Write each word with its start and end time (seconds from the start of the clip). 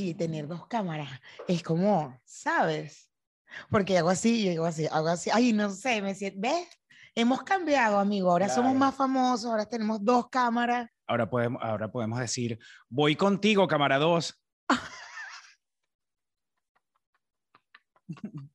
Ay, 0.00 0.14
tener 0.14 0.48
dos 0.48 0.66
cámaras 0.66 1.10
es 1.46 1.62
como, 1.62 2.18
¿sabes? 2.24 3.10
Porque 3.68 3.98
hago 3.98 4.08
así, 4.08 4.46
y 4.48 4.56
hago 4.56 4.64
así, 4.64 4.86
hago 4.90 5.08
así. 5.08 5.28
Ay, 5.30 5.52
no 5.52 5.68
sé, 5.68 6.00
me 6.00 6.14
siento, 6.14 6.40
¿ves? 6.40 6.66
Hemos 7.14 7.42
cambiado, 7.42 7.98
amigo. 7.98 8.30
Ahora 8.30 8.48
somos 8.48 8.72
Claro. 8.72 8.78
más 8.78 8.94
famosos, 8.94 9.50
ahora 9.50 9.66
tenemos 9.66 10.02
dos 10.02 10.30
cámaras. 10.30 10.88
Ahora 11.06 11.28
podemos, 11.28 11.62
ahora 11.62 11.92
podemos 11.92 12.18
decir, 12.18 12.58
voy 12.88 13.14
contigo, 13.14 13.68
cámara 13.68 13.98
2. 13.98 14.42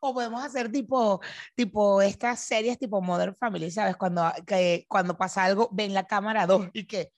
O 0.00 0.12
podemos 0.12 0.44
hacer 0.44 0.70
tipo, 0.70 1.20
tipo 1.54 2.02
estas 2.02 2.40
series 2.40 2.78
tipo 2.78 3.00
Modern 3.00 3.34
Family, 3.34 3.70
¿sabes? 3.70 3.96
Cuando, 3.96 4.30
que, 4.46 4.84
cuando 4.88 5.16
pasa 5.16 5.44
algo, 5.44 5.68
ven 5.72 5.94
la 5.94 6.06
cámara 6.06 6.46
dos 6.46 6.68
y 6.72 6.86
que, 6.86 7.12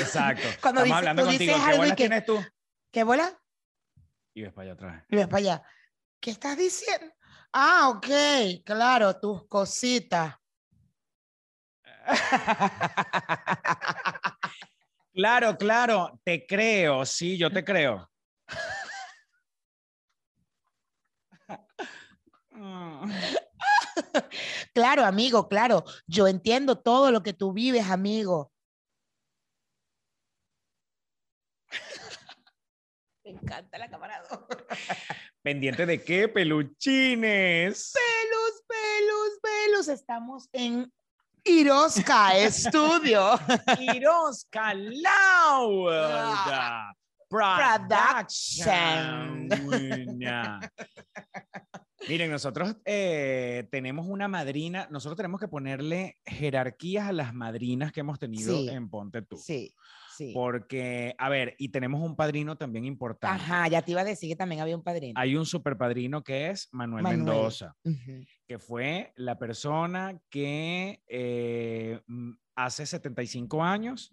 Exacto. 0.00 0.42
Cuando 0.62 0.82
Estamos 0.82 0.84
dice- 0.84 0.94
hablando 0.94 1.22
tú 1.22 1.28
contigo. 1.28 1.54
dices 1.54 1.66
¿Qué 1.70 1.76
bolas 1.76 1.90
que- 1.90 1.96
tienes 1.96 2.24
tú? 2.24 2.44
¿qué 2.92 3.04
bola? 3.04 3.38
Y 4.34 4.42
ves 4.42 4.52
para 4.52 4.62
allá 4.64 4.72
atrás. 4.74 5.04
Y 5.08 5.16
ves 5.16 5.26
para 5.26 5.38
allá. 5.38 5.62
¿Qué 6.20 6.30
estás 6.30 6.56
diciendo? 6.56 7.12
Ah, 7.52 7.88
ok, 7.90 8.06
claro, 8.64 9.18
tus 9.18 9.46
cositas. 9.48 10.34
Claro, 15.12 15.56
claro, 15.56 16.20
te 16.24 16.46
creo, 16.46 17.06
sí, 17.06 17.38
yo 17.38 17.50
te 17.50 17.64
creo. 17.64 18.10
Claro, 24.74 25.04
amigo, 25.04 25.48
claro. 25.48 25.84
Yo 26.06 26.28
entiendo 26.28 26.78
todo 26.78 27.10
lo 27.10 27.22
que 27.22 27.32
tú 27.32 27.52
vives, 27.52 27.88
amigo. 27.88 28.52
Me 33.26 33.32
encanta 33.32 33.76
la 33.76 33.90
cámara 33.90 34.22
dos. 34.30 34.38
¿Pendiente 35.42 35.84
de 35.84 36.00
qué? 36.00 36.28
Peluchines. 36.28 37.92
Pelus, 37.92 38.62
pelus, 38.68 39.40
pelus. 39.42 39.88
Estamos 39.88 40.48
en 40.52 40.92
Irosca 41.42 42.30
Studio. 42.48 43.30
Iroska 43.96 44.74
Laura 44.74 46.34
Production. 47.28 49.48
Production. 49.48 50.68
Miren, 52.08 52.30
nosotros 52.30 52.76
eh, 52.84 53.66
tenemos 53.72 54.06
una 54.06 54.28
madrina, 54.28 54.86
nosotros 54.92 55.16
tenemos 55.16 55.40
que 55.40 55.48
ponerle 55.48 56.16
jerarquías 56.24 57.08
a 57.08 57.12
las 57.12 57.34
madrinas 57.34 57.90
que 57.90 57.98
hemos 58.00 58.20
tenido 58.20 58.56
Sí. 58.56 58.68
en 58.68 58.88
Ponte 58.88 59.22
Tú. 59.22 59.36
Sí, 59.36 59.74
sí. 60.16 60.32
Porque, 60.34 61.14
a 61.18 61.28
ver, 61.28 61.54
y 61.58 61.68
tenemos 61.68 62.00
un 62.02 62.16
padrino 62.16 62.56
también 62.56 62.84
importante. 62.84 63.42
Ajá, 63.42 63.68
ya 63.68 63.82
te 63.82 63.90
iba 63.92 64.00
a 64.00 64.04
decir 64.04 64.28
que 64.30 64.36
también 64.36 64.60
había 64.60 64.76
un 64.76 64.82
padrino. 64.82 65.18
Hay 65.20 65.36
un 65.36 65.46
super 65.46 65.76
padrino 65.76 66.22
que 66.22 66.50
es 66.50 66.68
Manuel, 66.72 67.02
Manuel. 67.02 67.24
Mendoza, 67.24 67.76
Ujú. 67.84 68.24
que 68.46 68.58
fue 68.58 69.12
la 69.16 69.38
persona 69.38 70.18
que 70.30 71.02
eh, 71.06 72.00
mm, 72.06 72.32
hace 72.54 72.86
75 72.86 73.62
años 73.62 74.12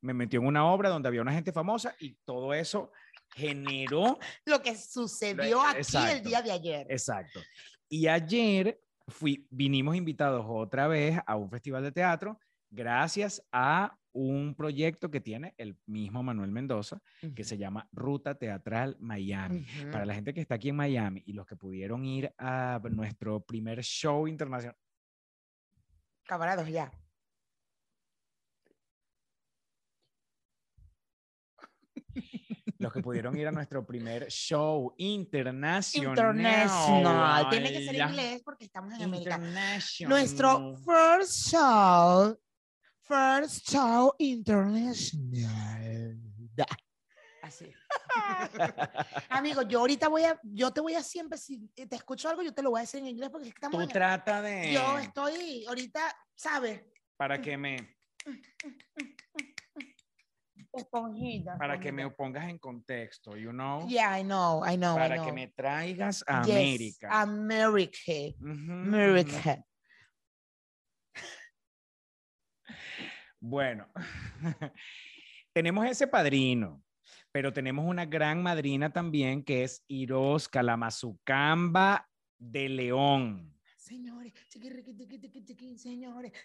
me 0.00 0.14
metió 0.14 0.40
en 0.40 0.46
una 0.46 0.64
obra 0.66 0.88
donde 0.88 1.08
había 1.08 1.22
una 1.22 1.32
gente 1.32 1.52
famosa 1.52 1.94
y 2.00 2.14
todo 2.24 2.52
eso 2.54 2.90
generó 3.34 4.18
Lo 4.44 4.60
que 4.62 4.76
sucedió 4.76 5.60
aquí 5.62 5.76
el 5.76 5.80
exacto. 5.82 6.28
día 6.28 6.42
de 6.42 6.52
ayer. 6.52 6.86
Exacto. 6.90 7.40
Y 7.88 8.06
ayer 8.08 8.80
fui, 9.08 9.46
vinimos 9.50 9.96
invitados 9.96 10.44
otra 10.48 10.86
vez 10.88 11.18
a 11.26 11.36
un 11.36 11.50
festival 11.50 11.82
de 11.82 11.92
teatro 11.92 12.38
gracias 12.70 13.42
a 13.52 13.96
un 14.12 14.54
proyecto 14.54 15.10
que 15.10 15.20
tiene 15.20 15.54
el 15.56 15.76
mismo 15.86 16.22
Manuel 16.22 16.50
Mendoza, 16.50 17.00
que 17.34 17.44
se 17.44 17.58
llama 17.58 17.88
Ruta 17.92 18.34
Teatral 18.34 18.96
Miami. 19.00 19.60
Ujú. 19.60 19.90
Para 19.90 20.06
la 20.06 20.14
gente 20.14 20.34
que 20.34 20.40
está 20.40 20.56
aquí 20.56 20.68
en 20.68 20.76
Miami 20.76 21.22
y 21.26 21.32
los 21.32 21.46
que 21.46 21.56
pudieron 21.56 22.04
ir 22.04 22.32
a 22.38 22.80
nuestro 22.90 23.40
primer 23.40 23.82
show 23.82 24.26
internacional, 24.26 24.76
Camarados, 26.24 26.68
ya. 26.68 26.90
los 32.78 32.92
que 32.92 33.00
pudieron 33.00 33.36
ir 33.36 33.46
a 33.46 33.52
nuestro 33.52 33.86
primer 33.86 34.26
show 34.28 34.92
internacional. 34.98 36.18
International. 36.18 37.50
Tiene 37.50 37.72
que 37.72 37.84
ser 37.84 37.94
inglés 37.94 38.42
porque 38.44 38.64
estamos 38.64 38.94
en 38.94 39.02
América. 39.02 39.40
Nuestro 40.08 40.76
first 40.76 41.50
show. 41.50 42.38
First 43.04 43.68
show 43.70 44.14
international. 44.18 46.16
Así. 47.42 47.72
Amigo, 49.30 49.62
yo 49.62 49.80
ahorita 49.80 50.08
voy 50.08 50.22
a, 50.24 50.38
yo 50.44 50.70
te 50.72 50.80
voy 50.80 50.94
a 50.94 51.02
siempre, 51.02 51.36
si 51.38 51.58
te 51.68 51.96
escucho 51.96 52.28
algo, 52.28 52.42
yo 52.42 52.54
te 52.54 52.62
lo 52.62 52.70
voy 52.70 52.78
a 52.78 52.82
decir 52.82 53.00
en 53.00 53.08
inglés 53.08 53.30
porque 53.30 53.48
es 53.48 53.54
que 53.54 53.58
estamos 53.58 53.78
Tú 53.80 53.82
en- 53.84 53.92
trata 53.92 54.40
de... 54.40 54.72
Yo 54.72 54.98
estoy 54.98 55.64
ahorita, 55.66 56.00
¿sabes? 56.34 56.82
para 57.16 57.40
que 57.40 57.56
me 57.56 57.76
Esponjita. 60.72 61.58
para 61.58 61.78
que 61.80 61.90
me 61.92 62.02
esponjita. 62.02 62.16
pongas 62.16 62.48
en 62.48 62.58
contexto, 62.58 63.36
you 63.36 63.50
know, 63.50 63.86
Yeah, 63.88 64.18
I 64.18 64.22
know, 64.22 64.64
I 64.64 64.76
know, 64.76 64.94
I 64.96 65.00
para 65.00 65.16
know. 65.16 65.24
que 65.26 65.32
me 65.32 65.48
traigas 65.48 66.22
a 66.26 66.42
Yes, 66.44 67.00
América. 67.02 67.08
America. 67.22 68.36
Ujú, 68.40 68.72
America. 68.72 69.64
Bueno, 73.44 73.88
tenemos 75.52 75.84
ese 75.86 76.06
padrino, 76.06 76.80
pero 77.32 77.52
tenemos 77.52 77.84
una 77.84 78.06
gran 78.06 78.40
madrina 78.40 78.92
también 78.92 79.42
que 79.42 79.64
es 79.64 79.82
Iroska, 79.88 80.62
la 80.62 80.76
mazucamba 80.76 82.08
de 82.38 82.68
León. 82.68 83.52
Señores, 83.76 84.32
señores. 85.76 86.36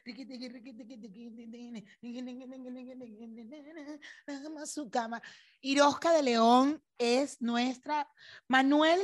Irosca 5.61 6.11
de 6.13 6.23
León 6.23 6.81
es 6.97 7.39
nuestra. 7.43 8.09
Manuel, 8.47 8.99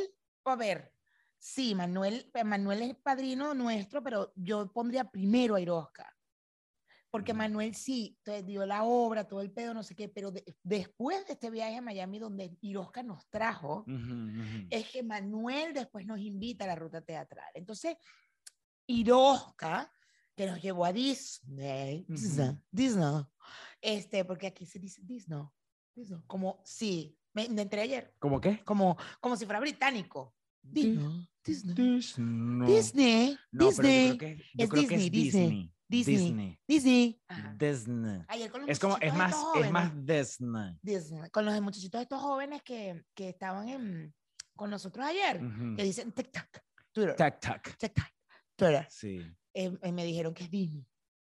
a 0.46 0.56
ver, 0.56 0.92
sí, 1.38 1.76
Manuel, 1.76 2.28
eh, 2.34 2.44
Manuel 2.44 2.82
es 2.82 2.96
padrino 2.96 3.54
nuestro, 3.54 4.02
pero 4.02 4.34
yo 4.36 4.72
pondría 4.74 5.12
primero 5.12 5.54
a 5.54 5.62
Irosca. 5.62 6.13
Porque. 7.14 7.34
Manuel 7.36 7.76
sí 7.76 8.18
te 8.24 8.42
dio 8.42 8.66
la 8.66 8.84
obra, 8.84 9.28
todo 9.28 9.42
el 9.42 9.52
pedo, 9.52 9.74
no 9.76 9.84
sé 9.84 9.96
qué, 9.96 10.10
pero 10.10 10.32
de- 10.32 10.44
después 10.64 11.26
de 11.28 11.34
este 11.34 11.52
viaje 11.52 11.78
a 11.78 11.82
Miami, 11.82 12.18
donde 12.18 12.58
Irosca 12.62 13.04
nos 13.04 13.30
trajo, 13.30 13.86
Ujú, 13.88 13.94
ujú. 13.94 14.68
es 14.72 14.90
que 14.90 15.04
Manuel 15.04 15.74
después 15.74 16.08
nos 16.08 16.20
invita 16.20 16.64
a 16.64 16.68
la 16.68 16.76
ruta 16.76 17.02
teatral. 17.02 17.46
Entonces, 17.54 17.98
Irosca, 18.88 19.92
que 20.36 20.48
nos 20.48 20.60
llevó 20.62 20.86
a 20.86 20.92
Disney, 20.94 22.06
Disney, 22.10 22.50
Ujú. 22.50 22.62
Disney, 22.72 23.24
este, 23.82 24.26
porque 24.26 24.48
aquí 24.48 24.66
se 24.66 24.80
dice 24.80 25.02
Disney, 25.04 25.44
Disney, 25.96 26.20
como, 26.26 26.62
sí, 26.66 27.16
me, 27.34 27.48
me 27.50 27.62
enteré 27.62 27.84
ayer, 27.84 28.16
¿Cómo 28.20 28.42
qué? 28.42 28.64
como, 28.66 28.98
como 29.22 29.36
si 29.38 29.46
fuera 29.46 29.60
británico. 29.60 30.36
Disney, 30.64 31.30
Disney, 31.44 31.76
Disney. 31.76 32.66
Disney, 32.66 33.38
No, 33.52 33.70
pero 33.76 33.88
Disney, 33.88 34.08
yo 34.10 34.18
creo 34.18 34.36
que, 34.36 34.44
yo 34.56 34.64
Es 34.64 34.70
creo 34.70 34.88
que 34.88 34.98
Disney, 34.98 35.06
es 35.06 35.12
Disney, 35.12 35.44
Disney. 35.50 35.73
Disney. 35.94 36.18
Disney. 36.18 36.60
Disney. 36.68 37.22
Disney. 37.58 38.22
Ayer 38.28 38.52
con 38.52 38.62
los 38.62 38.70
Es 38.70 38.80
como, 38.80 38.98
es 38.98 39.14
muchachitos 39.14 39.18
más, 39.18 39.32
estos 39.32 39.66
es 39.66 39.72
más 39.72 39.90
jóvenes, 39.92 40.06
Disney. 40.28 40.80
Disney, 40.82 41.30
con 41.30 41.46
los 41.46 41.62
muchachitos 41.62 42.02
estos 42.02 42.22
jóvenes 42.22 42.62
que, 42.64 43.04
que 43.14 43.30
estaban 43.30 43.70
en, 43.70 44.14
con 44.56 44.70
nosotros 44.70 45.06
ayer, 45.06 45.44
Ujú. 45.44 45.76
que 45.76 45.84
dicen 45.84 46.12
TikTok, 46.12 46.48
Twitter, 46.92 47.16
Tac, 47.16 47.40
tac. 47.40 47.78
TikTok, 47.78 48.06
Twitter. 48.56 48.88
Sí, 48.90 49.20
eh, 49.54 49.78
eh, 49.82 49.92
me 49.92 50.04
dijeron 50.04 50.34
que 50.34 50.44
es 50.46 50.52
Disney. 50.52 50.86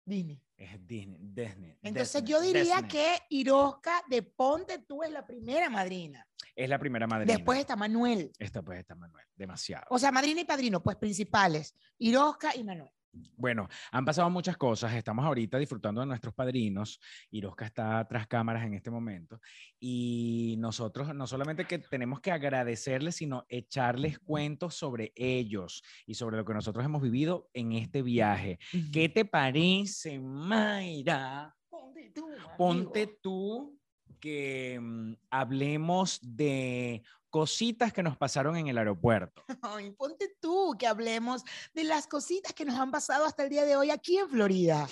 Disney. 0.04 0.42
es 0.58 0.88
Disney. 0.88 1.18
Disney. 1.22 1.78
Entonces 1.84 2.24
Disney, 2.24 2.32
yo 2.32 2.42
diría 2.42 2.82
Disney. 2.82 2.90
que 2.90 3.18
Irosca 3.30 4.04
de 4.10 4.24
Ponte 4.24 4.80
tú 4.80 5.04
es 5.04 5.12
la 5.12 5.26
primera 5.26 5.70
madrina. 5.70 6.28
Es 6.56 6.68
la 6.68 6.80
primera 6.80 7.06
madrina. 7.08 7.34
Después 7.36 7.60
está 7.60 7.76
Manuel. 7.76 8.32
Esta 8.40 8.62
pues 8.64 8.80
está 8.80 8.96
Manuel. 8.96 9.26
Demasiado. 9.36 9.86
O 9.90 10.00
sea, 10.00 10.12
madrina 10.12 10.42
y 10.42 10.46
padrino, 10.46 10.82
pues 10.82 10.98
principales. 10.98 11.76
Irosca 12.00 12.56
y 12.56 12.64
Manuel. 12.64 12.92
Bueno, 13.14 13.68
han 13.92 14.06
pasado 14.06 14.30
muchas 14.30 14.58
cosas. 14.58 14.94
Estamos 14.94 15.26
ahorita 15.26 15.58
disfrutando 15.58 16.02
de 16.02 16.08
nuestros 16.08 16.34
padrinos. 16.34 17.00
Irosca 17.30 17.66
está 17.66 18.08
tras 18.08 18.28
cámaras 18.28 18.66
en 18.66 18.74
este 18.74 18.90
momento. 18.90 19.40
Y 19.80 20.56
nosotros 20.60 21.14
no 21.14 21.28
solamente 21.28 21.66
que 21.66 21.80
tenemos 21.80 22.22
que 22.22 22.32
agradecerles, 22.32 23.16
sino 23.16 23.46
echarles 23.50 24.20
cuentos 24.20 24.76
sobre 24.76 25.12
ellos 25.16 25.84
y 26.06 26.14
sobre 26.14 26.38
lo 26.38 26.46
que 26.46 26.54
nosotros 26.54 26.86
hemos 26.86 27.02
vivido 27.02 27.50
en 27.54 27.74
este 27.74 28.02
viaje. 28.02 28.60
¿Qué 28.94 29.10
te 29.10 29.26
parece, 29.26 30.20
Mayra? 30.20 31.56
Ponte 31.70 32.12
tú. 32.14 32.28
Ponte 32.58 33.08
tú 33.22 33.78
que 34.20 34.80
mm, 34.80 35.14
hablemos 35.30 36.20
de 36.22 37.04
cositas 37.32 37.92
que 37.94 38.04
nos 38.04 38.18
pasaron 38.18 38.56
en 38.58 38.68
el 38.68 38.78
aeropuerto. 38.78 39.44
Ay, 39.64 39.92
ponte 39.92 40.36
tú 40.40 40.76
que 40.78 40.86
hablemos 40.86 41.44
de 41.74 41.86
las 41.86 42.06
cositas 42.06 42.54
que 42.54 42.66
nos 42.66 42.78
han 42.78 42.92
pasado 42.92 43.26
hasta 43.26 43.44
el 43.44 43.50
día 43.50 43.66
de 43.66 43.76
hoy 43.76 43.90
aquí 43.90 44.18
en 44.18 44.30
Florida. 44.30 44.88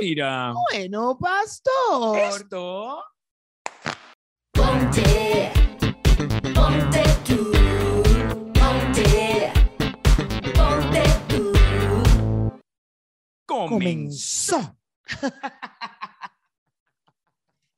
Mayra. 0.00 0.52
Bueno, 0.70 1.18
pastor. 1.18 2.18
Esto. 2.18 3.02
Ponte, 4.52 5.52
ponte 6.54 7.02
tú, 7.24 7.52
ponte, 8.52 9.52
ponte 10.54 11.02
tú. 11.28 11.52
Comenzó. 13.46 14.58
Comenzó. 14.58 14.76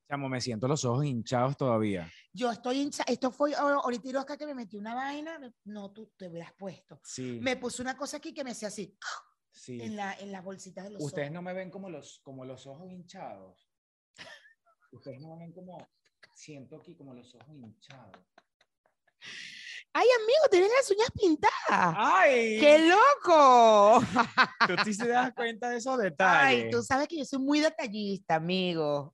Chamo, 0.08 0.28
me 0.28 0.40
siento 0.40 0.68
los 0.68 0.84
ojos 0.84 1.06
hinchados 1.06 1.56
todavía. 1.56 2.10
Yo 2.36 2.50
estoy 2.50 2.80
hincha. 2.80 3.04
Esto 3.06 3.30
fue 3.30 3.52
ahor- 3.52 3.80
ahorita 3.84 4.08
Irosca 4.08 4.36
que 4.36 4.44
me 4.44 4.54
metí 4.54 4.76
una 4.76 4.94
vaina. 4.94 5.38
No, 5.64 5.92
tú 5.92 6.12
te 6.16 6.28
hubieras 6.28 6.52
puesto. 6.54 7.00
Sí. 7.04 7.38
Me 7.40 7.56
puse 7.56 7.80
una 7.80 7.96
cosa 7.96 8.16
aquí 8.16 8.34
que 8.34 8.42
me 8.42 8.50
hacía 8.50 8.68
así 8.68 8.98
sí. 9.52 9.80
en, 9.80 9.94
la, 9.94 10.14
en 10.14 10.32
las 10.32 10.42
bolsitas 10.42 10.82
de 10.84 10.90
los 10.90 11.02
Ustedes 11.02 11.28
ojos. 11.28 11.34
no 11.34 11.42
me 11.42 11.52
ven 11.54 11.70
como 11.70 11.88
los, 11.88 12.18
como 12.24 12.44
los 12.44 12.66
ojos 12.66 12.90
hinchados. 12.90 13.70
Ustedes 14.90 15.20
no 15.20 15.36
me 15.36 15.44
ven 15.44 15.52
como. 15.52 15.88
Siento 16.34 16.76
aquí 16.76 16.96
como 16.96 17.14
los 17.14 17.32
ojos 17.36 17.48
hinchados. 17.56 18.26
Ay, 19.96 20.06
amigo, 20.22 20.48
tienes 20.50 20.70
las 20.76 20.90
uñas 20.90 21.08
pintadas. 21.12 21.94
¡Ay! 21.96 22.58
¡Qué 22.58 22.88
loco! 22.88 24.00
Tú 24.66 24.74
sí 24.84 24.98
te 24.98 25.06
das 25.06 25.32
cuenta 25.34 25.70
de 25.70 25.76
esos 25.76 25.96
detalles. 25.98 26.64
Ay, 26.64 26.70
tú 26.70 26.82
sabes 26.82 27.06
que 27.06 27.18
yo 27.18 27.24
soy 27.24 27.38
muy 27.38 27.60
detallista, 27.60 28.34
amigo. 28.34 29.12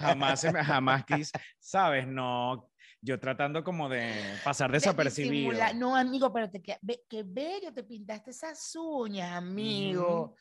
Jamás, 0.00 0.46
jamás 0.64 1.04
quise. 1.04 1.32
¿Sabes? 1.58 2.06
No. 2.06 2.70
Yo 3.02 3.18
tratando 3.18 3.64
como 3.64 3.88
de 3.88 4.12
pasar 4.44 4.70
De 4.70 4.76
desapercibido. 4.76 5.58
No, 5.74 5.96
amigo, 5.96 6.32
pero 6.32 6.48
te, 6.48 6.62
ve- 6.82 7.04
qué 7.08 7.24
bello 7.26 7.72
te 7.72 7.82
pintaste 7.82 8.30
esas 8.30 8.74
uñas, 8.76 9.32
amigo. 9.32 10.36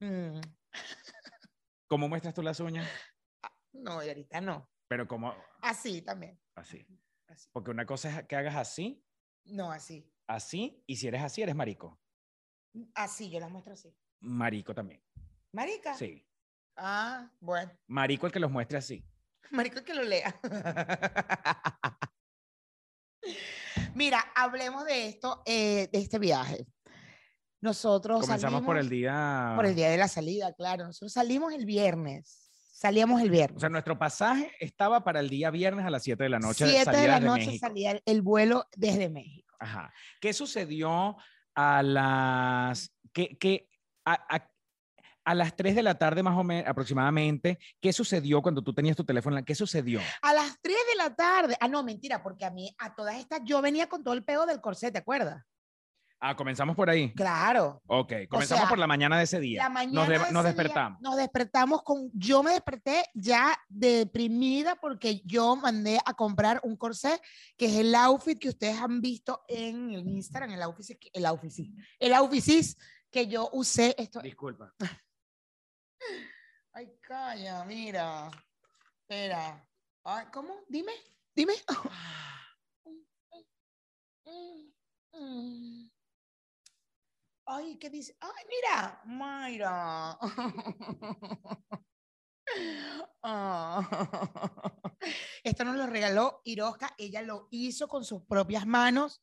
Mm, 0.00 0.40
¿Cómo 1.86 2.08
muestras 2.08 2.34
tú 2.34 2.42
las 2.42 2.58
uñas? 2.60 2.88
No, 3.72 4.02
y 4.02 4.08
ahorita 4.08 4.40
no. 4.40 4.68
Pero 4.88 5.06
como 5.06 5.34
Así 5.60 6.02
también. 6.02 6.40
así. 6.56 6.84
Así. 7.28 7.48
Porque 7.52 7.70
una 7.70 7.86
cosa 7.86 8.08
es 8.20 8.26
que 8.26 8.36
hagas 8.36 8.56
así, 8.56 9.04
No, 9.44 9.70
así. 9.70 10.10
así, 10.26 10.82
y 10.86 10.96
si 10.96 11.06
eres 11.08 11.22
así, 11.22 11.42
eres 11.42 11.54
marico. 11.54 12.00
Así, 12.94 13.30
yo 13.30 13.38
las 13.40 13.50
muestro 13.50 13.74
así. 13.74 13.94
Marico 14.20 14.74
también. 14.74 15.02
Marica. 15.52 15.94
Sí. 15.94 16.24
Ah, 16.76 17.30
bueno. 17.40 17.72
Marico 17.86 18.26
el 18.26 18.32
que 18.32 18.40
los 18.40 18.50
muestre 18.50 18.78
así. 18.78 19.04
Marico 19.50 19.82
que 19.84 19.94
lo 19.94 20.02
lea. 20.02 20.38
Mira, 23.94 24.20
hablemos 24.34 24.84
de 24.84 25.08
esto, 25.08 25.42
eh, 25.46 25.88
de 25.92 25.98
este 25.98 26.18
viaje. 26.18 26.66
Nosotros 27.60 28.20
Comenzamos 28.20 28.62
por 28.62 28.78
el 28.78 28.88
día. 28.88 29.52
por 29.56 29.66
el 29.66 29.74
día 29.74 29.90
de 29.90 29.96
la 29.96 30.06
salida, 30.08 30.52
claro. 30.54 30.84
Nosotros 30.86 31.12
salimos 31.12 31.52
el 31.52 31.66
viernes. 31.66 32.47
Salíamos 32.82 33.20
el 33.20 33.30
viernes. 33.30 33.56
O 33.56 33.60
sea, 33.60 33.68
nuestro 33.68 33.98
pasaje 33.98 34.52
estaba 34.60 35.02
para 35.02 35.18
el 35.18 35.28
día 35.28 35.50
viernes 35.50 35.84
a 35.84 35.90
las 35.90 36.04
7 36.04 36.22
de 36.22 36.28
la 36.28 36.38
noche. 36.38 36.64
7 36.64 36.96
de 36.96 37.08
la 37.08 37.18
noche 37.18 37.58
salía 37.58 37.90
el, 37.90 38.02
el 38.06 38.22
vuelo 38.22 38.66
desde 38.76 39.08
México. 39.08 39.52
Ajá. 39.58 39.92
¿Qué 40.20 40.32
sucedió 40.32 41.16
a 41.56 41.82
las. 41.82 42.94
¿Qué, 43.12 43.36
qué- 43.36 43.68
a, 44.04 44.12
a- 44.36 44.50
a 45.24 45.34
las 45.34 45.56
3 45.56 45.74
de 45.74 45.82
la 45.82 45.98
tarde 45.98 46.22
más 46.22 46.38
o 46.38 46.44
menos 46.44 46.68
aproximadamente? 46.68 47.58
¿Qué 47.80 47.92
sucedió 47.92 48.40
cuando 48.42 48.62
tú 48.62 48.72
tenías 48.72 48.96
tu 48.96 49.04
teléfono? 49.04 49.44
¿Qué 49.44 49.56
sucedió? 49.56 50.00
A 50.22 50.32
las 50.32 50.56
3 50.62 50.76
de 50.92 50.96
la 50.96 51.14
tarde. 51.16 51.56
Ah, 51.60 51.66
no, 51.66 51.82
mentira, 51.82 52.22
porque 52.22 52.44
a 52.44 52.50
mí, 52.52 52.72
a 52.78 52.94
todas 52.94 53.16
estas, 53.16 53.40
yo 53.44 53.60
venía 53.60 53.88
con 53.88 54.04
todo 54.04 54.14
el 54.14 54.22
pedo 54.24 54.46
del 54.46 54.60
corset, 54.60 54.92
¿te 54.92 55.00
acuerdas? 55.00 55.44
Ah, 56.20 56.34
comenzamos 56.34 56.74
por 56.74 56.90
ahí. 56.90 57.14
Claro. 57.14 57.80
Ok, 57.86 58.12
comenzamos 58.28 58.62
sea, 58.62 58.68
por 58.68 58.78
la 58.78 58.88
mañana 58.88 59.16
de 59.18 59.24
ese 59.24 59.38
día. 59.38 59.62
La 59.62 59.68
nos, 59.68 59.74
mañana 59.74 60.02
de- 60.06 60.08
de 60.08 60.18
nos 60.18 60.26
ese 60.28 60.32
día 60.32 60.42
despertamos. 60.42 61.00
nos 61.00 61.16
despertamos 61.16 61.82
con, 61.84 62.10
yo 62.12 62.42
me 62.42 62.50
desperté 62.52 63.04
ya 63.14 63.56
deprimida 63.68 64.74
porque 64.76 65.20
yo 65.24 65.54
mandé 65.54 66.00
a 66.04 66.14
comprar 66.14 66.60
un 66.64 66.76
corset 66.76 67.20
que 67.56 67.66
es 67.66 67.76
el 67.76 67.94
outfit 67.94 68.36
que 68.38 68.48
ustedes 68.48 68.78
han 68.80 69.00
visto 69.00 69.44
en 69.46 69.90
el 69.92 70.08
Instagram, 70.08 70.50
el 70.50 70.62
outfit, 70.62 70.98
el 71.12 71.24
outfit, 71.26 71.72
el 72.00 72.12
outfit 72.14 72.76
que 73.12 73.26
yo 73.28 73.48
usé 73.52 73.94
esto. 73.96 74.20
Disculpa. 74.20 74.74
Ay, 76.72 76.96
calla, 77.00 77.64
mira. 77.64 78.28
Espera. 79.02 79.64
Ay, 80.04 80.26
¿Cómo? 80.32 80.62
Dime, 80.68 80.92
dime. 81.34 81.52
Ay, 87.50 87.78
¿qué 87.78 87.88
dice? 87.88 88.14
Ay, 88.20 88.44
mira, 88.48 89.02
Mayra. 89.06 90.18
Ah. 93.22 93.86
Esto 95.44 95.64
nos 95.64 95.76
lo 95.76 95.86
regaló 95.86 96.40
Iroska, 96.44 96.94
ella 96.96 97.20
lo 97.20 97.46
hizo 97.50 97.88
con 97.88 98.06
sus 98.06 98.22
propias 98.22 98.66
manos. 98.66 99.22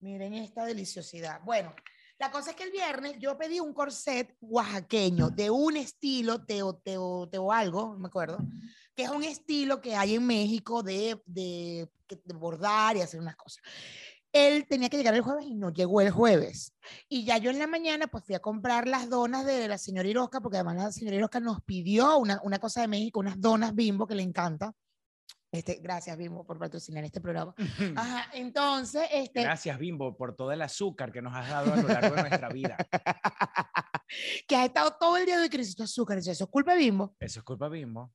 Miren 0.00 0.32
esta 0.32 0.64
deliciosidad. 0.64 1.42
Bueno, 1.44 1.74
la 2.18 2.30
cosa 2.30 2.50
es 2.50 2.56
que 2.56 2.62
el 2.62 2.70
viernes 2.70 3.18
yo 3.18 3.36
pedí 3.36 3.60
un 3.60 3.74
corset 3.74 4.34
oaxaqueño 4.40 5.28
de 5.28 5.50
un 5.50 5.76
estilo 5.76 6.46
teo, 6.46 6.76
teo, 6.76 7.28
teo 7.28 7.52
algo, 7.52 7.98
me 7.98 8.08
acuerdo, 8.08 8.38
que 8.94 9.02
es 9.02 9.10
un 9.10 9.22
estilo 9.22 9.82
que 9.82 9.94
hay 9.94 10.14
en 10.14 10.26
México 10.26 10.82
de, 10.82 11.20
de, 11.26 11.90
de 12.08 12.34
bordar 12.34 12.96
y 12.96 13.02
hacer 13.02 13.20
unas 13.20 13.36
cosas. 13.36 13.62
Él 14.36 14.66
tenía 14.66 14.88
que 14.88 14.96
llegar 14.96 15.14
el 15.14 15.22
jueves 15.22 15.46
y 15.46 15.54
no 15.54 15.70
llegó 15.72 16.00
el 16.00 16.10
jueves. 16.10 16.74
Y 17.08 17.24
ya 17.24 17.38
yo 17.38 17.50
en 17.50 17.58
la 17.58 17.66
mañana 17.66 18.06
pues 18.06 18.24
fui 18.24 18.34
a 18.34 18.40
comprar 18.40 18.86
las 18.86 19.08
donas 19.08 19.46
de 19.46 19.68
la 19.68 19.78
señora 19.78 20.08
Irosca, 20.08 20.40
porque 20.40 20.58
además 20.58 20.76
la 20.76 20.92
señora 20.92 21.16
Irosca 21.16 21.40
nos 21.40 21.62
pidió 21.62 22.18
una, 22.18 22.40
una 22.42 22.58
cosa 22.58 22.80
de 22.80 22.88
México, 22.88 23.20
unas 23.20 23.40
donas 23.40 23.74
bimbo 23.74 24.06
que 24.06 24.14
le 24.14 24.22
encanta. 24.22 24.72
Este, 25.52 25.76
gracias 25.76 26.18
Bimbo 26.18 26.44
por 26.44 26.58
patrocinar 26.58 27.04
este 27.04 27.20
programa. 27.20 27.54
Ajá, 27.96 28.30
entonces, 28.34 29.08
este, 29.10 29.42
Gracias, 29.42 29.78
Bimbo, 29.78 30.16
por 30.16 30.34
todo 30.34 30.52
el 30.52 30.60
azúcar 30.60 31.12
que 31.12 31.22
nos 31.22 31.34
has 31.34 31.48
dado 31.48 31.72
a 31.72 31.76
lo 31.76 31.88
largo 31.88 32.14
de 32.14 32.22
nuestra 32.22 32.48
vida. 32.50 32.76
que 34.48 34.56
ha 34.56 34.66
estado 34.66 34.96
todo 35.00 35.16
el 35.16 35.24
día 35.24 35.38
de 35.38 35.48
necesito 35.48 35.84
azúcar. 35.84 36.18
Eso 36.18 36.30
es 36.30 36.50
culpa 36.50 36.72
de 36.72 36.78
Bimbo. 36.78 37.14
Eso 37.18 37.40
es 37.40 37.44
culpa 37.44 37.70
de 37.70 37.78
Bimbo. 37.78 38.12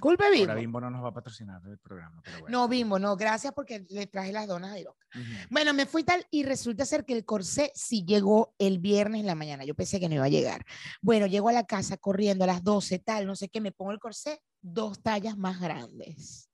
Culpa 0.00 0.24
de 0.24 0.32
Bimbo. 0.32 0.50
Ahora 0.50 0.60
Bimbo 0.60 0.80
no 0.80 0.90
nos 0.90 1.04
va 1.04 1.08
a 1.08 1.14
patrocinar 1.14 1.62
el 1.66 1.78
programa. 1.78 2.20
Pero 2.24 2.40
bueno. 2.40 2.58
No, 2.58 2.68
Bimbo, 2.68 2.98
no, 2.98 3.16
gracias 3.16 3.52
porque 3.52 3.86
le 3.88 4.06
traje 4.06 4.32
las 4.32 4.46
donas 4.46 4.72
a 4.72 4.78
Irosca. 4.78 5.06
Ujú. 5.14 5.24
Bueno, 5.50 5.72
me 5.72 5.86
fui 5.86 6.04
tal 6.04 6.26
y 6.30 6.42
resulta 6.42 6.84
ser 6.84 7.04
que 7.04 7.12
el 7.12 7.24
corsé 7.24 7.70
sí 7.74 8.04
llegó 8.04 8.54
el 8.58 8.78
viernes 8.78 9.20
en 9.20 9.26
la 9.26 9.34
mañana. 9.34 9.64
Yo 9.64 9.74
pensé 9.74 10.00
que 10.00 10.08
no 10.08 10.16
iba 10.16 10.24
a 10.24 10.28
llegar. 10.28 10.64
Bueno, 11.00 11.26
llego 11.26 11.48
a 11.48 11.52
la 11.52 11.64
casa 11.64 11.96
corriendo 11.96 12.44
a 12.44 12.48
las 12.48 12.62
12, 12.64 12.98
tal, 12.98 13.26
no 13.26 13.36
sé 13.36 13.48
qué, 13.48 13.60
me 13.60 13.72
pongo 13.72 13.92
el 13.92 13.98
corsé 14.00 14.40
dos 14.60 15.02
tallas 15.02 15.36
más 15.36 15.60
grandes. 15.60 16.50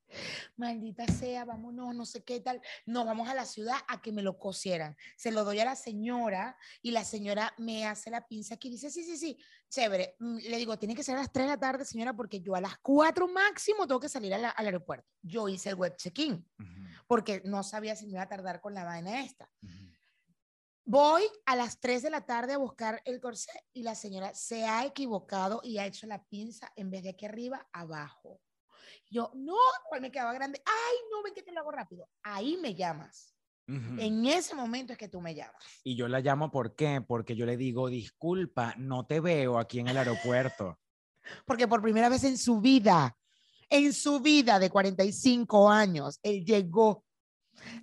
Maldita 0.56 1.06
sea, 1.06 1.44
vámonos, 1.44 1.94
no 1.94 2.04
sé 2.04 2.22
qué 2.24 2.40
tal. 2.40 2.60
Nos 2.86 3.06
vamos 3.06 3.28
a 3.28 3.34
la 3.34 3.44
ciudad 3.44 3.76
a 3.88 4.00
que 4.02 4.12
me 4.12 4.22
lo 4.22 4.38
cosieran. 4.38 4.96
Se 5.16 5.30
lo 5.30 5.44
doy 5.44 5.60
a 5.60 5.64
la 5.64 5.76
señora 5.76 6.56
y 6.82 6.90
la 6.90 7.04
señora 7.04 7.54
me 7.58 7.86
hace 7.86 8.10
la 8.10 8.26
pinza 8.26 8.54
aquí 8.54 8.70
dice, 8.70 8.90
sí, 8.90 9.04
sí, 9.04 9.16
sí, 9.16 9.38
chévere. 9.68 10.16
Mm, 10.18 10.36
Le 10.38 10.56
digo, 10.56 10.78
tiene 10.78 10.94
que 10.94 11.02
ser 11.02 11.16
a 11.16 11.20
las 11.20 11.32
3 11.32 11.46
de 11.46 11.52
la 11.52 11.58
tarde, 11.60 11.84
señora, 11.84 12.14
porque 12.14 12.40
yo 12.40 12.54
a 12.54 12.60
las 12.60 12.78
4 12.78 13.28
máximo 13.28 13.86
tengo 13.86 14.00
que 14.00 14.08
salir 14.08 14.30
la- 14.30 14.50
al 14.50 14.66
aeropuerto. 14.66 15.08
Yo 15.22 15.48
hice 15.48 15.70
el 15.70 15.74
web 15.76 15.96
check-in 15.96 16.34
Ujú, 16.58 16.68
porque 17.06 17.42
no 17.44 17.62
sabía 17.62 17.96
si 17.96 18.06
me 18.06 18.12
iba 18.12 18.22
a 18.22 18.28
tardar 18.28 18.60
con 18.60 18.74
la 18.74 18.84
vaina 18.84 19.22
esta. 19.24 19.50
ujú. 19.62 19.90
Voy 20.84 21.22
a 21.46 21.54
las 21.54 21.78
3 21.78 22.02
de 22.02 22.10
la 22.10 22.22
tarde 22.26 22.54
a 22.54 22.58
buscar 22.58 23.00
el 23.04 23.20
corsé 23.20 23.52
y 23.72 23.82
la 23.84 23.94
señora 23.94 24.34
se 24.34 24.64
ha 24.66 24.84
equivocado 24.84 25.60
y 25.62 25.78
ha 25.78 25.86
hecho 25.86 26.06
la 26.08 26.24
pinza 26.24 26.72
en 26.74 26.90
vez 26.90 27.02
de 27.04 27.10
aquí 27.10 27.26
arriba, 27.26 27.68
abajo. 27.72 28.40
Yo, 29.10 29.30
no, 29.34 29.56
igual 29.86 30.00
me 30.00 30.12
quedaba 30.12 30.32
grande. 30.32 30.62
Ay, 30.64 30.96
no, 31.10 31.22
ven 31.22 31.34
que 31.34 31.42
te 31.42 31.52
lo 31.52 31.60
hago 31.60 31.72
rápido. 31.72 32.08
Ahí 32.22 32.56
me 32.56 32.74
llamas. 32.74 33.34
En 33.98 34.26
ese 34.26 34.56
momento 34.56 34.92
es 34.92 34.98
que 34.98 35.08
tú 35.08 35.20
me 35.20 35.32
llamas. 35.32 35.62
Y 35.84 35.94
yo 35.94 36.08
la 36.08 36.18
llamo, 36.18 36.50
¿por 36.50 36.74
qué? 36.74 37.00
Porque 37.06 37.36
yo 37.36 37.46
le 37.46 37.56
digo, 37.56 37.88
disculpa, 37.88 38.74
no 38.76 39.06
te 39.06 39.20
veo 39.20 39.60
aquí 39.60 39.78
en 39.78 39.86
el 39.86 39.96
aeropuerto. 39.96 40.80
Porque 41.46 41.68
por 41.68 41.80
primera 41.80 42.08
vez 42.08 42.24
en 42.24 42.36
su 42.36 42.60
vida, 42.60 43.16
en 43.68 43.92
su 43.92 44.18
vida 44.18 44.58
de 44.58 44.70
45 44.70 45.70
años, 45.70 46.18
él 46.24 46.44
llegó 46.44 47.04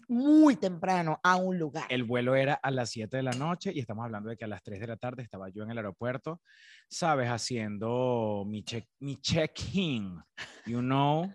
muy 0.08 0.56
temprano 0.56 1.20
a 1.24 1.36
un 1.36 1.58
lugar. 1.58 1.86
El 1.90 2.04
vuelo 2.04 2.36
era 2.36 2.56
a 2.56 2.72
las 2.72 2.90
7 2.92 3.18
de 3.18 3.24
la 3.24 3.32
noche 3.32 3.72
y 3.74 3.80
estamos 3.80 4.06
hablando 4.06 4.30
de 4.30 4.38
que 4.38 4.46
a 4.46 4.48
las 4.48 4.64
3 4.64 4.80
de 4.80 4.88
la 4.88 4.98
tarde 4.98 5.24
estaba 5.24 5.50
yo 5.50 5.64
en 5.64 5.72
el 5.72 5.78
aeropuerto, 5.78 6.42
¿sabes? 6.90 7.30
Haciendo 7.30 8.44
mi 8.48 8.64
check 8.64 8.88
mi 9.00 9.18
check-in, 9.18 10.22
you 10.66 10.80
know. 10.80 11.32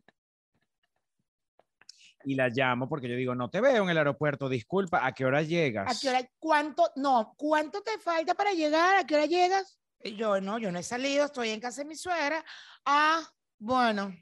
Y 2.25 2.35
la 2.35 2.49
llamo 2.49 2.89
porque 2.89 3.09
yo 3.09 3.17
digo, 3.17 3.35
no 3.35 3.51
te 3.51 3.61
veo 3.61 3.83
en 3.83 3.91
el 3.91 3.99
aeropuerto, 3.99 4.49
disculpa, 4.49 5.05
¿a 5.05 5.13
qué 5.13 5.25
hora 5.25 5.43
llegas? 5.43 5.97
¿A 5.97 6.01
qué 6.01 6.09
hora? 6.09 6.29
¿Cuánto? 6.39 6.91
No, 6.97 7.35
¿cuánto 7.37 7.83
te 7.83 7.99
falta 7.99 8.35
para 8.35 8.53
llegar? 8.53 8.97
¿A 8.97 9.05
qué 9.05 9.15
hora 9.15 9.27
llegas? 9.27 9.79
Y 10.05 10.17
yo, 10.17 10.41
no, 10.41 10.59
yo 10.59 10.71
no 10.71 10.79
he 10.79 10.83
salido, 10.83 11.27
estoy 11.27 11.51
en 11.51 11.61
casa 11.61 11.83
de 11.83 11.89
mi 11.89 11.97
suegra. 11.97 12.45
Ah, 12.85 13.23
bueno. 13.59 14.15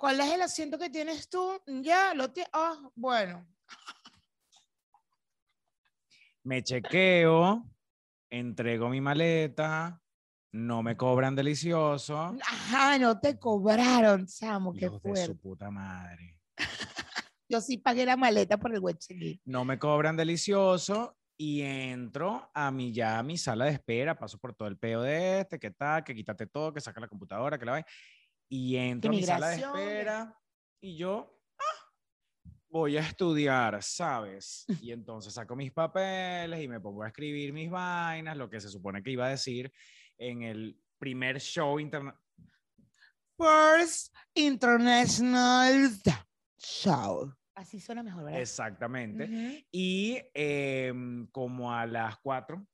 ¿Cuál 0.00 0.18
es 0.20 0.32
el 0.32 0.40
asiento 0.40 0.78
que 0.78 0.88
tienes 0.88 1.28
tú? 1.28 1.60
Ya, 1.82 2.14
lo 2.14 2.32
tienes. 2.32 2.50
Ah, 2.54 2.74
bueno. 2.94 3.46
Me 6.42 6.62
chequeo, 6.62 7.70
entrego 8.30 8.88
mi 8.88 9.02
maleta, 9.02 10.00
no 10.52 10.82
me 10.82 10.96
cobran 10.96 11.36
delicioso. 11.36 12.34
Ajá, 12.40 12.98
no 12.98 13.20
te 13.20 13.38
cobraron, 13.38 14.26
chamo, 14.26 14.72
qué 14.72 14.88
de 14.88 15.00
fuerte. 15.00 15.26
su 15.26 15.38
puta 15.38 15.70
madre. 15.70 16.40
Yo 17.46 17.60
sí 17.60 17.76
pagué 17.76 18.06
la 18.06 18.16
maleta 18.16 18.56
por 18.56 18.72
el 18.74 18.80
web. 18.80 18.96
No 19.44 19.66
me 19.66 19.78
cobran 19.78 20.16
delicioso 20.16 21.18
y 21.36 21.60
entro 21.60 22.50
a 22.54 22.70
mi 22.70 22.90
ya 22.90 23.18
a 23.18 23.22
mi 23.22 23.36
sala 23.36 23.66
de 23.66 23.72
espera, 23.72 24.18
paso 24.18 24.38
por 24.38 24.54
todo 24.54 24.66
el 24.66 24.78
peo 24.78 25.02
de 25.02 25.40
este, 25.40 25.58
que 25.58 25.72
tal, 25.72 26.02
que 26.04 26.14
quítate 26.14 26.46
todo, 26.46 26.72
que 26.72 26.80
saca 26.80 27.00
la 27.00 27.08
computadora, 27.08 27.58
que 27.58 27.66
la 27.66 27.72
vaina. 27.72 27.86
Y 28.52 28.76
entro 28.76 29.12
a 29.12 29.14
mi 29.14 29.22
sala 29.22 29.48
de 29.50 29.56
espera 29.60 30.36
y 30.82 30.96
yo 30.96 31.40
ah, 31.58 31.92
voy 32.68 32.96
a 32.96 33.00
estudiar, 33.00 33.80
¿sabes? 33.82 34.66
Y 34.90 34.90
entonces 34.92 35.32
saco 35.34 35.54
mis 35.54 35.70
papeles 35.72 36.60
y 36.60 36.66
me 36.66 36.80
pongo 36.80 37.04
a 37.04 37.08
escribir 37.08 37.52
mis 37.52 37.70
vainas, 37.70 38.36
lo 38.36 38.50
que 38.50 38.60
se 38.60 38.68
supone 38.68 39.02
que 39.04 39.12
iba 39.12 39.26
a 39.26 39.30
decir 39.30 39.72
en 40.18 40.42
el 40.42 40.76
primer 40.98 41.40
show 41.40 41.78
internacional. 41.78 42.20
First 43.38 44.14
International 44.34 45.90
Show. 46.58 47.32
Así 47.54 47.78
suena 47.80 48.02
mejor, 48.02 48.24
¿verdad? 48.24 48.40
Exactamente. 48.40 49.24
Ujú. 49.24 49.64
Y 49.70 50.18
em, 50.34 51.26
como 51.28 51.72
a 51.72 51.86
las 51.86 52.18
4, 52.18 52.66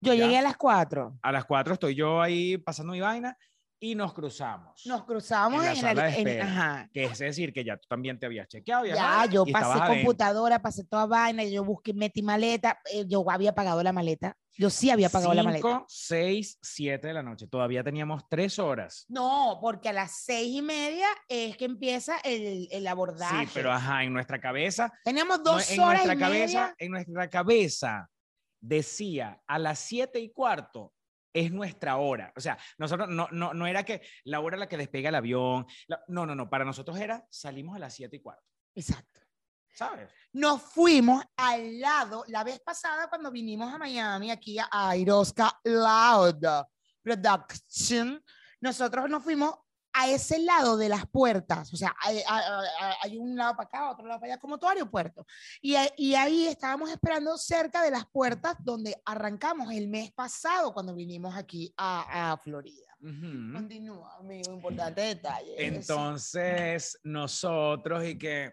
Yo 0.00 0.12
Ya. 0.12 0.24
llegué 0.24 0.38
a 0.38 0.42
las 0.42 0.56
4. 0.58 1.18
a 1.22 1.32
las 1.32 1.44
4 1.46 1.74
estoy 1.74 1.94
yo 1.94 2.20
ahí 2.20 2.58
pasando 2.58 2.92
mi 2.92 3.00
vaina 3.00 3.38
y 3.80 3.94
nos 3.94 4.14
cruzamos. 4.14 4.86
Nos 4.86 5.04
cruzamos 5.04 5.60
En 5.60 5.66
la 5.66 5.72
en, 5.72 5.76
sala 5.80 6.02
de 6.04 6.08
el, 6.08 6.14
en- 6.14 6.28
espera. 6.28 6.46
ajá. 6.46 6.90
Que 6.92 7.04
es 7.04 7.18
decir, 7.18 7.52
que 7.52 7.64
ya 7.64 7.76
tú 7.76 7.86
también 7.88 8.18
te 8.18 8.26
habías 8.26 8.48
chequeado. 8.48 8.86
Ya, 8.86 8.92
viajado, 8.94 9.30
yo 9.30 9.44
pasé 9.44 9.50
estabas 9.58 9.76
adentro. 9.80 9.94
computadora, 9.96 10.62
pasé 10.62 10.84
toda 10.84 11.06
vaina, 11.06 11.44
yo 11.44 11.64
busqué, 11.64 11.92
metí 11.92 12.22
maleta, 12.22 12.78
eh, 12.92 13.04
yo 13.06 13.28
había 13.30 13.54
pagado 13.54 13.82
la 13.82 13.92
maleta. 13.92 14.36
Yo 14.56 14.70
sí 14.70 14.88
había 14.88 15.08
pagado 15.10 15.34
la 15.34 15.42
maleta. 15.42 15.66
5, 15.68 15.84
6, 15.88 16.58
7 16.62 17.08
de 17.08 17.12
la 17.12 17.24
noche. 17.24 17.48
Todavía 17.48 17.82
teníamos 17.82 18.22
3 18.30 18.58
horas. 18.60 19.04
No, 19.08 19.58
porque 19.60 19.88
a 19.88 19.92
las 19.92 20.22
seis 20.24 20.54
y 20.54 20.62
media 20.62 21.08
es 21.28 21.56
que 21.56 21.64
empieza 21.64 22.18
el, 22.22 22.68
el 22.70 22.86
abordaje. 22.86 23.46
Sí, 23.46 23.50
pero 23.52 23.72
ajá, 23.72 24.04
en 24.04 24.12
nuestra 24.12 24.40
cabeza, 24.40 24.92
Teníamos 25.04 25.38
no, 25.38 25.44
dos 25.54 25.68
en 25.72 25.80
horas 25.80 26.04
y 26.04 26.06
nuestra 26.06 26.26
cabeza, 26.28 26.60
media. 26.60 26.74
en 26.78 26.90
nuestra 26.92 27.28
cabeza 27.28 28.08
decía 28.60 29.42
a 29.46 29.58
las 29.58 29.78
7 29.80 30.20
y 30.20 30.30
cuarto 30.32 30.92
es 31.34 31.52
nuestra 31.52 31.96
hora. 31.96 32.32
O 32.36 32.40
sea, 32.40 32.56
nosotros 32.78 33.08
no, 33.10 33.28
no, 33.32 33.52
no 33.52 33.66
era 33.66 33.82
que 33.84 34.00
la 34.24 34.40
hora 34.40 34.56
a 34.56 34.60
la 34.60 34.68
que 34.68 34.76
despega 34.78 35.10
el 35.10 35.14
avión. 35.16 35.66
la- 35.88 36.02
no, 36.08 36.24
no, 36.24 36.34
no. 36.34 36.48
Para 36.48 36.64
nosotros 36.64 36.98
era 36.98 37.26
salimos 37.28 37.76
a 37.76 37.80
las 37.80 37.92
7 37.94 38.16
y 38.16 38.20
cuarto. 38.22 38.44
Exacto. 38.74 39.20
¿Sabes? 39.74 40.08
Nos 40.32 40.62
fuimos 40.62 41.24
al 41.36 41.80
lado, 41.80 42.24
la 42.28 42.44
vez 42.44 42.60
pasada 42.60 43.08
cuando 43.08 43.32
vinimos 43.32 43.74
a 43.74 43.76
Miami, 43.78 44.30
aquí 44.30 44.56
a 44.58 44.68
Airosca 44.70 45.60
Loud 45.64 46.46
Production, 47.02 48.22
nosotros 48.60 49.10
nos 49.10 49.22
fuimos 49.24 49.54
a 49.96 50.08
ese 50.10 50.40
lado 50.40 50.76
de 50.76 50.88
las 50.88 51.06
puertas, 51.06 51.72
o 51.72 51.76
sea, 51.76 51.94
hay, 52.00 52.18
hay- 52.26 52.94
hay- 53.02 53.16
un 53.18 53.36
lado 53.36 53.54
para 53.56 53.68
acá, 53.68 53.90
otro 53.90 54.04
lado 54.06 54.20
para 54.20 54.32
allá, 54.32 54.40
como 54.40 54.58
tu 54.58 54.68
aeropuerto. 54.68 55.24
Y, 55.62 55.76
ahí- 55.76 55.90
y 55.96 56.14
ahí 56.16 56.46
estábamos 56.48 56.90
esperando 56.90 57.38
cerca 57.38 57.80
de 57.82 57.92
las 57.92 58.04
puertas 58.06 58.56
donde 58.60 59.00
arrancamos 59.06 59.72
el 59.72 59.88
mes 59.88 60.10
pasado 60.12 60.72
cuando 60.74 60.94
vinimos 60.94 61.36
aquí 61.36 61.72
a, 61.76 62.32
a 62.32 62.36
Florida. 62.38 62.94
Ujú. 63.00 63.52
Continúa, 63.54 64.16
amigo, 64.18 64.52
importante 64.52 65.00
detalle. 65.00 65.54
Entonces, 65.64 66.98
nosotros 67.04 68.04
y 68.04 68.18
que 68.18 68.52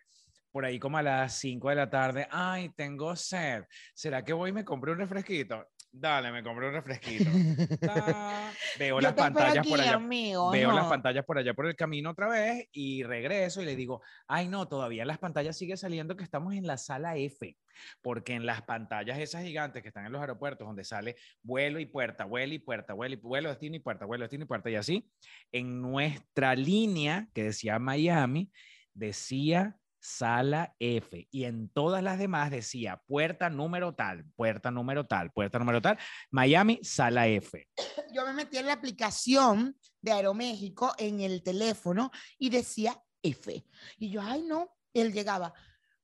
por 0.52 0.66
ahí 0.66 0.80
como 0.80 0.98
a 0.98 1.02
las 1.02 1.34
5 1.36 1.70
de 1.70 1.76
la 1.76 1.90
tarde, 1.90 2.28
ay, 2.30 2.70
tengo 2.76 3.16
sed. 3.16 3.64
¿Será 3.96 4.24
que 4.24 4.34
voy 4.34 4.50
y 4.50 4.54
me 4.54 4.66
compré 4.66 4.92
un 4.92 4.98
refresquito? 5.00 5.66
Dale, 5.94 6.32
me 6.32 6.42
compré 6.42 6.68
un 6.70 6.74
refresquito. 6.74 7.30
Veo 8.80 8.96
Yo 8.96 9.02
las 9.02 9.14
pantallas 9.14 9.58
aquí, 9.58 9.70
por 9.70 9.82
allá. 9.82 9.96
amigo, 9.96 10.50
Veo 10.50 10.72
las 10.72 10.88
pantallas 10.88 11.26
por 11.26 11.38
allá 11.38 11.54
por 11.54 11.68
el 11.68 11.76
camino 11.76 12.12
otra 12.12 12.30
vez 12.30 12.70
y 12.72 13.04
regreso 13.04 13.62
y 13.62 13.66
le 13.66 13.76
digo, 13.76 14.02
ay 14.26 14.48
no, 14.48 14.70
todavía 14.70 15.04
las 15.04 15.18
pantallas 15.18 15.58
sigue 15.58 15.76
saliendo 15.76 16.16
que 16.16 16.24
estamos 16.24 16.54
en 16.54 16.66
la 16.66 16.78
sala 16.78 17.18
F, 17.18 17.58
porque 18.02 18.36
en 18.36 18.46
las 18.46 18.62
pantallas 18.62 19.20
esas 19.20 19.44
gigantes 19.44 19.82
que 19.82 19.90
están 19.90 20.06
en 20.06 20.14
los 20.14 20.22
aeropuertos 20.22 20.66
donde 20.66 20.86
sale 20.86 21.18
vuelo 21.44 21.78
y 21.78 21.86
puerta, 21.86 22.24
vuelo 22.24 22.54
y 22.54 22.60
puerta, 22.60 22.94
vuelo 22.94 23.16
y 23.16 23.18
vuelo, 23.18 23.50
destino 23.50 23.76
y 23.76 23.80
puerta, 23.80 24.06
vuelo, 24.06 24.24
destino 24.24 24.46
y 24.46 24.48
puerta 24.48 24.70
y 24.70 24.76
así, 24.76 25.12
en 25.52 25.82
nuestra 25.82 26.56
línea 26.56 27.28
que 27.34 27.44
decía 27.44 27.80
Miami, 27.80 28.50
decía 28.94 29.78
sala 30.02 30.76
F 30.80 31.28
y 31.32 31.44
en 31.46 31.70
todas 31.70 32.04
las 32.04 32.18
demás 32.18 32.50
decía 32.50 33.02
puerta 33.06 33.50
número 33.50 33.94
tal, 33.94 34.26
puerta 34.36 34.72
número 34.72 35.06
tal, 35.06 35.32
puerta 35.32 35.60
número 35.60 35.82
tal, 35.82 35.98
Miami, 36.32 36.80
sala 36.82 37.28
F. 37.28 37.68
yo 38.14 38.26
me 38.26 38.34
metí 38.34 38.58
en 38.58 38.66
la 38.66 38.74
aplicación 38.74 39.78
de 40.02 40.12
Aeroméxico 40.12 40.94
en 40.98 41.22
el 41.22 41.44
teléfono 41.44 42.12
y 42.38 42.50
decía 42.50 43.02
F. 43.22 43.64
Y 44.00 44.10
yo, 44.10 44.22
ay, 44.22 44.42
no. 44.42 44.76
Él 44.94 45.14
llegaba, 45.14 45.54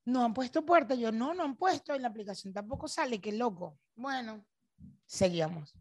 no 0.06 0.24
han 0.24 0.34
puesto 0.34 0.66
puerta. 0.66 0.96
Yo, 0.96 1.12
no, 1.12 1.34
no 1.34 1.44
han 1.44 1.58
puesto. 1.58 1.94
En 1.94 2.04
la 2.04 2.08
aplicación 2.08 2.54
tampoco 2.54 2.88
sale, 2.88 3.20
qué 3.20 3.32
loco. 3.32 3.80
Bueno, 3.96 4.46
seguíamos. 5.06 5.76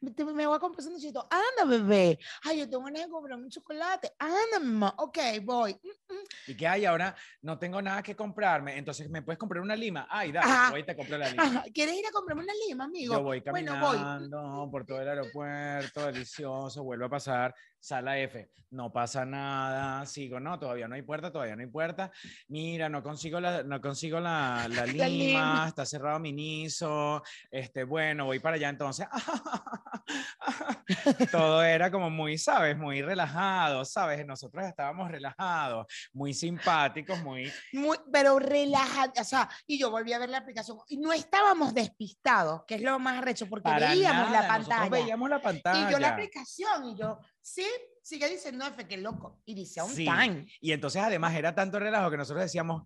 Me, 0.00 0.46
voy 0.46 0.56
a 0.56 0.58
comprar 0.58 0.78
un 0.78 0.84
sanduchito. 0.84 1.28
Anda, 1.30 1.70
bebé. 1.70 2.18
Ay, 2.42 2.58
yo 2.60 2.68
tengo 2.68 2.84
ganas 2.84 3.02
de 3.02 3.08
comprarme 3.10 3.44
un 3.44 3.50
chocolate. 3.50 4.12
Anda, 4.18 4.60
mamá. 4.60 4.94
Ok, 4.98 5.18
voy. 5.42 5.72
Mm, 5.72 6.14
mm. 6.14 6.24
Y 6.48 6.56
que, 6.56 6.66
ay, 6.66 6.84
ahora 6.84 7.14
no 7.42 7.58
tengo 7.58 7.80
nada 7.82 8.02
que 8.02 8.16
comprarme, 8.16 8.76
entonces 8.76 9.08
me 9.10 9.22
puedes 9.22 9.38
comprar 9.38 9.62
una 9.62 9.76
lima. 9.76 10.06
Ay, 10.10 10.32
dale, 10.32 10.50
Ajá. 10.50 10.70
voy 10.70 10.80
y 10.80 10.84
te 10.84 10.96
compro 10.96 11.18
la 11.18 11.28
lima. 11.30 11.42
Ajá, 11.42 11.64
¿Quieres 11.72 11.94
ir 11.96 12.06
a 12.06 12.10
comprarme 12.10 12.42
una 12.44 12.54
lima, 12.66 12.84
amigo? 12.84 13.14
Yo 13.14 13.22
voy 13.22 13.40
Bueno, 13.40 13.72
caminando 13.72 14.60
voy. 14.60 14.70
por 14.70 14.86
todo 14.86 15.00
el 15.00 15.08
aeropuerto, 15.08 16.06
delicioso, 16.06 16.82
vuelvo 16.82 17.06
a 17.06 17.10
pasar, 17.10 17.54
sala 17.80 18.18
F, 18.18 18.50
no 18.72 18.92
pasa 18.92 19.24
nada, 19.24 20.06
sigo, 20.06 20.38
no, 20.38 20.58
todavía 20.58 20.86
no 20.86 20.94
hay 20.94 21.02
puerta, 21.02 21.32
todavía 21.32 21.56
no 21.56 21.62
hay 21.62 21.66
puerta, 21.68 22.12
mira, 22.48 22.88
no 22.88 23.02
consigo 23.02 23.40
la, 23.40 23.62
no 23.64 23.80
consigo 23.80 24.20
la, 24.20 24.68
la 24.68 24.86
lima, 24.86 25.08
lima. 25.08 25.64
está 25.66 25.84
cerrado 25.84 26.20
Miniso, 26.20 27.22
este, 27.50 27.82
bueno, 27.84 28.26
voy 28.26 28.38
para 28.38 28.56
allá 28.56 28.68
entonces, 28.68 29.06
todo 31.32 31.62
era 31.62 31.90
como 31.90 32.10
muy, 32.10 32.38
sabes, 32.38 32.76
muy 32.76 33.02
relajado, 33.02 33.84
sabes, 33.84 34.24
nosotros 34.26 34.64
estábamos 34.66 35.10
relajados, 35.10 35.86
muy 36.12 36.34
simpáticos, 36.34 37.20
muy, 37.22 37.52
Muy- 37.72 37.98
pero 38.12 38.38
relajada, 38.38 39.12
o 39.20 39.24
sea, 39.24 39.48
y 39.66 39.78
yo 39.78 39.90
volví 39.90 40.12
a 40.12 40.18
ver 40.18 40.30
la 40.30 40.38
aplicación 40.38 40.78
y 40.88 40.96
no 40.98 41.12
estábamos 41.12 41.74
despistados, 41.74 42.64
que 42.66 42.76
es 42.76 42.82
lo 42.82 42.98
más 42.98 43.18
arrecho, 43.18 43.48
porque 43.48 43.64
para 43.64 43.90
veíamos 43.90 44.30
nada, 44.30 44.42
la 44.42 44.48
pantalla. 44.48 44.88
veíamos 44.90 45.30
la 45.30 45.42
pantalla. 45.42 45.88
Y 45.88 45.92
yo 45.92 45.98
la 45.98 46.08
aplicación 46.10 46.84
y 46.86 46.96
yo, 46.96 47.18
sí, 47.52 47.66
sigue 48.02 48.28
diciendo 48.28 48.64
F, 48.66 48.86
qué 48.86 48.96
loco. 48.96 49.40
Y 49.44 49.54
dice 49.54 49.80
on 49.80 49.90
Sí. 49.90 50.04
time. 50.04 50.46
Y 50.60 50.72
entonces 50.72 51.02
además 51.02 51.34
era 51.34 51.54
tanto 51.54 51.78
relajo 51.78 52.10
que 52.10 52.16
nosotros 52.16 52.44
decíamos, 52.44 52.84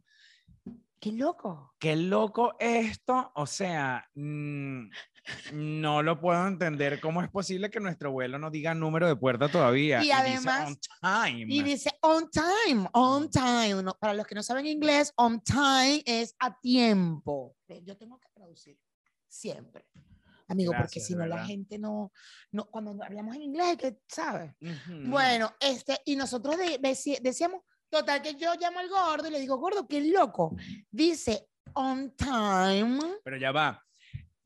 Qué 1.00 1.12
loco. 1.12 1.74
qué 1.78 1.96
loco 1.96 2.54
esto, 2.58 3.30
o 3.34 3.46
sea, 3.46 4.08
mm, 4.14 4.88
no 5.52 6.02
lo 6.02 6.18
puedo 6.18 6.46
entender 6.46 6.98
cómo 7.00 7.22
es 7.22 7.28
posible 7.30 7.68
que 7.70 7.78
nuestro 7.78 8.10
vuelo 8.10 8.38
no 8.38 8.50
diga 8.50 8.74
número 8.74 9.06
de 9.06 9.14
puerta 9.16 9.48
todavía. 9.50 9.98
Y 9.98 10.04
dice 10.04 10.12
además- 10.14 10.68
on 10.68 10.78
time. 11.02 11.44
Y 11.54 11.62
dice 11.62 11.90
on 12.00 12.30
time, 12.30 12.88
on 12.92 13.30
time. 13.30 13.82
No, 13.82 13.94
para 13.98 14.14
los 14.14 14.26
que 14.26 14.34
no 14.34 14.42
saben 14.42 14.66
inglés, 14.66 15.12
on 15.16 15.42
time 15.42 16.02
es 16.06 16.34
a 16.38 16.58
tiempo. 16.58 17.54
Yo 17.82 17.96
tengo 17.98 18.18
que 18.18 18.28
traducir 18.34 18.78
siempre. 19.28 19.84
Amigo, 20.48 20.72
porque 20.72 20.82
Gracias, 21.00 21.06
si 21.06 21.14
de 21.14 21.18
no 21.20 21.26
la 21.26 21.46
gente 21.46 21.78
no, 21.78 22.12
no, 22.52 22.66
cuando 22.66 22.96
hablamos 23.02 23.34
en 23.36 23.42
inglés, 23.42 23.76
que 23.78 23.98
sabes. 24.08 24.52
Ujú. 24.60 25.08
Bueno, 25.10 25.50
este, 25.60 25.98
y 26.04 26.16
nosotros 26.16 26.58
de- 26.58 26.78
deci- 26.80 27.18
decíamos, 27.20 27.62
total, 27.88 28.20
que 28.22 28.34
yo 28.34 28.52
llamo 28.60 28.78
al 28.80 28.88
gordo 28.88 29.28
y 29.28 29.30
le 29.30 29.40
digo, 29.40 29.56
gordo, 29.56 29.86
qué 29.88 30.00
loco. 30.02 30.54
Dice 30.90 31.48
on 31.72 32.14
time. 32.16 32.98
Pero 33.24 33.36
ya 33.38 33.52
va. 33.52 33.82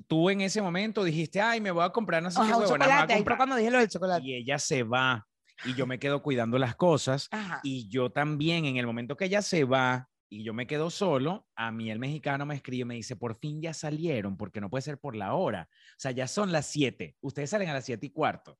Tú 0.06 0.30
en 0.30 0.40
ese 0.40 0.62
momento 0.62 1.02
dijiste, 1.04 1.40
ay, 1.40 1.60
me 1.60 1.70
voy 1.70 1.84
a 1.84 1.90
comprar 1.90 2.22
no 2.22 2.30
sé 2.30 2.36
qué 2.40 2.46
Ajá, 2.46 2.56
un 2.56 2.62
huevona, 2.62 2.78
me 2.78 2.84
voy 2.86 2.92
a 2.92 2.94
chocolate. 2.96 3.12
Ahí 3.14 3.18
comprar". 3.20 3.36
cuando 3.36 3.56
dije 3.56 3.70
lo 3.70 3.78
del 3.78 3.88
chocolate. 3.88 4.24
Y 4.26 4.34
ella 4.34 4.58
se 4.58 4.82
va 4.84 5.26
y 5.64 5.74
yo 5.74 5.86
me 5.86 5.98
quedo 5.98 6.22
cuidando 6.22 6.58
las 6.58 6.76
cosas. 6.76 7.28
Ajá. 7.30 7.60
Y 7.64 7.88
yo 7.88 8.10
también, 8.10 8.64
en 8.64 8.76
el 8.76 8.86
momento 8.86 9.16
que 9.16 9.24
ella 9.26 9.42
se 9.42 9.64
va 9.64 10.08
y 10.30 10.44
yo 10.44 10.52
me 10.54 10.66
quedo 10.66 10.90
solo, 10.90 11.46
a 11.56 11.70
mí 11.72 11.90
el 11.90 11.98
mexicano 11.98 12.44
me 12.46 12.54
escribe, 12.54 12.84
me 12.84 12.94
dice, 12.94 13.16
por 13.16 13.38
fin 13.38 13.60
ya 13.62 13.72
salieron, 13.74 14.36
porque 14.36 14.60
no 14.60 14.68
puede 14.70 14.82
ser 14.82 14.98
por 14.98 15.16
la 15.16 15.34
hora. 15.34 15.68
O 15.72 15.94
sea, 15.98 16.10
ya 16.10 16.26
son 16.28 16.52
las 16.52 16.66
7. 16.66 17.16
Ustedes 17.20 17.50
salen 17.50 17.68
a 17.70 17.74
las 17.74 17.84
7 17.84 18.06
y 18.06 18.10
cuarto. 18.10 18.58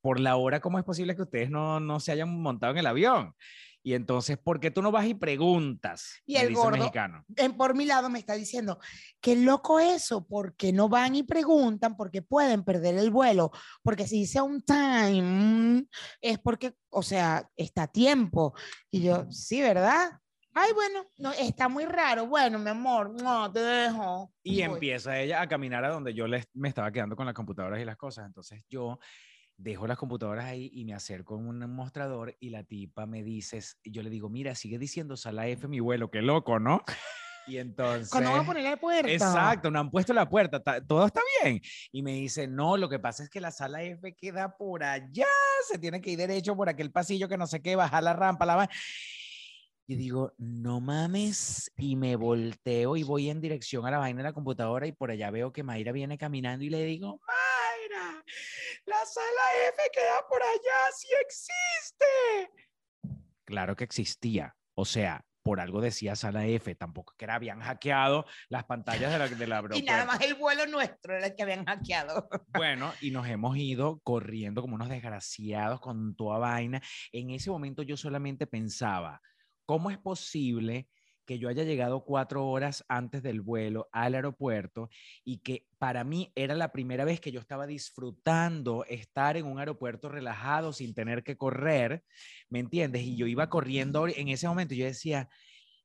Por 0.00 0.18
la 0.20 0.36
hora, 0.36 0.60
¿cómo 0.60 0.78
es 0.78 0.84
posible 0.84 1.14
que 1.16 1.22
ustedes 1.22 1.50
no, 1.50 1.78
no 1.80 2.00
se 2.00 2.12
hayan 2.12 2.40
montado 2.40 2.72
en 2.72 2.78
el 2.78 2.86
avión? 2.86 3.34
Y 3.84 3.94
entonces, 3.94 4.38
¿por 4.38 4.60
qué 4.60 4.70
tú 4.70 4.80
no 4.80 4.92
vas 4.92 5.06
y 5.06 5.14
preguntas? 5.14 6.20
Y 6.24 6.34
Me 6.34 6.42
el 6.42 6.54
gordo- 6.54 6.78
mexicano. 6.78 7.24
en- 7.36 7.56
por 7.56 7.74
mi 7.74 7.84
lado 7.84 8.08
me 8.08 8.18
está 8.20 8.34
diciendo, 8.34 8.78
qué 9.20 9.34
loco 9.36 9.80
eso, 9.80 10.24
porque 10.26 10.72
no 10.72 10.88
van 10.88 11.16
y 11.16 11.24
preguntan, 11.24 11.96
porque 11.96 12.22
pueden 12.22 12.62
perder 12.64 12.96
el 12.96 13.10
vuelo, 13.10 13.50
porque 13.82 14.06
si 14.06 14.20
dice 14.20 14.40
un 14.40 14.62
time, 14.62 15.84
es 16.20 16.38
porque, 16.38 16.74
o 16.90 17.02
sea, 17.02 17.48
está 17.56 17.84
a 17.84 17.88
tiempo. 17.92 18.54
Y 18.90 19.02
yo, 19.02 19.26
sí, 19.32 19.60
¿verdad? 19.60 20.12
Ay, 20.54 20.72
bueno, 20.74 21.06
no, 21.18 21.32
está 21.32 21.68
muy 21.68 21.86
raro. 21.86 22.26
Bueno, 22.26 22.58
mi 22.58 22.70
amor, 22.70 23.10
no, 23.10 23.50
te 23.50 23.60
dejo. 23.60 24.32
Y 24.42 24.56
Voy. 24.66 24.74
empieza 24.74 25.18
ella 25.18 25.40
a 25.40 25.48
caminar 25.48 25.84
a 25.84 25.88
donde 25.88 26.12
yo 26.12 26.26
les- 26.26 26.48
me 26.52 26.68
estaba 26.68 26.92
quedando 26.92 27.16
con 27.16 27.24
las 27.26 27.34
computadoras 27.34 27.80
y 27.80 27.84
las 27.84 27.96
cosas. 27.96 28.26
Entonces 28.26 28.62
yo 28.68 28.98
dejo 29.56 29.86
las 29.86 29.96
computadoras 29.96 30.44
ahí 30.46 30.70
y 30.74 30.84
me 30.84 30.94
acerco 30.94 31.34
a 31.34 31.38
un 31.38 31.58
mostrador 31.74 32.36
y 32.40 32.50
la 32.50 32.64
tipa 32.64 33.06
me 33.06 33.22
dice, 33.22 33.60
yo 33.84 34.02
le 34.02 34.10
digo, 34.10 34.28
mira, 34.28 34.54
sigue 34.54 34.78
diciendo 34.78 35.16
sala 35.16 35.46
F 35.46 35.68
mi 35.68 35.80
vuelo, 35.80 36.10
qué 36.10 36.20
loco, 36.20 36.58
¿no? 36.58 36.82
Y 37.44 37.58
entonces... 37.58 38.08
Cuando 38.08 38.30
vamos 38.30 38.44
a 38.44 38.46
poner 38.46 38.62
la 38.62 38.76
puerta. 38.76 39.10
Exacto, 39.10 39.68
no 39.68 39.80
han 39.80 39.90
puesto 39.90 40.12
la 40.12 40.28
puerta, 40.28 40.62
ta- 40.62 40.80
todo 40.80 41.06
está 41.06 41.20
bien. 41.42 41.60
Y 41.90 42.00
me 42.00 42.12
dice, 42.12 42.46
no, 42.46 42.76
lo 42.76 42.88
que 42.88 43.00
pasa 43.00 43.24
es 43.24 43.30
que 43.30 43.40
la 43.40 43.50
sala 43.50 43.82
F 43.82 44.14
queda 44.14 44.56
por 44.56 44.84
allá, 44.84 45.26
se 45.66 45.76
tiene 45.76 46.00
que 46.00 46.10
ir 46.10 46.18
derecho 46.18 46.54
por 46.54 46.68
aquel 46.68 46.92
pasillo 46.92 47.28
que 47.28 47.36
no 47.36 47.48
sé 47.48 47.60
qué, 47.60 47.74
bajar 47.74 48.04
la 48.04 48.12
rampa, 48.12 48.46
la 48.46 48.54
va. 48.54 48.68
Y 49.86 49.96
digo, 49.96 50.32
no 50.38 50.80
mames, 50.80 51.70
y 51.76 51.96
me 51.96 52.16
volteo 52.16 52.96
y 52.96 53.02
voy 53.02 53.30
en 53.30 53.40
dirección 53.40 53.84
a 53.84 53.90
la 53.90 53.98
vaina 53.98 54.18
de 54.18 54.28
la 54.28 54.32
computadora 54.32 54.86
y 54.86 54.92
por 54.92 55.10
allá 55.10 55.30
veo 55.30 55.52
que 55.52 55.62
Mayra 55.64 55.92
viene 55.92 56.18
caminando 56.18 56.64
y 56.64 56.70
le 56.70 56.84
digo, 56.84 57.20
Mayra, 57.26 58.24
la 58.86 59.04
sala 59.04 59.42
F 59.68 59.82
queda 59.92 60.26
por 60.28 60.42
allá, 60.42 60.92
sí 60.96 61.08
existe. 61.20 62.52
Claro 63.44 63.74
que 63.74 63.84
existía, 63.84 64.54
o 64.74 64.84
sea, 64.84 65.24
por 65.42 65.60
algo 65.60 65.80
decía 65.80 66.14
sala 66.14 66.46
F, 66.46 66.74
tampoco 66.74 67.14
que 67.18 67.24
era, 67.24 67.34
habían 67.34 67.60
hackeado 67.60 68.26
las 68.48 68.64
pantallas 68.64 69.12
de 69.12 69.18
la, 69.18 69.28
de 69.28 69.46
la 69.46 69.62
Y 69.74 69.82
nada 69.82 70.04
más 70.04 70.20
el 70.20 70.34
vuelo 70.34 70.66
nuestro 70.66 71.16
era 71.16 71.26
el 71.26 71.34
que 71.34 71.42
habían 71.42 71.64
hackeado. 71.64 72.28
bueno, 72.54 72.92
y 73.00 73.10
nos 73.10 73.26
hemos 73.26 73.56
ido 73.56 74.00
corriendo 74.00 74.62
como 74.62 74.76
unos 74.76 74.88
desgraciados 74.88 75.80
con 75.80 76.14
toda 76.14 76.38
vaina. 76.38 76.80
En 77.10 77.30
ese 77.30 77.50
momento 77.50 77.82
yo 77.82 77.96
solamente 77.96 78.46
pensaba, 78.46 79.20
¿cómo 79.66 79.90
es 79.90 79.98
posible 79.98 80.88
que 81.24 81.38
yo 81.38 81.48
haya 81.48 81.62
llegado 81.62 82.04
cuatro 82.04 82.46
horas 82.46 82.84
antes 82.88 83.22
del 83.22 83.40
vuelo 83.40 83.88
al 83.92 84.14
aeropuerto 84.14 84.90
y 85.24 85.38
que 85.38 85.66
para 85.78 86.04
mí 86.04 86.32
era 86.34 86.54
la 86.54 86.72
primera 86.72 87.04
vez 87.04 87.20
que 87.20 87.32
yo 87.32 87.40
estaba 87.40 87.66
disfrutando 87.66 88.84
estar 88.86 89.36
en 89.36 89.46
un 89.46 89.58
aeropuerto 89.58 90.08
relajado 90.08 90.72
sin 90.72 90.94
tener 90.94 91.22
que 91.22 91.36
correr, 91.36 92.04
¿me 92.48 92.58
entiendes? 92.58 93.02
Y 93.02 93.16
yo 93.16 93.26
iba 93.26 93.48
corriendo 93.48 94.06
en 94.08 94.28
ese 94.28 94.48
momento 94.48 94.74
yo 94.74 94.84
decía, 94.84 95.28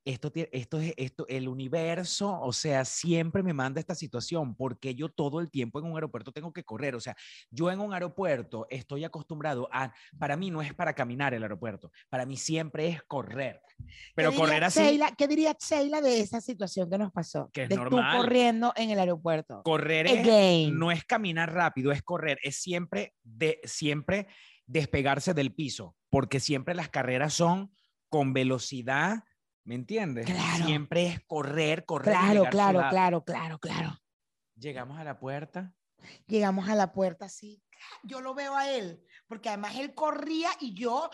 esto, 0.07 0.31
esto 0.33 0.79
es 0.79 0.93
esto, 0.95 1.25
el 1.27 1.47
universo, 1.49 2.39
o 2.39 2.53
sea, 2.53 2.85
siempre 2.85 3.43
me 3.43 3.53
manda 3.53 3.79
esta 3.79 3.93
situación, 3.95 4.55
porque 4.55 4.95
yo 4.95 5.09
todo 5.09 5.41
el 5.41 5.49
tiempo 5.51 5.79
en 5.79 5.85
un 5.85 5.95
aeropuerto 5.95 6.31
tengo 6.31 6.53
que 6.53 6.63
correr, 6.63 6.95
o 6.95 6.99
sea, 6.99 7.15
yo 7.51 7.69
en 7.69 7.79
un 7.79 7.93
aeropuerto 7.93 8.67
estoy 8.69 9.03
acostumbrado 9.03 9.67
a, 9.71 9.93
para 10.17 10.37
mí 10.37 10.49
no 10.49 10.61
es 10.61 10.73
para 10.73 10.93
caminar 10.93 11.33
el 11.33 11.43
aeropuerto, 11.43 11.91
para 12.09 12.25
mí 12.25 12.37
siempre 12.37 12.87
es 12.87 13.03
correr, 13.03 13.61
pero 14.15 14.29
¿Qué 14.29 14.35
diría 14.35 14.47
correr 14.47 14.63
así, 14.63 14.79
Sheila- 14.79 15.15
¿Qué 15.17 15.27
diría 15.27 15.57
Sheila 15.59 16.01
de 16.01 16.21
esa 16.21 16.39
situación 16.39 16.89
que 16.89 16.97
nos 16.97 17.11
pasó? 17.11 17.49
Que 17.51 17.63
es 17.63 17.69
de 17.69 17.75
normal. 17.75 18.13
tú 18.13 18.17
corriendo 18.21 18.73
en 18.77 18.91
el 18.91 18.99
aeropuerto. 18.99 19.61
correr 19.63 20.07
es, 20.07 20.71
no 20.71 20.91
es 20.91 21.03
caminar 21.03 21.53
rápido, 21.53 21.91
es 21.91 22.01
correr, 22.01 22.39
es 22.43 22.55
siempre, 22.61 23.13
de, 23.23 23.59
siempre 23.65 24.27
despegarse 24.65 25.33
del 25.33 25.53
piso, 25.53 25.95
porque 26.09 26.39
siempre 26.39 26.75
las 26.75 26.89
carreras 26.89 27.33
son 27.33 27.73
con 28.09 28.31
velocidad, 28.31 29.23
¿me 29.67 29.75
entiendes? 29.75 30.25
Claro. 30.25 30.65
Siempre 30.65 31.07
es 31.07 31.19
correr, 31.25 31.85
correr. 31.85 32.15
Claro, 32.15 32.45
claro, 32.49 32.79
claro, 32.89 33.23
claro, 33.25 33.59
claro. 33.59 34.01
Llegamos 34.55 34.97
a 34.97 35.03
la 35.03 35.19
puerta. 35.19 35.75
Llegamos 36.25 36.69
a 36.69 36.75
la 36.75 36.93
puerta 36.93 37.25
así. 37.25 37.61
Yo 38.03 38.21
lo 38.21 38.33
veo 38.33 38.55
a 38.55 38.71
él, 38.71 39.03
porque 39.27 39.49
además 39.49 39.75
él 39.75 39.93
corría 39.93 40.49
y 40.61 40.73
yo 40.73 41.09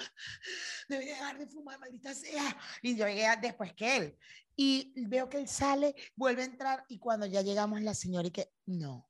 debí 0.87 1.05
dejar 1.05 1.39
de 1.39 1.47
fumar, 1.47 1.79
maldita 1.79 2.13
sea. 2.13 2.55
Y 2.83 2.95
yo 2.95 3.07
llegué 3.07 3.27
después 3.41 3.73
que 3.73 3.97
él. 3.97 4.17
Y 4.55 4.93
veo 5.07 5.27
que 5.29 5.37
él 5.39 5.47
sale, 5.47 5.95
vuelve 6.15 6.43
a 6.43 6.45
entrar 6.45 6.85
y 6.87 6.99
cuando 6.99 7.25
ya 7.25 7.41
llegamos 7.41 7.81
la 7.81 7.95
señora 7.95 8.27
y 8.27 8.31
que, 8.31 8.51
no, 8.67 9.09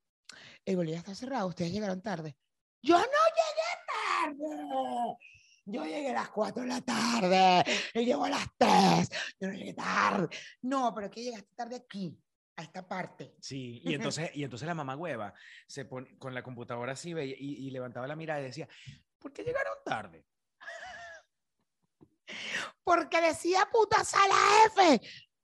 el 0.63 0.77
bolillo 0.77 0.97
está 0.97 1.13
cerrado, 1.13 1.47
ustedes 1.47 1.73
llegaron 1.73 2.01
tarde. 2.01 2.37
Yo 2.81 2.97
no 2.97 3.03
llegué 3.03 4.37
tarde. 4.37 5.17
Yo 5.65 5.85
llegué 5.85 6.09
a 6.09 6.13
las 6.13 6.29
4 6.29 6.63
de 6.63 6.67
la 6.69 6.81
tarde, 6.81 7.63
él 7.93 8.05
llegó 8.05 8.25
a 8.25 8.29
las 8.29 8.47
3, 8.57 9.09
yo 9.39 9.47
no 9.47 9.53
llegué 9.53 9.73
tarde. 9.73 10.27
No, 10.61 10.93
pero 10.93 11.09
que 11.09 11.23
llegaste 11.23 11.55
tarde 11.55 11.77
aquí, 11.77 12.19
a 12.57 12.63
esta 12.63 12.85
parte. 12.87 13.35
Sí, 13.39 13.79
y 13.83 13.93
entonces, 13.93 14.29
y 14.33 14.43
entonces 14.43 14.67
la 14.67 14.73
mamá 14.75 14.95
hueva 14.97 15.33
se 15.67 15.85
pone 15.85 16.17
con 16.17 16.33
la 16.33 16.43
computadora 16.43 16.91
así 16.93 17.13
veía- 17.13 17.37
y, 17.39 17.65
y 17.67 17.71
levantaba 17.71 18.07
la 18.07 18.15
mirada 18.17 18.41
y 18.41 18.45
decía, 18.45 18.67
¿por 19.19 19.31
qué 19.31 19.43
llegaron 19.43 19.77
tarde? 19.85 20.25
Porque 22.83 23.21
decía 23.21 23.67
puta 23.71 24.03
sala 24.03 24.35
F. 24.67 24.99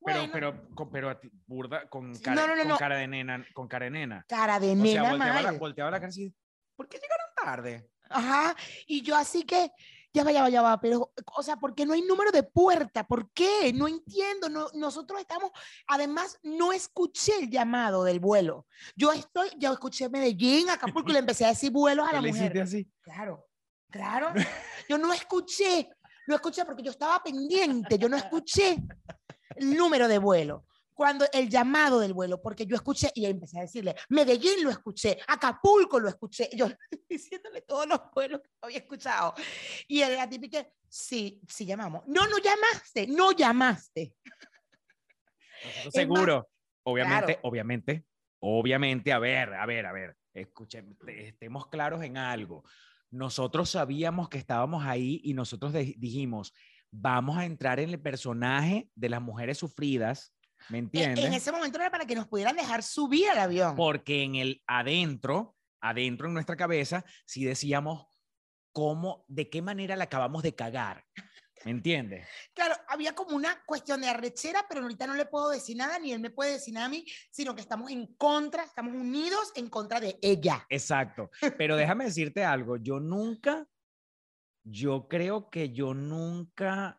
Pero, 0.05 0.19
Bueno, 0.19 0.29
pero, 0.33 0.69
con, 0.75 0.91
pero 0.91 1.09
a 1.09 1.19
ti, 1.19 1.29
burda, 1.45 1.89
con 1.89 2.13
cara, 2.19 2.35
no, 2.35 2.47
no, 2.47 2.55
no, 2.55 2.61
con 2.61 2.69
no. 2.69 2.77
cara 2.77 2.97
de 2.97 3.07
nena, 3.07 3.45
con 3.53 3.67
cara 3.67 3.85
de 3.85 3.91
nena. 3.91 4.25
cara 4.27 4.59
de 4.59 4.71
O 4.71 4.75
sea, 4.75 4.83
nena 4.83 5.09
volteaba 5.11 5.41
la, 5.41 5.51
volteaba 5.53 5.91
la 5.91 5.99
cara 5.99 6.09
así, 6.09 6.33
¿por 6.75 6.87
qué 6.87 6.97
llegaron 6.99 7.25
tarde? 7.35 7.89
Ajá. 8.09 8.55
Y 8.87 9.01
yo 9.01 9.15
así 9.15 9.43
que, 9.43 9.71
ya 10.19 10.23
va, 10.23 10.31
ya 10.31 10.41
va, 10.41 10.49
ya 10.49 10.61
va, 10.61 10.79
pero, 10.79 11.11
o 11.35 11.43
sea, 11.43 11.55
¿por 11.57 11.73
qué 11.73 11.85
no 11.85 11.93
hay 11.93 12.01
número 12.01 12.31
de 12.31 12.43
puerta? 12.43 13.05
¿Por 13.05 13.31
qué? 13.31 13.71
No 13.73 13.87
entiendo. 13.87 14.49
No, 14.49 14.67
nosotros 14.73 15.19
estamos, 15.19 15.51
además, 15.87 16.37
no 16.43 16.73
escuché 16.73 17.33
el 17.39 17.49
llamado 17.49 18.03
del 18.03 18.19
vuelo. 18.19 18.65
Yo 18.95 19.11
estoy, 19.11 19.49
yo 19.57 19.71
escuché 19.73 20.09
Medellín, 20.09 20.69
Acapulco, 20.69 21.09
y 21.11 21.13
le 21.13 21.19
empecé 21.19 21.45
a 21.45 21.49
decir 21.49 21.71
vuelos 21.71 22.07
a 22.07 22.13
la 22.13 22.19
¿Qué 22.19 22.25
le 22.25 22.31
mujer. 22.33 22.61
así? 22.61 22.91
Claro, 23.01 23.47
claro. 23.89 24.33
Yo 24.87 24.97
no 24.97 25.13
escuché, 25.13 25.89
no 26.27 26.35
escuché 26.35 26.65
porque 26.65 26.83
yo 26.83 26.91
estaba 26.91 27.21
pendiente, 27.23 27.97
yo 27.97 28.09
no 28.09 28.17
escuché 28.17 28.77
el 29.55 29.75
número 29.75 30.07
de 30.07 30.17
vuelo. 30.17 30.65
Cuando 30.99 31.25
el 31.31 31.47
llamado 31.47 32.01
del 32.01 32.11
vuelo, 32.11 32.41
porque 32.41 32.65
yo 32.65 32.75
escuché 32.75 33.09
y 33.15 33.25
empecé 33.25 33.57
a 33.57 33.61
decirle, 33.61 33.95
Medellín 34.09 34.65
lo 34.65 34.69
escuché, 34.69 35.17
Acapulco 35.29 35.97
lo 35.97 36.09
escuché, 36.09 36.49
yo 36.53 36.67
diciéndole 37.09 37.61
todos 37.61 37.87
los 37.87 38.01
vuelos 38.13 38.41
que 38.41 38.49
había 38.61 38.79
escuchado. 38.79 39.33
Y 39.87 40.01
el 40.01 40.17
la 40.17 40.27
típica, 40.27 40.67
sí, 40.89 41.39
sí 41.47 41.65
llamamos. 41.65 42.03
No, 42.05 42.27
no 42.27 42.37
llamaste, 42.39 43.07
no 43.07 43.31
llamaste. 43.31 44.13
Nosotros 45.63 45.93
seguro. 45.93 46.49
Obviamente, 46.83 47.35
claro. 47.35 47.39
obviamente, 47.43 48.05
obviamente, 48.41 49.13
a 49.13 49.19
ver, 49.19 49.53
a 49.53 49.65
ver, 49.65 49.85
a 49.85 49.93
ver, 49.93 50.17
escuchen, 50.33 50.97
te- 50.97 51.29
estemos 51.29 51.67
claros 51.67 52.03
en 52.03 52.17
algo. 52.17 52.65
Nosotros 53.09 53.69
sabíamos 53.69 54.27
que 54.27 54.37
estábamos 54.37 54.83
ahí 54.83 55.21
y 55.23 55.33
nosotros 55.33 55.71
dijimos, 55.71 56.53
vamos 56.91 57.37
a 57.37 57.45
entrar 57.45 57.79
en 57.79 57.89
el 57.89 58.01
personaje 58.01 58.89
de 58.95 59.07
las 59.07 59.21
mujeres 59.21 59.57
sufridas, 59.57 60.33
¿me 60.69 60.77
E- 60.77 60.81
entiendes? 60.81 61.25
En 61.25 61.33
ese 61.33 61.51
momento 61.51 61.79
era 61.79 61.89
para 61.89 62.05
que 62.05 62.15
nos 62.15 62.27
pudieran 62.27 62.55
dejar 62.55 62.83
subir 62.83 63.29
al 63.29 63.39
avión. 63.39 63.75
Porque 63.75 64.23
en 64.23 64.35
el 64.35 64.61
adentro, 64.67 65.55
adentro 65.81 66.27
en 66.27 66.33
nuestra 66.33 66.55
cabeza, 66.55 67.05
sí 67.25 67.45
decíamos 67.45 68.07
cómo, 68.71 69.25
de 69.27 69.49
qué 69.49 69.61
manera 69.61 69.95
la 69.95 70.05
acabamos 70.05 70.43
de 70.43 70.55
cagar, 70.55 71.03
¿me 71.65 71.71
entiendes? 71.71 72.27
Claro, 72.53 72.75
había 72.87 73.13
como 73.13 73.35
una 73.35 73.63
cuestión 73.65 74.01
de 74.01 74.07
arrechera, 74.07 74.65
pero 74.69 74.81
ahorita 74.81 75.07
no 75.07 75.15
le 75.15 75.25
puedo 75.25 75.49
decir 75.49 75.75
nada, 75.75 75.99
ni 75.99 76.11
él 76.11 76.19
me 76.19 76.29
puede 76.29 76.53
decir 76.53 76.73
nada 76.73 76.85
a 76.85 76.89
mí, 76.89 77.05
sino 77.31 77.55
que 77.55 77.61
estamos 77.61 77.91
en 77.91 78.13
contra, 78.15 78.63
estamos 78.63 78.93
unidos 78.93 79.51
en 79.55 79.69
contra 79.69 79.99
de 79.99 80.17
ella. 80.21 80.65
Exacto. 80.69 81.29
Pero 81.57 81.75
déjame 81.75 82.05
decirte 82.05 82.43
algo, 82.43 82.77
yo 82.77 82.99
nunca, 82.99 83.67
yo 84.63 85.07
creo 85.07 85.49
que 85.49 85.71
yo 85.71 85.93
nunca, 85.93 86.98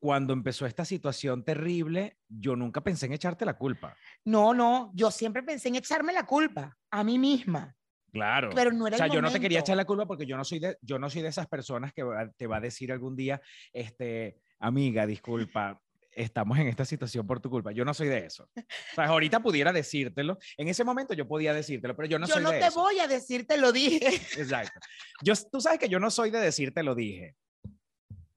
cuando 0.00 0.32
empezó 0.32 0.66
esta 0.66 0.84
situación 0.84 1.44
terrible, 1.44 2.16
yo 2.28 2.56
nunca 2.56 2.80
pensé 2.82 3.06
en 3.06 3.12
echarte 3.12 3.44
la 3.44 3.56
culpa. 3.58 3.94
No, 4.24 4.54
no, 4.54 4.90
yo 4.94 5.10
siempre 5.10 5.42
pensé 5.42 5.68
en 5.68 5.76
echarme 5.76 6.12
la 6.12 6.24
culpa 6.26 6.76
a 6.90 7.04
mí 7.04 7.18
misma, 7.18 7.76
Claro. 8.12 8.50
pero 8.54 8.72
no 8.72 8.86
era 8.86 8.96
O 8.96 8.98
sea, 8.98 9.06
el 9.06 9.12
yo 9.12 9.22
no 9.22 9.30
te 9.30 9.38
quería 9.38 9.60
echar 9.60 9.76
la 9.76 9.84
culpa 9.84 10.06
porque 10.06 10.26
yo 10.26 10.36
no 10.36 10.44
soy 10.44 10.58
de, 10.58 10.76
yo 10.80 10.98
no 10.98 11.08
soy 11.10 11.22
de 11.22 11.28
esas 11.28 11.46
personas 11.46 11.92
que 11.92 12.02
va- 12.02 12.30
te 12.36 12.46
va 12.46 12.56
a 12.56 12.60
decir 12.60 12.90
algún 12.90 13.14
día, 13.14 13.40
este, 13.74 14.38
amiga, 14.58 15.06
disculpa, 15.06 15.80
estamos 16.12 16.58
en 16.58 16.66
esta 16.66 16.84
situación 16.84 17.24
por 17.26 17.38
tu 17.40 17.48
culpa. 17.50 17.70
Yo 17.70 17.84
no 17.84 17.94
soy 17.94 18.08
de 18.08 18.26
eso. 18.26 18.48
O 18.56 18.94
sea, 18.96 19.04
ahorita 19.04 19.40
pudiera 19.40 19.72
decírtelo. 19.72 20.38
En 20.56 20.66
ese 20.68 20.82
momento 20.82 21.14
yo 21.14 21.28
podía 21.28 21.54
decírtelo, 21.54 21.94
pero 21.94 22.08
yo 22.08 22.18
no 22.18 22.26
yo 22.26 22.34
soy 22.34 22.42
no 22.42 22.50
de 22.50 22.58
te 22.58 22.66
eso. 22.66 22.80
voy 22.80 22.98
a 22.98 23.06
decir, 23.06 23.46
te 23.46 23.56
lo 23.58 23.70
dije. 23.70 24.08
Exacto. 24.38 24.80
Yo, 25.22 25.34
tú 25.52 25.60
sabes 25.60 25.78
que 25.78 25.88
yo 25.88 26.00
no 26.00 26.10
soy 26.10 26.30
de 26.30 26.40
decirte 26.40 26.82
lo 26.82 26.94
dije. 26.96 27.36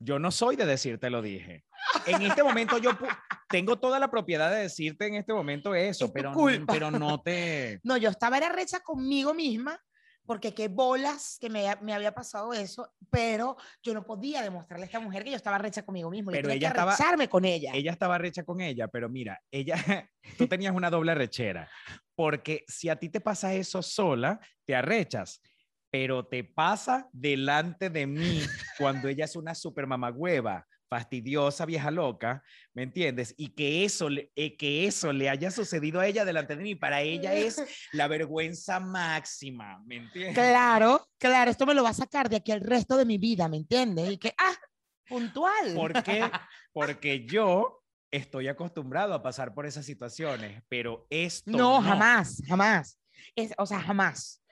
Yo 0.04 0.20
no 0.20 0.32
soy 0.32 0.56
de 0.56 0.66
decirte 0.66 1.10
lo 1.10 1.22
dije. 1.22 1.64
En 2.06 2.22
este 2.22 2.44
momento 2.44 2.78
yo 2.78 2.92
tengo 3.50 3.80
toda 3.80 4.00
la 4.00 4.10
propiedad 4.10 4.52
de 4.52 4.62
decirte 4.64 5.08
en 5.08 5.16
este 5.16 5.34
momento 5.34 5.74
eso, 5.76 6.06
Es 6.06 6.12
pero, 6.12 6.32
culpa. 6.34 6.74
pero 6.74 6.92
no 6.92 7.22
te... 7.22 7.80
No, 7.84 7.98
yo 7.98 8.10
estaba 8.10 8.38
era 8.38 8.50
recha 8.50 8.80
conmigo 8.82 9.34
misma, 9.34 9.80
porque 10.26 10.54
qué 10.54 10.68
bolas 10.70 11.38
que 11.40 11.50
me, 11.50 11.66
me 11.82 11.94
había 11.94 12.14
pasado 12.14 12.54
eso, 12.54 12.94
pero 13.10 13.56
yo 13.82 13.94
no 13.94 14.06
podía 14.06 14.42
demostrarle 14.42 14.86
a 14.86 14.88
esta 14.88 15.00
mujer 15.00 15.24
que 15.24 15.32
yo 15.32 15.36
estaba 15.36 15.58
recha 15.58 15.84
conmigo 15.84 16.10
mismo. 16.10 16.32
Yo 16.32 16.36
Pero 16.38 16.48
tenía 16.50 16.56
ella 16.70 16.72
que 16.74 16.80
estaba- 16.92 17.28
con 17.28 17.46
ella. 17.46 17.72
Ella 17.74 17.92
estaba 17.92 18.18
recha 18.18 18.44
con 18.44 18.62
ella, 18.62 18.88
pero 18.88 19.10
mira, 19.10 19.40
ella, 19.52 19.76
tú 20.38 20.48
tenías 20.48 20.74
una 20.74 20.90
doble 20.90 21.14
rechera, 21.16 21.70
porque 22.16 22.64
si 22.68 22.90
a 22.90 22.96
ti 22.96 23.10
te 23.10 23.22
pasa 23.22 23.54
eso 23.54 23.82
sola, 23.82 24.40
te 24.66 24.76
arrechas, 24.76 25.42
pero 25.94 26.26
te 26.26 26.44
pasa 26.44 27.08
delante 27.14 27.92
de 27.92 28.08
mí 28.08 28.42
cuando 28.80 29.08
ella 29.08 29.26
es 29.26 29.36
una 29.36 29.54
super 29.54 29.86
mamagüeva, 29.86 30.66
fastidiosa, 30.90 31.68
vieja 31.68 31.92
loca, 31.92 32.42
¿me 32.74 32.82
entiendes? 32.82 33.36
Y 33.38 33.50
que 33.50 33.86
eso, 33.86 34.10
le- 34.10 34.32
eh, 34.36 34.58
que 34.58 34.88
eso 34.88 35.14
le 35.14 35.30
haya 35.30 35.52
sucedido 35.52 36.00
a 36.00 36.08
ella 36.08 36.26
delante 36.26 36.56
de 36.56 36.64
mí, 36.64 36.74
para 36.74 37.04
ella 37.04 37.36
es 37.36 37.62
la 37.94 38.08
vergüenza 38.08 38.80
máxima, 38.80 39.84
¿me 39.86 39.98
entiendes? 39.98 40.34
Claro, 40.34 41.08
claro, 41.20 41.52
esto 41.52 41.68
me 41.68 41.76
lo 41.76 41.84
va 41.84 41.90
a 41.90 41.94
sacar 41.94 42.28
de 42.28 42.38
aquí 42.38 42.52
el 42.52 42.62
resto 42.62 42.98
de 42.98 43.06
mi 43.06 43.20
vida, 43.20 43.48
¿me 43.48 43.58
entiendes? 43.58 44.10
Y 44.10 44.18
que, 44.18 44.34
ah, 44.40 44.56
puntual. 45.08 45.76
¿Por 45.76 46.02
qué? 46.02 46.22
Porque 46.74 47.24
yo 47.28 47.84
estoy 48.10 48.48
acostumbrado 48.48 49.14
a 49.14 49.22
pasar 49.22 49.54
por 49.54 49.68
esas 49.68 49.86
situaciones, 49.86 50.64
pero 50.70 51.06
esto 51.12 51.52
No, 51.56 51.80
jamás, 51.84 52.42
jamás. 52.48 53.00
Es, 53.36 53.54
o 53.60 53.68
sea, 53.68 53.80
jamás. 53.80 54.43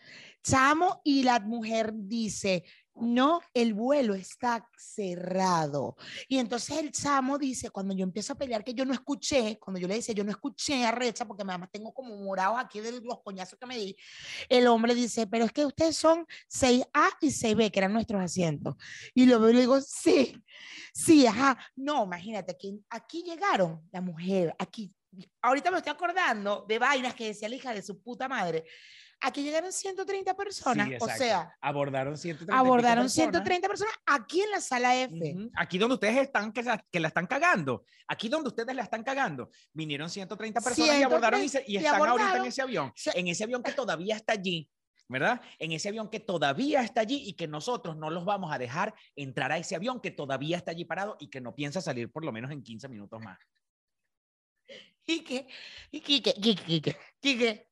Chamo 0.44 1.02
y 1.04 1.24
la 1.24 1.40
mujer 1.40 1.92
dice, 1.94 2.64
no, 2.96 3.42
el 3.54 3.74
vuelo 3.74 4.14
está 4.14 4.68
cerrado. 4.78 5.96
Y 6.28 6.38
entonces 6.38 6.78
el 6.78 6.92
chamo 6.92 7.38
dice, 7.38 7.70
cuando 7.70 7.96
yo 7.96 8.04
empiezo 8.04 8.34
a 8.34 8.38
pelear, 8.38 8.64
que 8.64 8.74
yo 8.74 8.86
no 8.86 8.94
escuché, 8.94 9.58
cuando 9.60 9.80
yo 9.80 9.88
le 9.88 9.96
decía, 9.96 10.14
yo 10.14 10.24
no 10.24 10.32
escuché 10.32 10.86
a 10.86 10.92
Recha, 10.92 11.26
porque 11.26 11.44
además 11.44 11.70
tengo 11.72 11.94
como 11.94 12.16
morados 12.18 12.60
aquí 12.60 12.80
de 12.80 13.02
los 13.02 13.22
coñazos 13.24 13.58
que 13.58 13.66
me 13.66 13.78
di, 13.78 13.96
el 14.50 14.68
hombre 14.68 14.94
dice, 14.94 15.28
pero 15.28 15.46
es 15.46 15.52
que 15.52 15.66
ustedes 15.66 15.96
son 15.96 16.26
6A 16.50 17.18
y 17.22 17.28
6B, 17.28 17.72
que 17.72 17.80
eran 17.80 17.94
nuestros 17.94 18.22
asientos. 18.22 18.76
Y 19.14 19.26
lo 19.26 19.40
veo 19.40 19.50
y 19.52 19.54
le 19.54 19.60
digo, 19.62 19.82
sí, 19.82 20.36
sí, 20.94 21.26
ajá. 21.26 21.58
No, 21.76 22.04
imagínate, 22.04 22.58
que 22.58 22.78
aquí 22.90 23.24
llegaron 23.24 23.82
la 23.92 24.02
mujer, 24.02 24.54
aquí 24.60 24.94
ahorita 25.42 25.72
me 25.72 25.78
estoy 25.78 25.92
acordando 25.92 26.66
de 26.68 26.80
vainas 26.80 27.16
que 27.16 27.28
decía 27.28 27.50
la 27.50 27.56
hija 27.56 27.74
de 27.74 27.82
su 27.82 28.02
puta 28.02 28.28
madre. 28.28 28.66
Aquí 29.24 29.44
llegaron 29.44 29.72
130 29.72 30.36
personas, 30.36 30.88
Sí, 30.88 30.96
o 31.00 31.08
sea, 31.08 31.56
abordaron 31.62 32.18
130 32.18 32.44
y 32.44 32.56
pico 32.56 32.58
abordaron 32.68 33.04
personas. 33.04 33.30
130 33.32 33.68
personas 33.68 33.94
aquí 34.08 34.42
en 34.42 34.50
la 34.52 34.60
sala 34.62 34.96
F. 35.04 35.36
Aquí 35.56 35.78
donde 35.78 35.94
ustedes 35.94 36.18
están, 36.18 36.52
que 36.52 36.64
la, 36.64 36.84
que 36.92 37.00
la 37.00 37.08
están 37.10 37.28
cagando, 37.28 37.86
aquí 38.08 38.30
donde 38.30 38.50
ustedes 38.50 38.76
la 38.76 38.82
están 38.82 39.04
cagando, 39.04 39.52
vinieron 39.74 40.10
130 40.10 40.60
personas 40.62 41.00
y 41.00 41.04
abordaron 41.04 41.44
y, 41.44 41.50
se- 41.50 41.64
y 41.68 41.78
130 41.78 41.82
y 41.82 41.86
están 41.86 42.10
ahorita 42.10 42.38
en 42.38 42.46
ese 42.46 42.62
avión, 42.64 42.92
Se- 42.96 43.20
en 43.20 43.28
ese 43.28 43.44
avión 43.44 43.62
que 43.62 43.72
todavía 43.74 44.16
está 44.16 44.34
allí, 44.34 44.68
¿verdad? 45.08 45.40
En 45.60 45.72
ese 45.72 45.90
avión 45.90 46.10
que 46.10 46.20
todavía 46.20 46.82
está 46.82 47.02
allí 47.02 47.22
y 47.28 47.34
que 47.34 47.48
nosotros 47.48 47.96
no 47.98 48.10
los 48.10 48.26
vamos 48.26 48.52
a 48.52 48.58
dejar 48.58 48.96
entrar 49.16 49.52
a 49.52 49.58
ese 49.60 49.76
avión 49.76 50.02
que 50.02 50.10
todavía 50.10 50.58
está 50.58 50.72
allí 50.72 50.86
parado 50.86 51.16
y 51.20 51.30
que 51.30 51.42
no 51.42 51.54
piensa 51.54 51.80
salir 51.80 52.12
por 52.12 52.26
lo 52.26 52.32
menos 52.32 52.50
en 52.50 52.64
15 52.64 52.88
minutos 52.90 53.22
más. 53.22 53.38
Y 55.06 55.24
que, 55.24 55.48
y 55.92 56.00
Quique, 56.02 56.34
Quique, 56.34 56.64
Quique, 56.64 56.98
Quique. 57.20 57.68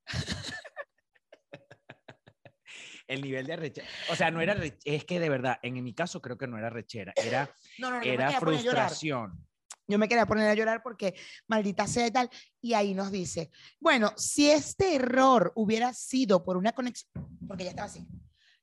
El 3.10 3.24
nivel 3.24 3.48
de 3.48 3.56
rechera, 3.56 3.88
o 4.12 4.16
sea, 4.16 4.30
no 4.30 4.40
era, 4.40 4.56
es 4.86 5.04
que 5.04 5.20
de 5.20 5.30
verdad, 5.30 5.58
en 5.64 5.84
mi 5.84 5.96
caso 5.96 6.22
creo 6.22 6.38
que 6.38 6.46
no 6.46 6.60
era 6.60 6.70
rechera, 6.70 7.12
era, 7.16 7.52
No, 7.80 8.00
era 8.02 8.40
frustración. 8.40 9.48
Yo 9.88 9.98
me 9.98 10.08
quería 10.08 10.28
poner 10.28 10.48
a 10.48 10.54
llorar 10.54 10.84
porque 10.84 11.16
maldita 11.48 11.88
sea 11.88 12.06
y 12.06 12.12
tal. 12.12 12.30
Y 12.62 12.76
ahí 12.76 12.94
nos 12.94 13.12
dice, 13.12 13.50
bueno, 13.80 14.14
si 14.16 14.52
este 14.52 14.94
error 14.94 15.52
hubiera 15.56 15.92
sido 15.92 16.46
por 16.46 16.56
una 16.56 16.72
conexión, 16.74 17.10
porque 17.48 17.64
ya 17.64 17.72
estaba 17.72 17.88
así, 17.88 18.06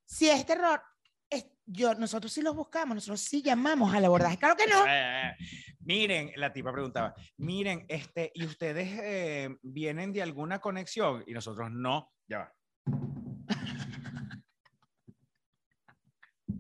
si 0.05 0.31
este 0.31 0.53
error, 0.53 0.81
es, 1.29 1.49
yo, 1.65 1.95
nosotros 1.97 2.33
sí 2.33 2.41
los 2.41 2.55
buscamos, 2.55 2.95
nosotros 2.95 3.21
sí 3.21 3.43
llamamos 3.43 3.93
al 3.93 4.05
abordaje. 4.05 4.39
Claro 4.39 4.55
que 4.55 4.69
no. 4.69 4.85
Eh, 4.89 5.37
miren, 5.81 6.31
la 6.37 6.53
tipa 6.53 6.73
preguntaba, 6.73 7.17
miren, 7.39 7.85
este, 7.89 8.31
¿y 8.33 8.45
ustedes 8.45 8.97
eh, 9.03 9.57
vienen 9.63 10.13
de 10.13 10.23
alguna 10.23 10.61
conexión? 10.61 11.25
Y 11.27 11.33
nosotros 11.33 11.69
no, 11.73 12.13
ya 12.29 12.39
va. 12.39 12.53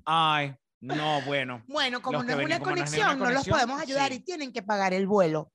Ay, 0.06 0.54
no, 0.80 1.20
bueno. 1.22 1.64
Bueno, 1.66 2.00
como 2.00 2.22
no 2.22 2.30
es 2.30 2.36
una 2.36 2.48
no 2.48 2.54
es 2.54 2.60
conexión, 2.60 3.18
no 3.18 3.30
los 3.30 3.46
podemos 3.46 3.80
ayudar 3.80 4.12
sí. 4.12 4.18
y 4.18 4.20
tienen 4.20 4.52
que 4.52 4.62
pagar 4.62 4.94
el 4.94 5.06
vuelo. 5.06 5.52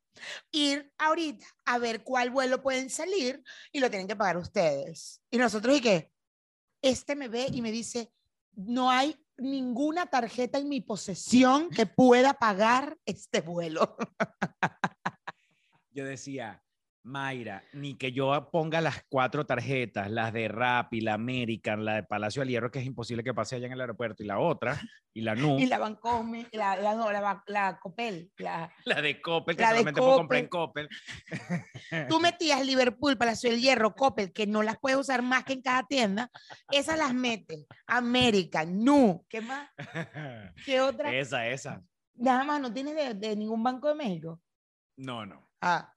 Ir 0.51 0.93
ahorita 0.97 1.45
a 1.65 1.77
ver 1.77 2.03
cuál 2.03 2.29
vuelo 2.31 2.61
pueden 2.61 2.89
salir 2.89 3.41
y 3.71 3.79
lo 3.79 3.89
tienen 3.89 4.07
que 4.07 4.15
pagar 4.15 4.37
ustedes. 4.37 5.21
Y 5.31 5.37
nosotros, 5.37 5.77
¿y 5.77 5.81
qué? 5.81 6.11
Este 6.81 7.15
me 7.15 7.29
ve 7.29 7.47
y 7.51 7.61
me 7.61 7.71
dice, 7.71 8.11
no 8.53 8.91
hay 8.91 9.17
ninguna 9.37 10.07
tarjeta 10.07 10.57
en 10.59 10.67
mi 10.67 10.81
posesión 10.81 11.69
que 11.69 11.85
pueda 11.85 12.33
pagar 12.33 12.97
este 13.05 13.41
vuelo. 13.41 13.95
Yo 15.91 16.05
decía, 16.05 16.63
Mayra, 17.03 17.63
ni 17.73 17.97
que 17.97 18.11
yo 18.11 18.49
ponga 18.51 18.79
las 18.79 19.03
cuatro 19.09 19.45
tarjetas, 19.45 20.09
las 20.11 20.31
de 20.33 20.47
Rappi, 20.47 21.01
la 21.01 21.15
American, 21.15 21.83
la 21.83 21.95
de 21.95 22.03
Palacio 22.03 22.41
del 22.41 22.49
Hierro, 22.49 22.69
que 22.69 22.79
es 22.79 22.85
imposible 22.85 23.23
que 23.23 23.33
pase 23.33 23.55
allá 23.55 23.65
en 23.65 23.73
el 23.73 23.81
aeropuerto, 23.81 24.21
y 24.21 24.27
la 24.27 24.37
otra, 24.39 24.79
y 25.13 25.21
la 25.21 25.33
NU, 25.35 25.57
Y 25.59 25.65
la 25.65 25.79
Bancome, 25.79 26.47
la, 26.51 26.75
la, 26.75 26.95
no, 26.95 27.11
la, 27.11 27.43
la 27.47 27.79
Copel, 27.79 28.31
la, 28.37 28.71
la 28.85 29.01
de 29.01 29.19
Coppel, 29.19 29.55
que 29.55 29.63
solamente 29.63 29.99
puedo 29.99 30.17
comprar 30.17 30.41
en 30.41 30.47
Coppel. 30.47 30.89
Tú 32.07 32.19
metías 32.21 32.65
Liverpool, 32.65 33.17
Palacio 33.17 33.49
del 33.49 33.61
Hierro, 33.61 33.95
Coppel, 33.95 34.31
que 34.31 34.45
no 34.45 34.61
las 34.61 34.77
puedes 34.79 34.99
usar 34.99 35.23
más 35.23 35.43
que 35.43 35.53
en 35.53 35.61
cada 35.61 35.83
tienda, 35.83 36.29
esas 36.71 36.97
las 36.97 37.13
metes. 37.13 37.65
América, 37.87 38.63
Nu, 38.65 39.25
¿qué 39.27 39.41
más? 39.41 39.69
¿Qué 40.65 40.79
otra? 40.81 41.13
esa, 41.13 41.47
esa. 41.47 41.81
Nada 42.13 42.43
más, 42.43 42.61
no 42.61 42.71
tienes 42.71 42.95
de, 42.95 43.13
de 43.15 43.35
ningún 43.35 43.63
Banco 43.63 43.87
de 43.87 43.95
México. 43.95 44.39
No, 44.97 45.25
no. 45.25 45.49
Ah, 45.61 45.91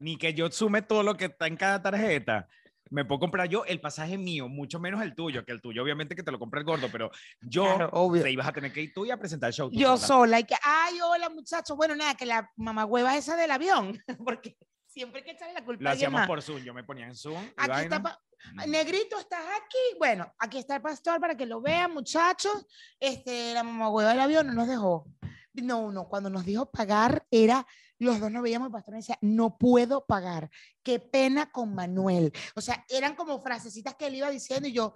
ni 0.00 0.16
que 0.16 0.34
yo 0.34 0.50
sume 0.50 0.82
todo 0.82 1.02
lo 1.04 1.16
que 1.16 1.26
está 1.26 1.46
en 1.46 1.56
cada 1.56 1.80
tarjeta. 1.80 2.48
Me 2.90 3.04
puedo 3.04 3.20
comprar 3.20 3.48
yo 3.48 3.64
el 3.66 3.80
pasaje 3.80 4.18
mío, 4.18 4.48
mucho 4.48 4.80
menos 4.80 5.00
el 5.02 5.14
tuyo, 5.14 5.44
que 5.44 5.52
el 5.52 5.60
tuyo 5.60 5.80
obviamente 5.84 6.16
que 6.16 6.24
te 6.24 6.32
lo 6.32 6.40
compra 6.40 6.58
el 6.58 6.66
gordo, 6.66 6.88
pero 6.90 7.08
yo 7.40 7.62
claro, 7.62 8.12
te 8.20 8.32
ibas 8.32 8.48
a 8.48 8.52
tener 8.52 8.72
que 8.72 8.80
ir 8.82 8.92
tú 8.92 9.06
y 9.06 9.12
a 9.12 9.16
presentar 9.16 9.48
el 9.48 9.54
show. 9.54 9.70
Yo 9.72 9.96
sola. 9.96 10.06
sola, 10.08 10.40
y 10.40 10.44
que, 10.44 10.56
ay, 10.60 11.00
hola 11.00 11.30
muchachos. 11.30 11.76
Bueno, 11.76 11.94
nada, 11.94 12.14
que 12.16 12.26
la 12.26 12.50
mamagüeva 12.56 13.16
esa 13.16 13.36
del 13.36 13.52
avión, 13.52 13.96
porque 14.24 14.56
siempre 14.88 15.20
hay 15.20 15.24
que 15.24 15.30
echarle 15.32 15.54
la 15.54 15.64
culpa 15.64 15.84
Lo 15.84 15.90
hacíamos 15.90 16.26
por 16.26 16.42
Zoom, 16.42 16.64
yo 16.64 16.74
me 16.74 16.82
ponía 16.82 17.06
en 17.06 17.14
Zoom. 17.14 17.44
Aquí 17.56 17.82
está, 17.82 18.02
pa- 18.02 18.20
Mm. 18.54 18.70
Negrito, 18.70 19.18
¿estás 19.18 19.44
aquí? 19.44 19.76
Bueno, 19.98 20.32
aquí 20.38 20.56
está 20.56 20.76
el 20.76 20.80
pastor 20.80 21.20
para 21.20 21.36
que 21.36 21.44
lo 21.44 21.60
vean, 21.60 21.92
muchachos. 21.92 22.66
Este, 22.98 23.52
la 23.52 23.62
mamagüeva 23.62 24.12
del 24.12 24.20
avión 24.20 24.46
no 24.46 24.54
nos 24.54 24.66
dejó. 24.66 25.06
No, 25.52 25.92
no, 25.92 26.08
cuando 26.08 26.30
nos 26.30 26.46
dijo 26.46 26.70
pagar, 26.70 27.26
era, 27.30 27.66
los 28.00 28.18
dos 28.18 28.30
nos 28.30 28.42
veíamos, 28.42 28.66
el 28.66 28.72
pastor 28.72 28.92
me 28.92 28.98
decía, 28.98 29.18
no 29.20 29.56
puedo 29.58 30.06
pagar. 30.06 30.50
Qué 30.82 30.98
pena 30.98 31.50
con 31.52 31.74
Manuel. 31.74 32.32
O 32.54 32.60
sea, 32.60 32.84
eran 32.88 33.14
como 33.14 33.40
frasecitas 33.40 33.94
que 33.94 34.06
él 34.06 34.16
iba 34.16 34.30
diciendo 34.30 34.66
y 34.68 34.72
yo, 34.72 34.94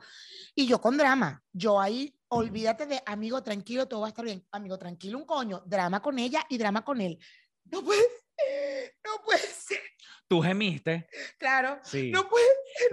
y 0.54 0.66
yo 0.66 0.80
con 0.80 0.96
drama. 0.96 1.42
Yo 1.52 1.80
ahí, 1.80 2.18
olvídate 2.28 2.86
de 2.86 3.02
amigo 3.06 3.42
tranquilo, 3.42 3.86
todo 3.86 4.00
va 4.00 4.06
a 4.06 4.08
estar 4.08 4.24
bien. 4.24 4.46
Amigo 4.52 4.78
tranquilo, 4.78 5.18
un 5.18 5.26
coño. 5.26 5.62
Drama 5.66 6.00
con 6.00 6.18
ella 6.18 6.44
y 6.48 6.58
drama 6.58 6.84
con 6.84 7.00
él. 7.00 7.18
No 7.66 7.82
puede 7.82 8.00
ser, 8.36 8.96
no 9.04 9.22
puede 9.24 9.38
ser. 9.40 9.80
Tú 10.26 10.40
gemiste. 10.40 11.06
Claro, 11.38 11.78
Sí. 11.82 12.10
no 12.10 12.28
puede 12.28 12.46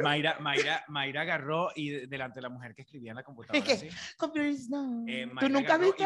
Mayra, 0.04 0.38
Mayra, 0.40 0.84
Mayra 0.90 1.22
agarró 1.22 1.70
y 1.76 1.90
de- 1.90 2.08
delante 2.08 2.36
de 2.36 2.42
la 2.42 2.50
mujer 2.50 2.76
que 2.76 2.82
escribía 2.82 3.12
en 3.12 3.16
la 3.16 3.24
computadora. 3.24 3.64
¿Qué? 3.66 3.78
¿sí? 3.78 3.88
No. 4.70 5.06
Eh, 5.08 5.32
¿Tú 5.40 5.50
nunca 5.50 5.78
visto 5.78 6.04
y 6.04 6.06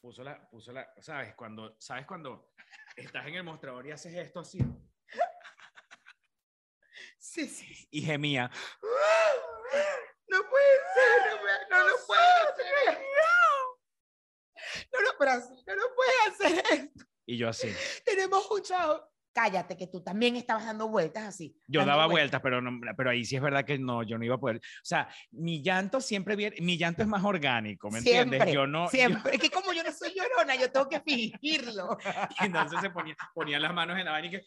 puso 0.00 0.24
la, 0.24 0.48
puso 0.48 0.72
la, 0.72 0.92
¿sabes? 1.00 1.34
Cuando, 1.34 1.76
¿sabes 1.78 2.06
cuando 2.06 2.52
estás 2.96 3.26
en 3.26 3.34
el 3.34 3.44
mostrador 3.44 3.86
y 3.86 3.92
haces 3.92 4.14
esto 4.14 4.40
así? 4.40 4.58
Sí, 7.18 7.46
sí. 7.46 7.88
Y 7.90 8.02
gemía. 8.02 8.50
No 10.26 10.38
puede 10.48 10.78
ser, 10.94 11.68
no, 11.70 11.78
no, 11.78 11.88
no 11.88 11.94
puede 12.06 12.22
hacer 12.22 12.74
esto. 12.88 13.04
No, 14.92 15.00
no, 15.02 15.10
pero 15.18 15.30
así, 15.32 15.64
no, 15.66 15.76
no 15.76 15.94
puede 15.94 16.12
hacer 16.28 16.64
esto. 16.72 17.04
Y 17.26 17.36
yo 17.36 17.48
así. 17.48 17.74
Tenemos 18.04 18.50
un 18.50 18.62
chavo. 18.62 19.08
Cállate, 19.32 19.76
que 19.76 19.86
tú 19.86 20.02
también 20.02 20.34
estabas 20.36 20.64
dando 20.66 20.88
vueltas 20.88 21.22
así. 21.24 21.56
Yo 21.68 21.84
daba 21.84 22.06
vueltas, 22.06 22.40
pero, 22.42 22.60
no, 22.60 22.80
pero 22.96 23.10
ahí 23.10 23.24
sí 23.24 23.36
es 23.36 23.42
verdad 23.42 23.64
que 23.64 23.78
no, 23.78 24.02
yo 24.02 24.18
no 24.18 24.24
iba 24.24 24.34
a 24.34 24.38
poder. 24.38 24.56
O 24.56 24.60
sea, 24.84 25.08
mi 25.30 25.62
llanto 25.62 26.00
siempre 26.00 26.34
viene, 26.34 26.56
mi 26.60 26.76
llanto 26.76 27.02
es 27.02 27.08
más 27.08 27.22
orgánico, 27.24 27.90
¿me 27.90 28.00
Siempre, 28.00 28.38
entiendes? 28.38 28.54
Yo 28.54 28.66
no. 28.66 28.86
yo- 28.86 28.90
Siempre. 28.90 29.34
Es 29.36 29.40
que 29.40 29.50
como 29.50 29.72
yo 29.72 29.84
no 29.84 29.92
soy 29.92 30.12
llorona, 30.14 30.56
yo 30.56 30.70
tengo 30.72 30.88
que 30.88 31.00
fingirlo. 31.00 31.96
y 32.40 32.44
entonces 32.44 32.80
se 32.80 32.90
ponía, 32.90 33.14
ponía 33.32 33.58
las 33.60 33.72
manos 33.72 33.98
en 33.98 34.04
la 34.04 34.10
vaina 34.12 34.26
y 34.28 34.30
que. 34.30 34.42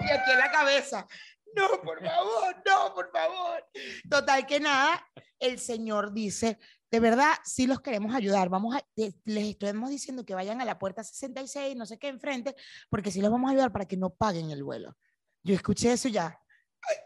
Y 0.00 0.10
aquí 0.10 0.30
en 0.30 0.38
la 0.38 0.50
cabeza. 0.50 1.06
No, 1.54 1.68
por 1.82 2.00
favor, 2.04 2.56
no, 2.66 2.94
por 2.94 3.10
favor. 3.10 3.64
Total 4.10 4.46
que 4.46 4.60
nada, 4.60 5.04
el 5.38 5.58
Señor 5.58 6.12
dice, 6.12 6.58
de 6.90 7.00
verdad, 7.00 7.32
sí 7.44 7.66
los 7.66 7.80
queremos 7.80 8.14
ayudar. 8.14 8.48
Vamos 8.48 8.76
a, 8.76 8.82
les 8.94 9.14
estamos 9.26 9.90
diciendo 9.90 10.24
que 10.24 10.34
vayan 10.34 10.60
a 10.60 10.64
la 10.64 10.78
puerta 10.78 11.02
66, 11.02 11.76
no 11.76 11.86
sé 11.86 11.98
qué, 11.98 12.08
enfrente, 12.08 12.54
porque 12.88 13.10
sí 13.10 13.20
los 13.20 13.30
vamos 13.30 13.48
a 13.48 13.52
ayudar 13.52 13.72
para 13.72 13.86
que 13.86 13.96
no 13.96 14.10
paguen 14.10 14.50
el 14.50 14.62
vuelo. 14.62 14.96
Yo 15.42 15.54
escuché 15.54 15.92
eso 15.92 16.08
ya. 16.08 16.38
Ay, 16.82 16.96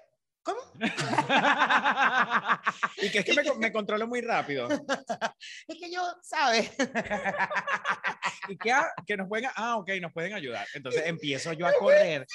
¿Cómo? 0.43 0.61
y 3.03 3.11
que 3.11 3.19
es 3.19 3.25
que 3.25 3.35
me, 3.35 3.43
me 3.59 3.73
controlo 3.73 4.07
muy 4.07 4.21
rápido. 4.21 4.69
Es 5.67 5.79
que 5.79 5.91
yo, 5.91 6.03
¿sabes? 6.23 6.71
Y 8.49 8.57
que, 8.57 8.73
ah, 8.73 8.93
que 9.07 9.17
nos 9.17 9.29
pueden, 9.29 9.49
ah, 9.55 9.77
ok, 9.77 9.91
nos 10.01 10.13
pueden 10.13 10.35
ayudar. 10.35 10.67
Entonces 10.75 11.03
empiezo 11.07 11.53
yo 11.53 11.67
a 11.67 11.73
correr. 11.73 12.27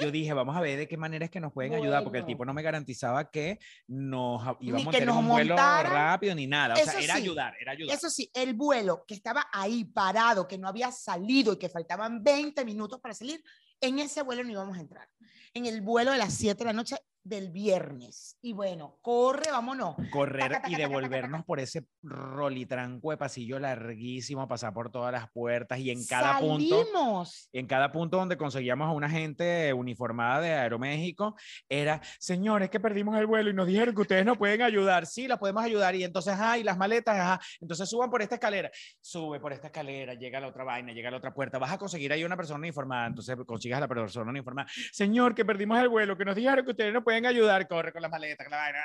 Yo 0.00 0.10
dije, 0.10 0.32
vamos 0.32 0.56
a 0.56 0.60
ver 0.60 0.78
de 0.78 0.88
qué 0.88 0.96
manera 0.96 1.24
es 1.24 1.30
que 1.30 1.40
nos 1.40 1.52
pueden 1.52 1.74
ayudar, 1.74 2.02
porque 2.04 2.18
el 2.18 2.24
Bueno. 2.24 2.34
tipo 2.34 2.44
no 2.44 2.54
me 2.54 2.62
garantizaba 2.62 3.30
que 3.30 3.58
nos 3.86 4.42
íbamos 4.60 4.88
a 4.88 4.90
que 4.90 4.98
tener 4.98 5.14
un 5.14 5.28
vuelo 5.28 5.54
montaran. 5.54 5.92
rápido 5.92 6.34
ni 6.34 6.46
nada. 6.46 6.74
O 6.74 6.76
sea, 6.76 6.84
Eso 6.84 6.98
era 6.98 7.14
sí. 7.16 7.22
ayudar, 7.22 7.54
era 7.60 7.72
ayudar. 7.72 7.96
Eso 7.96 8.10
sí, 8.10 8.30
el 8.34 8.54
vuelo 8.54 9.04
que 9.06 9.14
estaba 9.14 9.46
ahí 9.52 9.84
parado, 9.84 10.46
que 10.48 10.58
no 10.58 10.68
había 10.68 10.90
salido 10.92 11.52
y 11.52 11.58
que 11.58 11.68
faltaban 11.68 12.22
20 12.22 12.64
minutos 12.64 13.00
para 13.00 13.14
salir, 13.14 13.42
en 13.80 13.98
ese 13.98 14.22
vuelo 14.22 14.42
no 14.44 14.50
íbamos 14.50 14.76
a 14.76 14.80
entrar. 14.80 15.08
En 15.54 15.66
el 15.66 15.80
vuelo 15.80 16.12
de 16.12 16.18
las 16.18 16.34
7 16.34 16.58
de 16.58 16.64
la 16.64 16.72
noche 16.72 16.96
del 17.28 17.50
viernes. 17.50 18.38
Y 18.40 18.52
bueno, 18.52 18.98
corre, 19.02 19.50
vámonos. 19.50 19.96
correr 20.10 20.50
taca, 20.50 20.62
taca, 20.62 20.70
y 20.70 20.74
devolvernos 20.76 21.40
taca. 21.40 21.46
por 21.46 21.60
ese 21.60 21.86
rolitranco 22.02 23.10
de 23.10 23.16
pasillo 23.16 23.58
larguísimo, 23.58 24.48
pasar 24.48 24.72
por 24.72 24.90
todas 24.90 25.12
las 25.12 25.30
puertas 25.30 25.78
y 25.78 25.90
en 25.90 26.04
cada 26.06 26.38
punto, 26.38 26.84
Salimos. 26.84 27.48
en 27.52 27.66
cada 27.66 27.92
punto 27.92 28.16
donde 28.16 28.36
conseguíamos 28.36 28.88
a 28.88 28.92
una 28.92 29.10
gente 29.10 29.72
uniformada 29.72 30.40
de 30.40 30.52
Aeroméxico, 30.52 31.36
era, 31.68 32.00
señores, 32.18 32.70
que 32.70 32.80
perdimos 32.80 33.18
el 33.18 33.26
vuelo 33.26 33.50
y 33.50 33.54
nos 33.54 33.66
dijeron 33.66 33.94
que 33.94 34.02
ustedes 34.02 34.24
nos 34.24 34.38
pueden 34.38 34.62
ayudar. 34.62 35.06
Sí, 35.06 35.28
las 35.28 35.38
podemos 35.38 35.62
ayudar. 35.62 35.94
Y 35.94 36.04
entonces, 36.04 36.34
ay, 36.38 36.62
las 36.62 36.78
maletas, 36.78 37.18
ajá. 37.18 37.40
Entonces 37.60 37.88
suban 37.88 38.10
por 38.10 38.22
esta 38.22 38.36
escalera. 38.36 38.70
Sube 39.00 39.40
por 39.40 39.52
esta 39.52 39.68
escalera, 39.68 40.14
llega 40.14 40.38
a 40.38 40.40
la 40.40 40.48
otra 40.48 40.64
vaina, 40.64 40.92
llega 40.92 41.08
a 41.08 41.12
la 41.12 41.18
otra 41.18 41.34
puerta. 41.34 41.58
Vas 41.58 41.72
a 41.72 41.78
conseguir 41.78 42.12
ahí 42.12 42.24
una 42.24 42.36
persona 42.36 42.58
uniformada. 42.58 43.06
Entonces 43.06 43.36
consigues 43.46 43.76
a 43.76 43.80
la 43.80 43.88
persona 43.88 44.30
uniformada. 44.30 44.68
Señor, 44.92 45.34
que 45.34 45.44
perdimos 45.44 45.78
el 45.78 45.88
vuelo, 45.88 46.16
que 46.16 46.24
nos 46.24 46.36
dijeron 46.36 46.64
que 46.64 46.70
ustedes 46.70 46.92
nos 46.92 47.04
pueden 47.04 47.17
ayudar. 47.26 47.66
Corre 47.68 47.92
con 47.92 48.02
las 48.02 48.10
maletas, 48.10 48.46
con 48.46 48.52
la 48.52 48.56
vaina. 48.58 48.78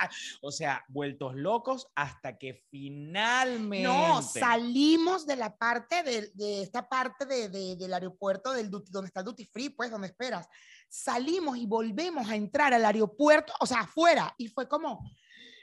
ah. 0.00 0.10
O 0.42 0.50
sea, 0.52 0.84
vueltos 0.88 1.34
locos 1.34 1.88
hasta 1.94 2.36
que 2.38 2.64
finalmente. 2.70 3.86
No, 3.88 4.22
salimos 4.22 5.26
de 5.26 5.36
la 5.36 5.56
parte 5.56 6.02
de, 6.02 6.30
de 6.34 6.62
esta 6.62 6.88
parte 6.88 7.24
de, 7.26 7.48
de- 7.48 7.76
del 7.76 7.94
aeropuerto 7.94 8.52
del 8.52 8.70
duty- 8.70 8.90
donde 8.90 9.08
está 9.08 9.20
el 9.20 9.26
duty 9.26 9.44
free, 9.46 9.70
pues 9.70 9.90
donde 9.90 10.08
esperas. 10.08 10.48
Salimos 10.88 11.56
y 11.58 11.66
volvemos 11.66 12.28
a 12.28 12.36
entrar 12.36 12.72
al 12.74 12.84
aeropuerto, 12.84 13.52
o 13.60 13.66
sea, 13.66 13.80
afuera. 13.80 14.34
Y 14.38 14.48
fue 14.48 14.68
como, 14.68 15.00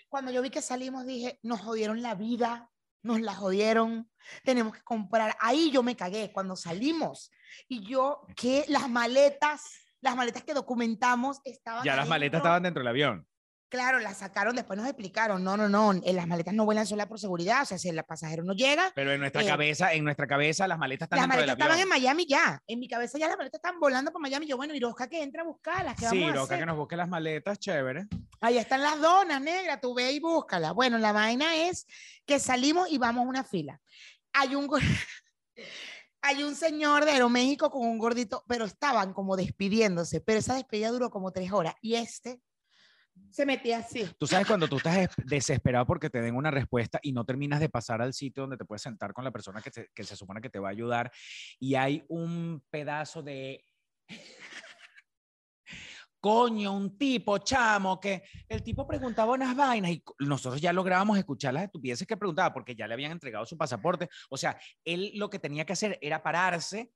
cuando 0.09 0.31
yo 0.31 0.41
vi 0.41 0.49
que 0.49 0.61
salimos, 0.61 1.05
dije, 1.05 1.39
nos 1.43 1.61
jodieron 1.61 2.01
la 2.01 2.15
vida, 2.15 2.69
nos 3.01 3.21
la 3.21 3.35
jodieron, 3.35 4.11
tenemos 4.43 4.73
que 4.73 4.81
comprar. 4.83 5.35
Ahí 5.39 5.71
yo 5.71 5.83
me 5.83 5.95
cagué 5.95 6.31
cuando 6.33 6.55
salimos. 6.55 7.31
Y 7.67 7.87
yo, 7.87 8.25
que 8.35 8.65
las 8.67 8.89
maletas, 8.89 9.61
las 10.05 10.15
maletas 10.15 10.43
que 10.43 10.53
documentamos 10.53 11.39
estaban. 11.43 11.83
Ya 11.83 11.95
las 11.95 12.07
maletas 12.07 12.37
estaban 12.39 12.63
dentro 12.63 12.79
del 12.81 12.87
avión. 12.87 13.27
Claro, 13.67 13.99
las 13.99 14.19
sacaron, 14.19 14.55
después 14.55 14.77
nos 14.77 14.87
explicaron, 14.87 15.43
no, 15.43 15.57
no, 15.57 15.67
no, 15.67 15.91
eh, 15.91 16.13
las 16.13 16.27
maletas 16.27 16.53
no 16.53 16.65
vuelan 16.65 16.85
sola 16.85 17.07
por 17.07 17.19
seguridad, 17.19 17.63
o 17.63 17.65
sea, 17.65 17.79
si 17.79 17.89
el 17.89 18.01
pasajero 18.03 18.43
no 18.43 18.53
llega, 18.53 18.91
Pero 18.93 19.11
en 19.11 19.19
nuestra 19.19 19.41
Eh, 19.41 19.47
cabeza, 19.47 19.91
en 19.91 20.03
nuestra 20.03 20.27
cabeza, 20.27 20.67
las 20.67 20.77
maletas 20.77 21.07
están 21.07 21.17
las 21.17 21.23
dentro 21.27 21.39
del 21.41 21.47
maletas 21.49 21.65
estaban 21.65 21.81
en. 21.81 21.89
Miami 21.89 22.25
ya, 22.27 22.61
en 22.67 22.79
mi 22.79 22.87
cabeza 22.87 23.17
ya 23.17 23.27
las 23.27 23.37
maletas 23.37 23.57
están 23.57 23.79
volando 23.79 24.11
por 24.11 24.21
Miami, 24.21 24.45
yo, 24.45 24.55
bueno, 24.55 24.75
Irosca 24.75 25.09
que 25.09 25.21
entra 25.23 25.41
a 25.41 25.45
buscarlas, 25.45 25.95
¿qué 25.95 26.07
Sí, 26.07 26.19
vamos 26.19 26.29
a 26.29 26.33
Roca, 26.33 26.43
hacer? 26.43 26.59
que 26.59 26.65
nos 26.67 26.77
busque 26.77 26.95
las 26.95 27.09
maletas, 27.09 27.59
chévere. 27.59 28.05
Ahí 28.39 28.59
están 28.59 28.83
las 28.83 29.01
donas, 29.01 29.41
negra, 29.41 29.81
tú 29.81 29.95
ve 29.95 30.11
y 30.11 30.19
búscalas. 30.19 30.73
Bueno, 30.73 30.99
la 30.99 31.11
vaina 31.11 31.55
es 31.55 31.87
que 32.25 32.37
salimos 32.39 32.89
y 32.91 32.99
vamos 32.99 33.25
a 33.25 33.27
una 33.29 33.43
fila. 33.43 33.81
Hay 34.31 34.53
un, 34.55 34.69
hay 36.25 36.43
un 36.43 36.55
señor 36.55 37.05
de 37.05 37.11
Aeroméxico 37.11 37.69
con 37.69 37.85
un 37.87 37.97
gordito, 37.99 38.43
pero 38.47 38.65
estaban 38.65 39.13
como 39.13 39.35
despidiéndose, 39.37 40.21
pero 40.21 40.39
esa 40.39 40.55
despedida 40.55 40.89
duró 40.89 41.09
como 41.11 41.31
tres 41.31 41.51
horas 41.51 41.75
y 41.81 41.95
este 41.95 42.41
se 43.29 43.45
metía 43.45 43.77
así. 43.79 44.09
Tú 44.17 44.27
sabes 44.27 44.47
cuando 44.47 44.67
tú 44.67 44.77
estás 44.77 44.97
es- 44.97 45.09
desesperado 45.25 45.85
porque 45.85 46.09
te 46.09 46.21
den 46.21 46.35
una 46.35 46.51
respuesta 46.51 46.99
y 47.01 47.11
no 47.11 47.25
terminas 47.25 47.59
de 47.59 47.69
pasar 47.69 48.01
al 48.01 48.13
sitio 48.13 48.41
donde 48.43 48.57
te 48.57 48.65
puedes 48.65 48.81
sentar 48.81 49.13
con 49.13 49.23
la 49.23 49.31
persona 49.31 49.61
que, 49.61 49.71
te- 49.71 49.89
que 49.93 50.03
se 50.03 50.15
supone 50.15 50.41
que 50.41 50.49
te 50.49 50.59
va 50.59 50.69
a 50.69 50.71
ayudar 50.71 51.11
y 51.59 51.75
hay 51.75 52.03
un 52.09 52.63
pedazo 52.69 53.21
de... 53.21 53.63
Coño, 56.25 56.73
un 56.73 56.97
tipo, 56.97 57.37
chamo, 57.37 57.99
que 57.99 58.23
el 58.49 58.63
tipo 58.63 58.87
preguntaba 58.87 59.33
unas 59.33 59.55
vainas 59.55 59.91
y 59.91 60.03
nosotros 60.21 60.59
ya 60.59 60.73
lográbamos 60.73 61.19
escuchar 61.19 61.53
las 61.53 61.65
estupideces 61.65 62.07
que 62.07 62.17
preguntaba 62.17 62.51
porque 62.51 62.73
ya 62.73 62.87
le 62.87 62.95
habían 62.95 63.11
entregado 63.11 63.45
su 63.45 63.55
pasaporte. 63.55 64.09
O 64.31 64.35
sea, 64.35 64.57
él 64.83 65.11
lo 65.13 65.29
que 65.29 65.37
tenía 65.37 65.65
que 65.67 65.73
hacer 65.73 65.99
era 66.01 66.23
pararse 66.23 66.91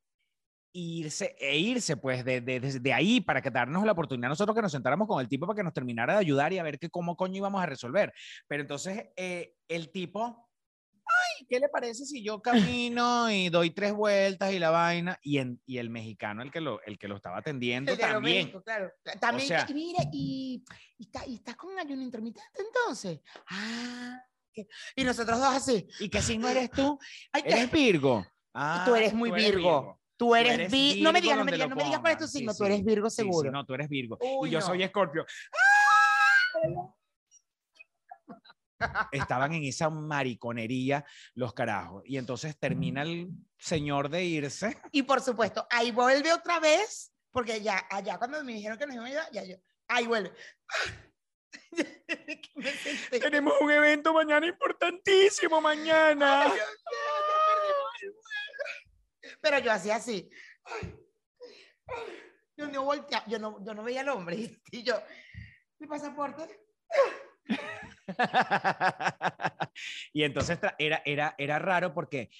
irse 0.72 1.36
e 1.38 1.58
irse 1.58 1.96
pues 1.96 2.24
de, 2.24 2.40
de- 2.40 2.58
de 2.80 2.92
ahí 2.92 3.20
para 3.20 3.40
que 3.40 3.50
darnos 3.50 3.84
la 3.84 3.92
oportunidad 3.92 4.30
nosotros 4.30 4.56
que 4.56 4.62
nos 4.62 4.72
sentáramos 4.72 5.06
con 5.06 5.20
el 5.20 5.28
tipo 5.28 5.46
para 5.46 5.58
que 5.58 5.62
nos 5.62 5.72
terminara 5.74 6.14
de 6.14 6.18
ayudar 6.20 6.52
y 6.52 6.58
a 6.58 6.64
ver 6.64 6.80
que 6.80 6.90
cómo 6.90 7.14
coño 7.16 7.36
íbamos 7.36 7.62
a 7.62 7.66
resolver. 7.66 8.12
Pero 8.48 8.62
entonces 8.62 9.10
eh, 9.16 9.54
el 9.68 9.92
tipo, 9.92 10.49
ay, 11.40 11.46
¿qué 11.48 11.58
le 11.60 11.68
parece 11.68 12.04
si 12.04 12.22
yo 12.22 12.40
camino 12.42 13.30
y 13.30 13.48
doy 13.48 13.70
tres 13.70 13.92
vueltas 13.92 14.52
y 14.52 14.58
la 14.58 14.70
vaina? 14.70 15.18
Y, 15.22 15.38
en, 15.38 15.60
y 15.66 15.78
el 15.78 15.90
mexicano, 15.90 16.42
el 16.42 16.50
que 16.50 16.60
lo, 16.60 16.82
el 16.82 16.98
que 16.98 17.08
lo 17.08 17.16
estaba 17.16 17.38
atendiendo 17.38 17.90
El 17.92 17.98
de 17.98 18.02
también. 18.04 18.46
Aeroméxico, 18.48 18.62
claro. 18.62 18.92
También, 19.20 19.48
sea- 19.48 19.66
y 19.68 19.74
mire, 19.74 19.98
y, 20.12 20.64
y, 20.98 21.04
está- 21.04 21.24
estás 21.24 21.56
con 21.56 21.78
ayuno 21.78 22.02
intermitente 22.02 22.60
entonces. 22.66 23.20
Ah, 23.48 24.22
que- 24.52 24.66
y 24.96 25.04
nosotros 25.04 25.38
dos 25.38 25.48
así. 25.54 25.86
¿Y 26.00 26.08
qué 26.08 26.20
signo 26.22 26.48
eres 26.48 26.70
tú? 26.70 26.98
Ay, 27.32 27.42
¿Eres 27.44 27.70
Virgo? 27.70 28.26
Ah, 28.54 28.82
tú 28.86 28.94
eres 28.94 29.14
muy 29.14 29.30
Virgo. 29.30 29.98
Tú 30.16 30.34
eres, 30.34 30.52
eres 30.52 30.70
vi- 30.72 31.00
No 31.00 31.12
me 31.12 31.20
Virgo 31.20 31.32
digas, 31.32 31.38
no 31.38 31.44
me 31.46 31.52
digas, 31.52 31.68
no 31.70 31.76
me 31.76 31.84
digas 31.84 32.00
cuál 32.00 32.12
es 32.12 32.18
tu. 32.18 32.26
Sí, 32.26 32.38
signo. 32.38 32.52
sí. 32.52 32.58
Tú 32.58 32.64
eres 32.66 32.84
Virgo 32.84 33.08
Sí, 33.08 33.16
sí, 33.16 33.22
seguro. 33.22 33.50
no, 33.50 33.64
tú 33.64 33.72
eres 33.74 33.88
Virgo. 33.88 34.18
Uy, 34.20 34.48
y 34.50 34.52
yo 34.52 34.60
no. 34.60 34.66
soy 34.66 34.82
Escorpio. 34.82 35.24
Estaban 39.12 39.52
en 39.52 39.64
esa 39.64 39.90
mariconería 39.90 41.04
los 41.34 41.52
carajos. 41.52 42.02
Y 42.06 42.16
entonces 42.16 42.58
termina 42.58 43.02
el 43.02 43.30
señor 43.58 44.08
de 44.08 44.24
irse. 44.24 44.76
Y 44.92 45.02
por 45.02 45.20
supuesto, 45.20 45.66
ahí 45.70 45.90
vuelve 45.90 46.32
otra 46.32 46.60
vez, 46.60 47.12
porque 47.30 47.60
ya 47.60 47.86
allá 47.90 48.18
cuando 48.18 48.42
me 48.44 48.54
dijeron 48.54 48.78
que 48.78 48.86
nos 48.86 48.94
iban 48.96 49.06
a 49.06 49.08
ayudar, 49.08 49.28
ya 49.32 49.44
yo, 49.44 49.56
ahí 49.88 50.06
vuelve. 50.06 50.32
Tenemos 53.10 53.54
un 53.60 53.70
evento 53.70 54.12
mañana 54.12 54.46
importantísimo, 54.46 55.60
mañana. 55.60 56.44
Ay. 56.44 56.58
Pero 59.40 59.58
yo 59.58 59.72
hacía 59.72 59.96
así. 59.96 60.30
Ay, 60.64 60.96
ay. 61.86 62.30
Yo 62.56 62.68
no 62.68 62.84
volteaba, 62.84 63.24
yo 63.26 63.38
no, 63.38 63.64
yo 63.64 63.72
no 63.72 63.82
veía 63.82 64.02
al 64.02 64.10
hombre. 64.10 64.36
Y 64.70 64.82
yo, 64.82 64.94
mi 65.78 65.86
pasaporte. 65.86 66.60
y 70.12 70.22
entonces 70.22 70.58
era, 70.78 71.02
era, 71.04 71.34
era 71.38 71.58
raro 71.58 71.94
porque 71.94 72.30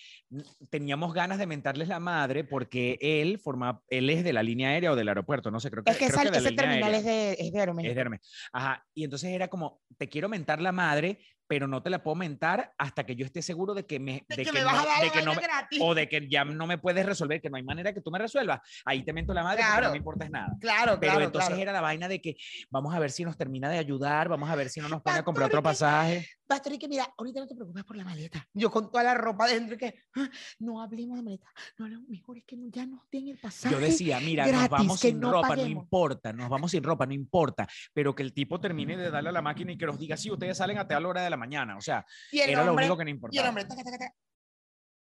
teníamos 0.71 1.15
ganas 1.15 1.39
de 1.39 1.47
mentarles 1.47 1.89
la 1.89 2.01
madre 2.01 2.45
porque 2.45 2.99
él 3.01 3.39
forma, 3.39 3.83
él 3.89 4.11
es 4.11 4.25
de 4.25 4.33
la 4.33 4.43
línea 4.43 4.71
aérea 4.71 4.93
o 4.93 4.97
del 4.97 5.09
aeropuerto, 5.09 5.51
no 5.51 5.61
sé, 5.61 5.71
creo 5.71 5.85
que, 5.85 5.91
Es 5.91 5.97
que 5.97 6.07
creo 6.07 6.21
esa- 6.21 6.25
que 6.25 6.31
de 6.31 6.39
ese 6.39 6.53
terminal 6.57 6.95
aérea. 6.95 6.99
es 6.99 7.05
de, 7.05 7.33
es 7.33 7.53
de 7.53 7.89
Es 7.89 7.95
de 7.95 8.01
Hermes. 8.01 8.21
Ajá. 8.53 8.87
Y 8.95 9.05
entonces 9.05 9.31
era 9.31 9.49
como, 9.49 9.81
te 9.99 10.09
quiero 10.09 10.29
mentar 10.29 10.61
la 10.61 10.73
madre, 10.73 11.21
pero 11.51 11.67
no 11.67 11.83
te 11.83 11.91
la 11.91 12.01
puedo 12.01 12.15
mentar 12.15 12.73
hasta 12.79 13.05
que 13.05 13.17
yo 13.17 13.27
esté 13.27 13.43
seguro 13.43 13.75
de 13.75 13.85
que 13.85 13.99
me, 13.99 14.25
De 14.29 14.37
de 14.37 14.37
que 14.37 14.45
que 14.45 14.53
me 14.53 14.63
vas 14.63 14.73
no- 14.75 14.81
a 14.83 14.87
dar 14.87 15.03
de 15.03 15.11
que 15.11 15.23
no 15.23 15.35
gratis. 15.35 15.81
o 15.83 15.95
de 15.97 16.09
que 16.09 16.29
ya 16.31 16.45
no 16.45 16.65
me 16.69 16.79
puedes 16.79 17.05
resolver, 17.05 17.41
que 17.43 17.51
no 17.51 17.57
hay 17.57 17.65
manera 17.65 17.93
que 17.93 18.01
tú 18.01 18.13
me 18.13 18.21
resuelvas. 18.21 18.61
Ahí 18.85 19.05
te 19.05 19.13
mento 19.13 19.35
la 19.35 19.43
madre 19.43 19.57
porque 19.63 19.69
no 19.73 19.79
Claro. 19.79 19.91
me 19.91 19.97
importas 19.99 20.31
nada. 20.31 20.57
Claro, 20.61 20.99
Pero 21.01 21.13
claro, 21.13 21.25
entonces 21.27 21.49
claro. 21.49 21.63
era 21.63 21.73
la 21.73 21.81
vaina 21.81 22.07
de 22.07 22.21
que 22.21 22.37
vamos 22.71 22.95
a 22.95 23.01
ver 23.01 23.11
si 23.11 23.25
nos 23.25 23.37
termina 23.37 23.69
de 23.69 23.79
ayudar, 23.79 24.29
vamos 24.29 24.49
a 24.49 24.55
ver 24.55 24.69
si 24.71 24.79
no 24.81 24.89
nos 24.89 25.03
pone 25.03 25.19
a 25.19 25.25
comprar 25.25 25.49
otro 25.49 25.61
pasaje. 25.61 26.25
Pastor, 26.47 26.73
y 26.73 26.79
que 26.79 26.89
mira, 26.89 27.13
ahorita 27.19 27.41
no 27.41 27.47
te 27.49 27.55
preocupes 27.57 27.83
por 27.85 27.97
la 27.97 28.05
maleta. 28.05 28.47
Yo 28.55 28.71
con 28.71 28.89
toda 28.91 29.03
la 29.05 29.15
ropa 29.15 29.47
dentro 29.49 29.77
que 29.77 29.95
"Ah, 30.17 30.29
no 30.61 30.81
hablemos 30.81 31.17
de 31.19 31.23
maleta. 31.25 31.47
No, 31.79 31.89
lo 31.89 32.01
mejor 32.09 32.39
es 32.39 32.45
que 32.45 32.57
no- 32.57 32.69
ya 32.71 32.87
nos 32.87 33.09
den 33.11 33.27
el 33.29 33.39
pasaje. 33.39 33.75
Yo 33.75 33.81
decía, 33.81 34.21
mira, 34.21 34.45
nos 34.45 34.53
gratis, 34.53 34.71
vamos 34.71 35.01
que 35.01 35.09
sin 35.09 35.21
no 35.21 35.31
ropa, 35.33 35.49
no 35.49 35.55
paguemos". 35.57 35.83
importa, 35.85 36.33
nos 36.33 36.49
vamos 36.49 36.71
sin 36.71 36.83
ropa, 36.85 37.07
no 37.07 37.13
importa, 37.13 37.67
pero 37.93 38.15
que 38.15 38.23
el 38.23 38.33
tipo 38.33 38.61
termine 38.61 38.97
de 38.97 39.11
darle 39.11 39.31
a 39.31 39.33
la 39.33 39.43
máquina 39.43 39.73
y 39.73 39.77
que 39.79 39.87
nos 39.87 39.99
diga, 39.99 40.17
sí, 40.17 40.31
ustedes 40.31 40.57
salen 40.57 40.79
a 40.79 40.87
tal 40.87 41.07
hora 41.07 41.23
de 41.23 41.31
la 41.31 41.37
mañana, 41.41 41.77
o 41.77 41.81
sea, 41.81 42.07
era 42.31 42.63
lo 42.65 42.71
hombre- 42.71 42.85
único 42.87 42.97
que 42.97 43.05
no 43.05 43.09
Y 43.09 43.13
el 43.13 43.17
importaba. 43.17 43.49
hombre, 43.49 43.65
taca, 43.65 43.83
taca, 43.83 43.99
taca. 43.99 44.15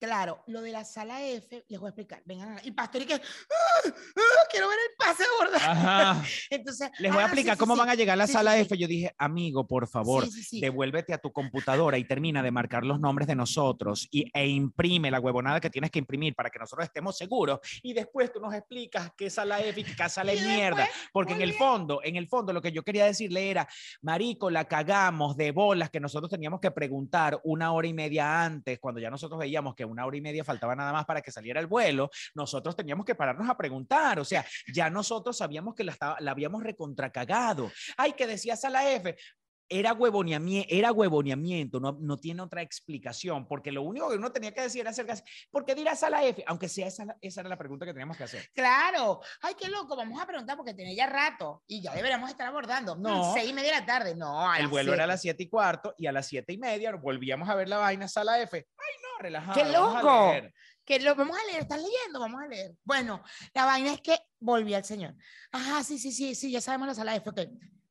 Claro, 0.01 0.45
lo 0.47 0.63
de 0.63 0.71
la 0.71 0.85
sala 0.85 1.21
F, 1.23 1.65
les 1.69 1.81
voy 1.81 1.89
a 1.89 1.91
explicar. 1.91 2.23
Vengan, 2.25 2.61
y 2.63 2.71
Pastor, 2.71 3.03
y 3.03 3.07
que, 3.07 3.15
"Ah, 3.15 3.21
ah, 3.85 4.47
quiero 4.49 4.69
ver 4.69 4.79
el 4.99 5.07
pase, 5.07 5.25
gorda. 5.39 5.57
Ajá. 5.71 6.23
Entonces, 6.51 6.91
Les 6.99 7.13
voy 7.13 7.21
a 7.21 7.25
ah, 7.25 7.27
explicar 7.27 7.55
sí, 7.55 7.59
cómo 7.59 7.75
sí. 7.75 7.81
van 7.81 7.89
a 7.91 7.95
llegar 7.95 8.15
a 8.15 8.17
la 8.17 8.27
Sí, 8.27 8.33
sala. 8.33 8.59
F. 8.59 8.77
Yo 8.77 8.89
dije, 8.89 9.15
amigo, 9.19 9.67
por 9.67 9.87
favor, 9.87 10.27
devuélvete 10.53 11.13
a 11.15 11.19
tu 11.19 11.33
computadora 11.33 11.99
y 11.99 12.05
termina 12.05 12.43
de 12.43 12.51
marcar 12.51 12.85
los 12.85 13.01
nombres 13.01 13.29
de 13.29 13.35
nosotros 13.35 14.09
y, 14.11 14.31
e 14.33 14.47
imprime 14.49 15.11
la 15.11 15.21
huevonada 15.21 15.61
que 15.61 15.71
tienes 15.71 15.91
que 15.91 15.99
imprimir 15.99 16.35
para 16.35 16.51
que 16.51 16.59
nosotros 16.59 16.87
estemos 16.87 17.17
seguros 17.17 17.61
y 17.83 17.93
después 17.93 18.33
tú 18.33 18.41
nos 18.41 18.55
explicas 18.55 19.13
qué 19.17 19.31
sala 19.31 19.61
F 19.61 19.81
y 19.81 19.85
qué 19.85 20.09
sala 20.09 20.33
es 20.33 20.43
mierda. 20.45 20.83
después, 20.83 21.09
Porque 21.13 21.33
en 21.35 21.43
el 21.43 21.51
bien. 21.51 21.59
fondo, 21.59 22.01
en 22.03 22.17
el 22.17 22.29
fondo 22.29 22.53
lo 22.53 22.61
que 22.63 22.73
yo 22.73 22.83
quería 22.83 23.05
decirle 23.05 23.51
era, 23.51 23.69
marico, 24.03 24.51
la 24.51 24.65
cagamos 24.67 25.37
de 25.37 25.53
bolas 25.53 25.91
que 25.91 26.01
nosotros 26.01 26.31
teníamos 26.31 26.61
que 26.61 26.71
preguntar 26.71 27.41
una 27.45 27.73
hora 27.73 27.87
y 27.87 27.95
media 27.95 28.45
antes, 28.45 28.79
cuando 28.79 29.01
ya 29.01 29.11
nosotros 29.11 29.39
veíamos 29.39 29.75
que 29.75 29.85
una 29.85 30.05
hora 30.07 30.17
y 30.17 30.21
media 30.21 30.45
faltaba 30.45 30.75
nada 30.75 30.93
más 30.93 31.05
para 31.05 31.21
que 31.21 31.31
saliera 31.31 31.61
el 31.61 31.67
vuelo, 31.67 32.11
nosotros 32.35 32.77
teníamos 32.77 33.05
que 33.05 33.15
pararnos 33.15 33.49
a 33.49 33.57
preguntar, 33.57 34.19
o 34.21 34.25
sea, 34.25 34.45
ya 34.73 34.88
nosotros 34.91 35.37
sabíamos 35.37 35.75
que 35.75 35.85
la, 35.85 35.93
estaba, 35.93 36.17
la 36.21 36.31
habíamos 36.33 36.63
recontracagado. 36.63 37.71
Ay, 37.97 38.13
que 38.13 38.27
decía 38.27 38.57
sala 38.57 38.91
F. 38.93 39.17
era, 39.71 39.93
huevoneamie- 39.95 40.65
era 40.71 40.93
huevoneamiento, 40.93 41.79
no, 41.79 41.93
no 42.01 42.17
tiene 42.17 42.41
otra 42.41 42.63
explicación, 42.63 43.47
porque 43.47 43.71
lo 43.71 43.83
único 43.83 44.09
que 44.09 44.17
uno 44.17 44.33
tenía 44.33 44.51
que 44.55 44.63
decir 44.63 44.81
era 44.81 44.91
hacer 44.91 45.05
gas, 45.05 45.23
¿por 45.51 45.67
qué 45.67 45.75
dirás 45.75 46.03
a 46.03 46.09
la 46.09 46.25
F? 46.25 46.43
Aunque 46.47 46.71
sea 46.71 46.87
esa, 46.87 47.05
la- 47.05 47.17
esa 47.21 47.41
era 47.43 47.51
la 47.51 47.59
pregunta 47.59 47.85
que 47.85 47.93
teníamos 47.93 48.17
que 48.17 48.25
hacer. 48.25 48.49
Claro. 48.55 49.21
Ay, 49.43 49.55
qué 49.61 49.69
loco. 49.69 49.95
Vamos 49.95 50.23
a 50.23 50.27
preguntar 50.27 50.57
porque 50.57 50.73
tiene 50.73 50.95
ya 50.97 51.07
rato 51.07 51.63
y 51.67 51.83
ya 51.83 51.93
deberíamos 51.95 52.31
estar 52.31 52.47
abordando. 52.47 52.97
No. 52.97 53.35
Seis 53.35 53.51
y 53.51 53.53
media 53.53 53.75
de 53.75 53.81
la 53.81 53.85
tarde. 53.87 54.15
No, 54.17 54.51
a 54.51 54.59
El 54.59 54.69
vuelo 54.69 54.95
era 54.95 55.05
a 55.05 55.07
siete. 55.07 55.13
las 55.13 55.21
7 55.21 55.43
y 55.43 55.49
cuarto 55.51 55.95
y 55.99 56.07
a 56.07 56.13
las 56.13 56.27
7 56.27 56.51
y 56.55 56.57
media 56.59 56.93
volvíamos 56.97 57.47
a 57.51 57.55
ver 57.55 57.69
la 57.69 57.77
vaina 57.77 58.09
sala 58.09 58.41
F. 58.41 58.57
Ay, 58.57 58.95
no, 59.03 59.23
relajado. 59.23 59.55
¡Qué 59.55 59.63
a 59.65 59.69
loco! 59.71 60.33
Que 60.89 60.99
lo 61.01 61.15
vamos 61.15 61.37
a 61.37 61.45
leer, 61.45 61.61
¿estás 61.61 61.83
leyendo? 61.83 62.19
Vamos 62.19 62.41
a 62.41 62.47
leer. 62.47 62.75
Bueno, 62.83 63.23
la 63.53 63.67
vaina 63.67 63.93
es 63.93 64.01
que 64.01 64.19
volví 64.41 64.73
al 64.73 64.85
señor. 64.85 65.15
Ajá, 65.53 65.85
sí, 65.85 65.99
sí, 65.99 66.13
sí, 66.13 66.35
sí, 66.35 66.51
ya 66.51 66.63
sabemos 66.63 66.89
la 66.89 66.95
sala 66.95 67.15
F. 67.15 67.29
ok. 67.29 67.41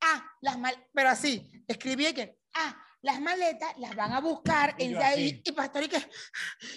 Ah, 0.02 0.26
las 0.42 0.58
mal, 0.58 0.74
pero 0.96 1.10
así, 1.10 1.48
escribí 1.68 2.12
que, 2.12 2.40
ah, 2.56 2.76
las 3.04 3.22
maletas 3.22 3.78
las 3.78 3.96
van 3.96 4.14
a 4.14 4.20
buscar 4.20 4.74
Y 4.80 4.86
en 4.86 4.92
yo 4.94 4.98
de 4.98 5.04
ahí, 5.04 5.42
y 5.46 5.52
pastor 5.52 5.84
y 5.84 5.90
que, 5.90 5.98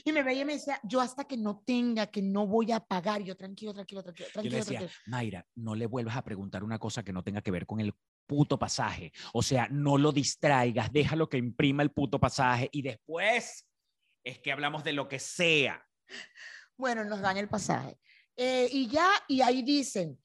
y 0.04 0.12
me 0.12 0.22
veía 0.22 0.42
y 0.42 0.44
me 0.44 0.52
decía, 0.52 0.78
yo 0.82 1.00
hasta 1.00 1.24
que 1.24 1.38
no 1.38 1.62
tenga, 1.64 2.08
que 2.08 2.20
no 2.20 2.46
voy 2.46 2.70
a 2.70 2.80
pagar, 2.80 3.22
yo 3.22 3.34
tranquilo, 3.34 3.72
tranquilo, 3.72 4.02
tranquilo, 4.02 4.28
Yo 4.28 4.32
tranquilo, 4.34 4.52
le 4.52 4.58
decía, 4.58 4.78
tranquilo. 4.80 5.00
Mayra, 5.06 5.46
no 5.54 5.74
le 5.74 5.86
vuelvas 5.86 6.16
a 6.16 6.22
preguntar 6.22 6.62
una 6.62 6.78
cosa 6.78 7.02
que 7.02 7.14
no 7.14 7.24
tenga 7.24 7.40
que 7.40 7.50
ver 7.50 7.64
con 7.64 7.80
el 7.80 7.94
puto 8.26 8.58
pasaje. 8.58 9.10
O 9.32 9.42
sea, 9.42 9.68
no 9.70 9.96
lo 9.96 10.12
distraigas, 10.12 10.92
déjalo 10.92 11.30
que 11.30 11.38
imprima 11.38 11.82
el 11.82 11.92
puto 11.92 12.20
pasaje 12.20 12.68
y 12.72 12.82
después 12.82 13.66
es 14.22 14.38
que 14.38 14.52
hablamos 14.52 14.84
de 14.84 14.92
lo 14.92 15.08
que 15.08 15.18
sea. 15.18 15.82
Bueno, 16.76 17.04
nos 17.04 17.20
dan 17.20 17.36
el 17.36 17.48
pasaje. 17.48 17.98
Eh, 18.36 18.68
y 18.72 18.88
ya, 18.88 19.10
y 19.28 19.42
ahí 19.42 19.62
dicen, 19.62 20.18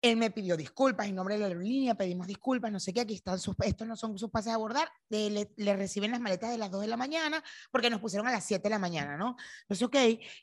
él 0.00 0.16
me 0.16 0.30
pidió 0.30 0.56
disculpas 0.56 1.08
en 1.08 1.14
nombre 1.14 1.34
de 1.34 1.40
la 1.40 1.46
aerolínea, 1.46 1.94
pedimos 1.94 2.26
disculpas, 2.26 2.70
no 2.70 2.80
sé 2.80 2.92
qué, 2.92 3.00
aquí 3.00 3.14
están 3.14 3.38
sus, 3.38 3.54
estos 3.64 3.86
no 3.86 3.96
son 3.96 4.18
sus 4.18 4.30
pases 4.30 4.52
a 4.52 4.54
abordar, 4.56 4.88
le, 5.08 5.50
le 5.56 5.76
reciben 5.76 6.10
las 6.10 6.20
maletas 6.20 6.50
de 6.50 6.58
las 6.58 6.70
2 6.70 6.82
de 6.82 6.88
la 6.88 6.96
mañana, 6.96 7.42
porque 7.70 7.90
nos 7.90 8.00
pusieron 8.00 8.28
a 8.28 8.32
las 8.32 8.44
7 8.44 8.62
de 8.62 8.70
la 8.70 8.78
mañana, 8.78 9.16
¿no? 9.16 9.36
Entonces, 9.62 9.86
ok, 9.86 9.96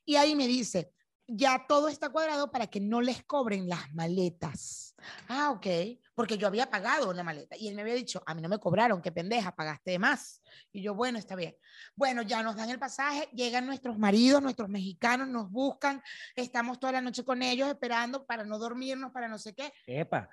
y 0.06 0.16
ahí 0.16 0.36
me 0.36 0.48
dice, 0.48 0.92
ya 1.34 1.66
todo 1.68 1.88
está 1.88 2.10
cuadrado 2.10 2.52
para 2.52 2.68
que 2.68 2.82
no 2.82 3.02
les 3.02 3.24
cobren 3.24 3.70
las 3.70 3.94
maletas. 3.94 4.96
Ah, 5.30 5.52
ok, 5.52 5.66
porque 6.14 6.38
yo 6.38 6.48
había 6.48 6.70
pagado 6.70 7.10
una 7.10 7.24
maleta 7.24 7.56
y 7.58 7.70
él 7.70 7.76
me 7.76 7.82
había 7.82 7.94
dicho, 7.94 8.22
a 8.26 8.36
mí 8.36 8.42
no 8.42 8.50
me 8.50 8.60
cobraron, 8.60 9.02
qué 9.02 9.12
pendeja, 9.12 9.56
pagaste 9.56 9.92
de 9.92 10.00
más. 10.00 10.42
Y 10.72 10.82
yo, 10.82 10.94
bueno, 10.94 11.18
está 11.18 11.36
bien. 11.36 11.56
Bueno, 11.96 12.22
ya 12.22 12.44
nos 12.44 12.56
dan 12.58 12.70
el 12.70 12.80
pasaje, 12.80 13.30
llegan 13.34 13.66
nuestros 13.66 13.98
maridos, 13.98 14.42
nuestros 14.42 14.70
mexicanos, 14.70 15.30
nos 15.30 15.50
buscan, 15.50 16.04
estamos 16.36 16.80
toda 16.80 16.94
la 16.94 17.02
noche 17.02 17.24
con 17.24 17.42
ellos 17.42 17.70
esperando 17.70 18.26
para 18.26 18.44
no 18.44 18.60
dormirnos, 18.60 19.12
para 19.12 19.28
no 19.28 19.38
sé 19.38 19.56
qué. 19.56 19.74
Epa. 19.88 20.30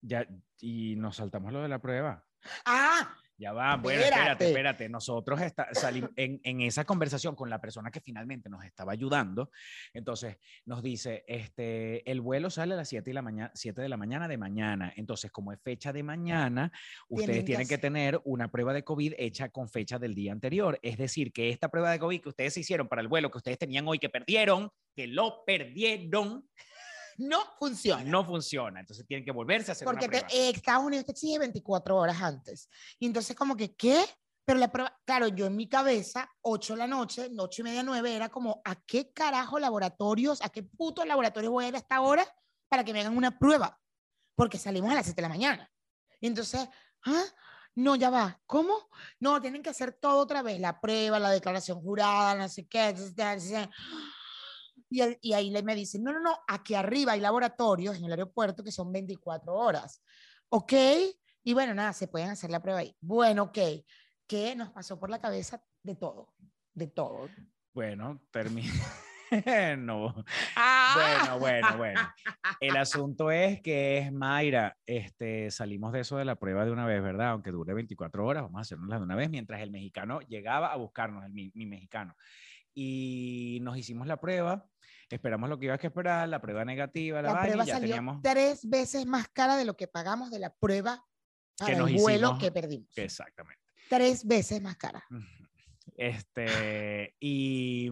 Ya, 0.00 0.26
y 0.60 0.96
nos 0.96 1.16
saltamos 1.16 1.52
lo 1.52 1.62
de 1.62 1.68
la 1.68 1.80
prueba. 1.80 2.24
Ah, 2.64 3.14
Ya 3.36 3.52
va, 3.52 3.76
bueno, 3.76 4.00
espérate, 4.00 4.46
Espérate. 4.48 4.88
Nosotros 4.88 5.40
está, 5.40 5.68
salim- 5.72 6.10
en, 6.14 6.40
en 6.44 6.60
esa 6.60 6.84
conversación 6.84 7.34
con 7.34 7.50
la 7.50 7.60
persona 7.60 7.90
que 7.90 8.00
finalmente 8.00 8.48
nos 8.48 8.64
estaba 8.64 8.92
ayudando. 8.92 9.50
Entonces 9.92 10.38
nos 10.66 10.82
dice, 10.82 11.24
este, 11.26 12.08
el 12.08 12.20
vuelo 12.20 12.48
sale 12.48 12.74
a 12.74 12.76
las 12.76 12.88
7 12.88 13.10
de 13.10 13.14
la 13.14 13.22
mañana, 13.22 13.50
7 13.54 13.82
de 13.82 13.88
la 13.88 13.96
mañana 13.96 14.28
de 14.28 14.38
mañana. 14.38 14.92
Entonces, 14.96 15.32
como 15.32 15.52
es 15.52 15.60
fecha 15.60 15.92
de 15.92 16.02
mañana, 16.04 16.70
ustedes 17.08 17.44
Tienen 17.44 17.66
que 17.68 17.78
tener 17.78 18.20
una 18.24 18.48
prueba 18.50 18.72
de 18.72 18.84
COVID 18.84 19.14
hecha 19.18 19.48
con 19.48 19.68
fecha 19.68 19.98
del 19.98 20.14
día 20.14 20.30
anterior. 20.32 20.78
Es 20.82 20.96
decir, 20.96 21.32
que 21.32 21.50
esta 21.50 21.68
prueba 21.68 21.90
de 21.90 21.98
COVID 21.98 22.20
que 22.20 22.28
ustedes 22.28 22.56
hicieron 22.56 22.88
para 22.88 23.02
el 23.02 23.08
vuelo 23.08 23.30
que 23.30 23.38
ustedes 23.38 23.58
tenían 23.58 23.86
hoy, 23.88 23.98
que 23.98 24.08
perdieron, 24.08 24.70
que 24.94 25.06
lo 25.08 25.44
perdieron, 25.44 26.48
no 27.18 27.40
funciona. 27.58 28.04
no 28.04 28.24
funciona. 28.24 28.80
Entonces 28.80 29.06
tienen 29.06 29.24
que 29.24 29.32
volverse 29.32 29.70
a 29.70 29.72
hacer 29.72 29.84
porque 29.86 30.06
una 30.06 30.12
te- 30.12 30.24
prueba. 30.24 30.34
eh, 30.34 30.50
Estados 30.50 30.84
Unidos 30.84 31.06
te 31.06 31.12
exige 31.12 31.38
24 31.38 31.96
horas 31.96 32.20
antes. 32.22 32.68
Y 32.98 33.06
entonces 33.06 33.34
como 33.36 33.56
que, 33.56 33.74
¿qué? 33.74 34.04
Pero 34.46 34.58
la 34.58 34.70
prueba, 34.70 34.94
claro, 35.06 35.28
yo 35.28 35.46
en 35.46 35.56
mi 35.56 35.68
cabeza, 35.68 36.30
8 36.42 36.74
de 36.74 36.78
la 36.78 36.86
noche, 36.86 37.30
8 37.38 37.62
y 37.62 37.64
media, 37.64 37.82
9, 37.82 38.14
era 38.14 38.28
como, 38.28 38.60
¿a 38.64 38.74
qué 38.84 39.10
carajo 39.12 39.58
laboratorios, 39.58 40.42
a 40.42 40.50
qué 40.50 40.62
putos 40.62 41.06
laboratorios 41.06 41.50
voy 41.50 41.64
a 41.64 41.68
ir 41.68 41.74
a 41.74 41.78
esta 41.78 42.00
hora 42.02 42.26
para 42.68 42.84
que 42.84 42.92
me 42.92 43.00
hagan 43.00 43.16
una 43.16 43.38
prueba? 43.38 43.80
Porque 44.36 44.58
salimos 44.58 44.90
a 44.90 44.94
las 44.96 45.06
7 45.06 45.16
de 45.16 45.22
la 45.22 45.28
mañana. 45.34 45.72
Y 46.20 46.26
entonces, 46.26 46.68
¿ah? 47.06 47.22
No, 47.76 47.96
ya 47.96 48.10
va. 48.10 48.40
¿Cómo? 48.46 48.74
No, 49.18 49.40
tienen 49.40 49.62
que 49.62 49.70
hacer 49.70 49.92
todo 49.94 50.18
otra 50.18 50.42
vez, 50.42 50.60
la 50.60 50.80
prueba, 50.80 51.18
la 51.18 51.30
declaración 51.30 51.80
jurada, 51.80 52.34
no 52.34 52.48
sé 52.48 52.66
qué. 52.68 52.94
Y, 54.90 55.00
el- 55.00 55.18
y 55.20 55.32
ahí 55.32 55.50
me 55.62 55.74
dicen, 55.74 56.02
no, 56.02 56.12
no, 56.12 56.20
no, 56.20 56.36
aquí 56.48 56.74
arriba 56.74 57.12
hay 57.12 57.20
laboratorios 57.20 57.96
en 57.96 58.04
el 58.04 58.12
aeropuerto 58.12 58.62
que 58.62 58.72
son 58.72 58.92
24 58.92 59.54
horas. 59.54 60.02
¿Ok? 60.48 60.72
Y 61.42 61.52
bueno, 61.52 61.74
nada, 61.74 61.92
se 61.92 62.08
pueden 62.08 62.30
hacer 62.30 62.50
la 62.50 62.62
prueba 62.62 62.80
ahí. 62.80 62.96
Bueno, 63.00 63.44
ok. 63.44 63.58
¿Qué 64.26 64.56
nos 64.56 64.70
pasó 64.70 64.98
por 64.98 65.10
la 65.10 65.20
cabeza? 65.20 65.62
De 65.82 65.94
todo, 65.94 66.32
de 66.72 66.86
todo. 66.86 67.28
Bueno, 67.72 68.20
termina. 68.30 68.72
no. 69.78 70.24
Ah, 70.56 70.94
Bueno, 70.96 71.38
bueno, 71.38 71.76
bueno. 71.76 72.00
El 72.60 72.76
asunto 72.76 73.30
es 73.30 73.60
que 73.60 73.98
es 73.98 74.12
Mayra, 74.12 74.76
este, 74.86 75.50
salimos 75.50 75.92
de 75.92 76.00
eso 76.00 76.16
de 76.16 76.24
la 76.24 76.36
prueba 76.36 76.64
de 76.64 76.70
una 76.70 76.86
vez, 76.86 77.02
¿verdad? 77.02 77.30
Aunque 77.30 77.50
dure 77.50 77.74
24 77.74 78.24
horas, 78.24 78.42
vamos 78.42 78.58
a 78.58 78.62
hacernosla 78.62 78.98
de 78.98 79.02
una 79.02 79.16
vez, 79.16 79.30
mientras 79.30 79.60
el 79.60 79.70
mexicano 79.70 80.20
llegaba 80.20 80.72
a 80.72 80.76
buscarnos, 80.76 81.24
el, 81.24 81.32
mi, 81.32 81.50
mi 81.54 81.66
mexicano. 81.66 82.16
Y 82.74 83.58
nos 83.62 83.76
hicimos 83.76 84.06
la 84.06 84.20
prueba, 84.20 84.66
esperamos 85.08 85.48
lo 85.48 85.58
que 85.58 85.66
iba 85.66 85.74
a 85.74 85.78
esperar, 85.80 86.28
la 86.28 86.40
prueba 86.40 86.64
negativa, 86.64 87.22
la, 87.22 87.28
La 87.28 87.34
vaina, 87.34 87.46
y 87.46 87.50
prueba 87.50 87.64
ya 87.64 87.74
salió 87.74 87.88
teníamos... 87.88 88.22
tres 88.22 88.68
veces 88.68 89.06
más 89.06 89.28
cara 89.28 89.56
de 89.56 89.64
lo 89.64 89.76
que 89.76 89.86
pagamos 89.86 90.30
de 90.30 90.40
la 90.40 90.52
prueba 90.52 91.04
para 91.58 91.76
nos 91.78 91.90
el 91.90 91.96
vuelo 91.96 92.26
hicimos. 92.28 92.42
que 92.42 92.50
perdimos. 92.52 92.98
Exactamente. 92.98 93.62
Tres 93.88 94.26
veces 94.26 94.60
más 94.60 94.76
cara. 94.76 95.04
Este, 95.96 97.14
y, 97.20 97.90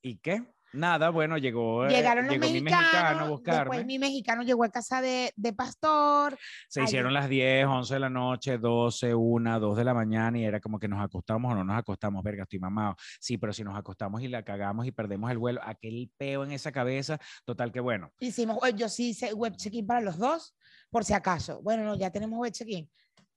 ¿y 0.00 0.16
qué? 0.18 0.46
Nada, 0.72 1.10
bueno, 1.10 1.36
llegó, 1.36 1.86
eh, 1.86 1.90
Llegaron 1.90 2.26
los 2.26 2.34
llegó 2.34 2.46
mi 2.46 2.60
mexicanos, 2.60 2.92
mexicano 2.92 3.20
a 3.20 3.28
buscarme. 3.28 3.58
después 3.60 3.86
mi 3.86 3.98
mexicano 3.98 4.42
llegó 4.42 4.64
a 4.64 4.70
casa 4.70 5.02
de, 5.02 5.32
de 5.36 5.52
Pastor, 5.52 6.38
Se 6.68 6.82
hicieron 6.82 7.12
las 7.12 7.28
10, 7.28 7.66
11 7.66 7.94
de 7.94 8.00
la 8.00 8.08
noche, 8.08 8.58
12, 8.58 9.14
1, 9.14 9.60
2 9.60 9.76
de 9.76 9.84
la 9.84 9.94
mañana 9.94 10.38
y 10.38 10.44
era 10.44 10.60
como 10.60 10.78
que 10.78 10.88
nos 10.88 11.02
acostamos 11.04 11.52
o 11.52 11.54
no 11.54 11.64
nos 11.64 11.76
acostamos, 11.76 12.22
verga, 12.22 12.44
estoy 12.44 12.58
mamado. 12.58 12.96
Sí, 13.20 13.36
pero 13.36 13.52
si 13.52 13.62
nos 13.64 13.76
acostamos 13.76 14.22
y 14.22 14.28
la 14.28 14.44
cagamos 14.44 14.86
y 14.86 14.92
perdemos 14.92 15.30
el 15.30 15.38
vuelo, 15.38 15.60
aquel 15.62 16.10
peo 16.16 16.44
en 16.44 16.52
esa 16.52 16.72
cabeza, 16.72 17.18
total 17.44 17.70
que 17.70 17.80
bueno. 17.80 18.10
hicimos, 18.20 18.58
yo 18.74 18.88
sí 18.88 19.10
hice 19.10 19.32
web 19.34 19.54
check-in 19.56 19.86
para 19.86 20.00
los 20.00 20.16
dos, 20.16 20.54
por 20.90 21.04
si 21.04 21.12
acaso. 21.12 21.60
Bueno, 21.62 21.84
no, 21.84 21.96
ya 21.96 22.10
tenemos 22.10 22.38
web 22.38 22.52
check-in. 22.52 22.88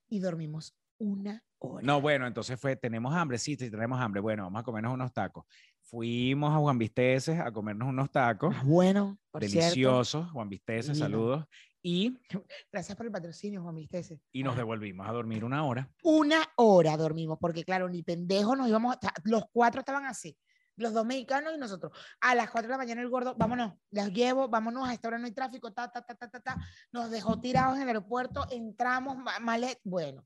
Y 0.07 0.19
dormimos 0.19 0.75
una 0.97 1.43
hora. 1.59 1.85
No, 1.85 1.99
bueno, 1.99 2.27
entonces 2.27 2.59
fue, 2.59 2.75
tenemos 2.75 3.13
hambre, 3.13 3.37
sí, 3.37 3.55
sí, 3.55 3.69
tenemos 3.69 3.99
hambre, 3.99 4.21
bueno, 4.21 4.43
vamos 4.43 4.61
a 4.61 4.63
comernos 4.63 4.93
unos 4.93 5.11
tacos. 5.11 5.45
Fuimos 5.87 6.51
a 6.51 6.57
Juan 6.57 6.77
Visteces 6.79 7.39
a 7.39 7.51
comernos 7.51 7.87
unos 7.89 8.09
tacos, 8.11 8.55
Ah, 8.57 8.63
bueno, 8.65 9.19
por 9.29 9.41
deliciosos, 9.41 10.29
Juan 10.31 10.49
Visteces, 10.49 10.97
saludos, 10.97 11.45
y, 11.83 12.17
Gracias 12.71 12.97
por 12.97 13.05
el 13.05 13.11
patrocinio, 13.11 13.61
Juan 13.61 13.75
Vistese. 13.75 14.19
y 14.31 14.41
nos 14.43 14.57
devolvimos 14.57 15.07
a 15.07 15.11
dormir 15.11 15.45
una 15.45 15.63
hora. 15.63 15.87
Una 16.03 16.43
hora 16.57 16.97
dormimos, 16.97 17.37
porque 17.39 17.63
claro, 17.63 17.87
ni 17.87 18.01
pendejos 18.01 18.57
nos 18.57 18.67
íbamos, 18.67 18.95
a 18.95 19.13
los 19.25 19.43
cuatro 19.53 19.81
estaban 19.81 20.05
así, 20.05 20.35
los 20.75 20.91
dos 20.91 21.05
mexicanos 21.05 21.53
y 21.53 21.59
nosotros. 21.59 21.91
A 22.19 22.33
las 22.33 22.49
cuatro 22.49 22.67
de 22.69 22.73
la 22.73 22.77
mañana 22.79 23.01
el 23.01 23.09
gordo, 23.09 23.35
vámonos, 23.37 23.73
las 23.91 24.11
llevo, 24.11 24.49
vámonos, 24.49 24.89
a 24.89 24.93
esta 24.93 25.09
hora 25.09 25.19
no 25.19 25.25
hay 25.27 25.33
tráfico, 25.33 25.71
ta, 25.71 25.91
ta, 25.91 26.01
ta, 26.01 26.15
ta, 26.15 26.27
ta, 26.31 26.39
ta. 26.39 26.57
Nos 26.91 27.11
dejó 27.11 27.39
tirados 27.39 27.75
en 27.75 27.83
el 27.83 27.89
aeropuerto, 27.89 28.47
entramos, 28.49 29.17
ma- 29.17 29.39
malet, 29.39 29.79
bueno, 29.83 30.25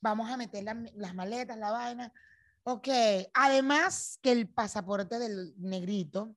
vamos 0.00 0.28
a 0.28 0.36
meter 0.36 0.64
la- 0.64 0.82
las 0.96 1.14
maletas, 1.14 1.56
la 1.56 1.70
vaina. 1.70 2.12
Ok, 2.68 2.88
además 3.32 4.18
que 4.20 4.32
el 4.32 4.48
pasaporte 4.48 5.20
del 5.20 5.54
negrito, 5.56 6.34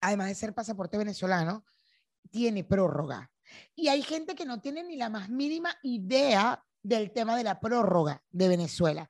además 0.00 0.28
de 0.28 0.36
ser 0.36 0.54
pasaporte 0.54 0.96
venezolano, 0.96 1.64
tiene 2.30 2.62
prórroga. 2.62 3.32
Y 3.74 3.88
hay 3.88 4.02
gente 4.02 4.36
que 4.36 4.44
no 4.44 4.60
tiene 4.60 4.84
ni 4.84 4.94
la 4.94 5.08
más 5.08 5.30
mínima 5.30 5.76
idea 5.82 6.64
del 6.84 7.10
tema 7.10 7.36
de 7.36 7.42
la 7.42 7.58
prórroga 7.58 8.22
de 8.30 8.46
Venezuela. 8.46 9.08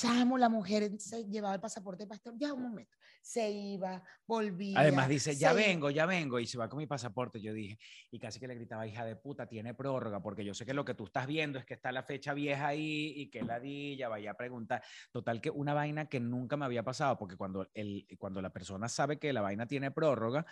Chamo, 0.00 0.38
la 0.38 0.48
mujer 0.48 0.92
se 1.00 1.24
llevaba 1.24 1.56
el 1.56 1.60
pasaporte 1.60 2.04
de 2.04 2.06
pastor, 2.06 2.34
ya 2.38 2.52
un 2.52 2.62
momento, 2.62 2.96
se 3.20 3.50
iba, 3.50 4.00
volvía. 4.28 4.78
Además 4.78 5.08
dice, 5.08 5.34
ya 5.34 5.52
vengo, 5.52 5.90
ya 5.90 6.06
vengo, 6.06 6.38
y 6.38 6.46
se 6.46 6.56
va 6.56 6.68
con 6.68 6.78
mi 6.78 6.86
pasaporte. 6.86 7.40
Yo 7.40 7.52
dije, 7.52 7.80
y 8.12 8.20
casi 8.20 8.38
que 8.38 8.46
le 8.46 8.54
gritaba, 8.54 8.86
hija 8.86 9.04
de 9.04 9.16
puta, 9.16 9.48
tiene 9.48 9.74
prórroga, 9.74 10.22
porque 10.22 10.44
yo 10.44 10.54
sé 10.54 10.64
que 10.64 10.72
lo 10.72 10.84
que 10.84 10.94
tú 10.94 11.06
estás 11.06 11.26
viendo 11.26 11.58
es 11.58 11.64
que 11.64 11.74
está 11.74 11.90
la 11.90 12.04
fecha 12.04 12.32
vieja 12.32 12.68
ahí 12.68 13.12
y 13.16 13.28
que 13.28 13.42
la 13.42 13.58
di, 13.58 13.96
ya 13.96 14.08
vaya 14.08 14.30
a 14.30 14.34
preguntar. 14.34 14.84
Total 15.10 15.40
que 15.40 15.50
una 15.50 15.74
vaina 15.74 16.08
que 16.08 16.20
nunca 16.20 16.56
me 16.56 16.64
había 16.64 16.84
pasado, 16.84 17.18
porque 17.18 17.36
cuando, 17.36 17.68
el, 17.74 18.06
cuando 18.20 18.40
la 18.40 18.52
persona 18.52 18.88
sabe 18.88 19.18
que 19.18 19.32
la 19.32 19.40
vaina 19.40 19.66
tiene 19.66 19.90
prórroga, 19.90 20.46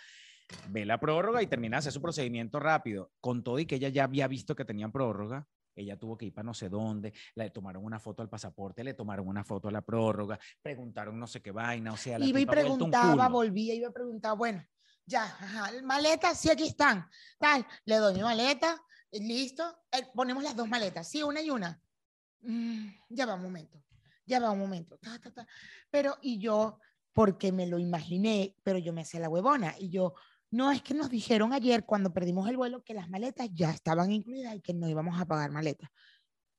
ve 0.67 0.85
la 0.85 0.99
prórroga 0.99 1.41
y 1.41 1.47
termina 1.47 1.77
de 1.77 1.79
hacer 1.79 1.93
su 1.93 2.01
procedimiento 2.01 2.59
rápido. 2.59 3.13
Con 3.21 3.45
todo 3.45 3.59
y 3.59 3.65
que 3.65 3.75
ella 3.75 3.87
ya 3.87 4.03
había 4.03 4.27
visto 4.27 4.57
que 4.57 4.65
tenían 4.65 4.91
prórroga, 4.91 5.47
ella 5.77 5.97
tuvo 5.97 6.17
que 6.17 6.25
ir 6.25 6.33
para 6.33 6.45
no 6.45 6.53
sé 6.53 6.69
dónde, 6.69 7.13
le 7.35 7.49
tomaron 7.51 7.85
una 7.85 7.99
foto 7.99 8.21
al 8.21 8.29
pasaporte, 8.29 8.83
le 8.83 8.93
tomaron 8.93 9.27
una 9.27 9.43
foto 9.43 9.67
a 9.67 9.71
la 9.71 9.81
prórroga, 9.81 10.39
preguntaron 10.61 11.19
no 11.19 11.27
sé 11.27 11.41
qué 11.41 11.51
vaina, 11.51 11.93
o 11.93 11.97
sea, 11.97 12.19
la 12.19 12.25
Iba 12.25 12.39
y 12.39 12.45
preguntaba, 12.45 13.29
volvía, 13.29 13.73
iba 13.73 13.89
y 13.89 13.93
preguntaba, 13.93 14.35
bueno, 14.35 14.65
Ya, 15.05 15.23
ajá, 15.23 15.71
maleta, 15.83 16.35
sí, 16.35 16.49
aquí 16.49 16.67
están. 16.67 17.07
Tal, 17.39 17.65
le 17.85 17.95
doy 17.95 18.15
mi 18.15 18.21
maleta, 18.21 18.77
eh, 19.11 19.21
listo. 19.21 19.63
eh, 19.91 20.05
ponemos 20.13 20.43
las 20.43 20.53
dos 20.55 20.67
maletas, 20.67 21.07
sí, 21.07 21.23
una 21.23 21.41
y 21.41 21.49
una. 21.49 21.81
Mm, 22.41 22.87
ya 23.09 23.25
va 23.25 23.35
un 23.35 23.43
momento, 23.43 23.81
ya 24.25 24.39
va 24.39 24.51
un 24.51 24.59
momento. 24.59 24.97
ta, 24.97 25.17
ta, 25.19 25.31
ta. 25.31 25.47
Pero, 25.89 26.17
y 26.21 26.39
yo, 26.39 26.79
porque 27.13 27.51
me 27.51 27.67
lo 27.67 27.79
imaginé, 27.79 28.55
pero 28.63 28.79
yo 28.79 28.91
me 28.93 29.01
hacía 29.01 29.19
la 29.21 29.29
huevona. 29.29 29.75
Y 29.79 29.89
yo, 29.89 30.13
no, 30.49 30.71
es 30.71 30.81
que 30.81 30.93
nos 30.93 31.09
dijeron 31.09 31.53
ayer 31.53 31.85
cuando 31.85 32.13
perdimos 32.13 32.47
el 32.49 32.57
vuelo 32.57 32.83
que 32.83 32.93
las 32.93 33.09
maletas 33.09 33.49
ya 33.53 33.71
estaban 33.71 34.11
incluidas 34.11 34.55
y 34.55 34.61
que 34.61 34.73
no 34.73 34.87
íbamos 34.87 35.19
a 35.19 35.25
pagar 35.25 35.51
maletas. 35.51 35.89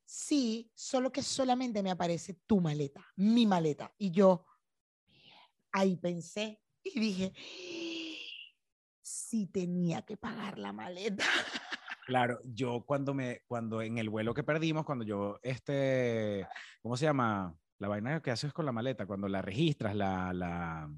Sí, 0.05 0.71
solo 0.75 1.11
que 1.13 1.23
solamente 1.23 1.83
me 1.83 1.91
aparece 1.91 2.35
tu 2.47 2.61
maleta, 2.61 3.07
mi 3.17 3.47
maleta. 3.47 3.93
Y 3.99 4.11
yo, 4.11 4.47
ahí 5.73 5.97
pensé 5.97 6.61
y 6.83 6.99
dije, 6.99 7.33
sí 9.03 9.47
tenía 9.47 10.03
que 10.03 10.17
pagar 10.17 10.59
la 10.59 10.73
maleta. 10.73 11.25
Claro, 12.09 12.41
yo 12.43 12.87
cuando 12.87 13.13
me, 13.13 13.43
cuando 13.47 13.83
en 13.83 13.99
el 13.99 14.09
vuelo 14.09 14.33
que 14.33 14.43
perdimos, 14.43 14.87
cuando 14.87 15.05
yo, 15.05 15.39
este, 15.43 16.49
¿cómo 16.81 16.97
se 16.97 17.05
llama? 17.05 17.55
La 17.79 17.89
vaina 17.89 18.23
que 18.23 18.31
haces 18.31 18.51
con 18.55 18.65
la 18.65 18.73
maleta, 18.73 19.05
cuando 19.05 19.29
la 19.29 19.43
registras, 19.43 19.95
la, 19.95 20.33
la, 20.33 20.91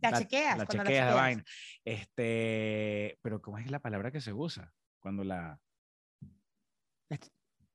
La, 0.00 0.12
chequeas. 0.18 0.58
la 0.58 0.66
cuando 0.66 0.84
chequeas, 0.84 1.08
la 1.08 1.14
vaina. 1.14 1.44
Este, 1.84 3.18
pero 3.22 3.40
¿cómo 3.40 3.58
es 3.58 3.70
la 3.70 3.80
palabra 3.80 4.10
que 4.10 4.20
se 4.20 4.32
usa? 4.32 4.72
Cuando 5.00 5.24
la, 5.24 5.60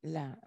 La- 0.01 0.39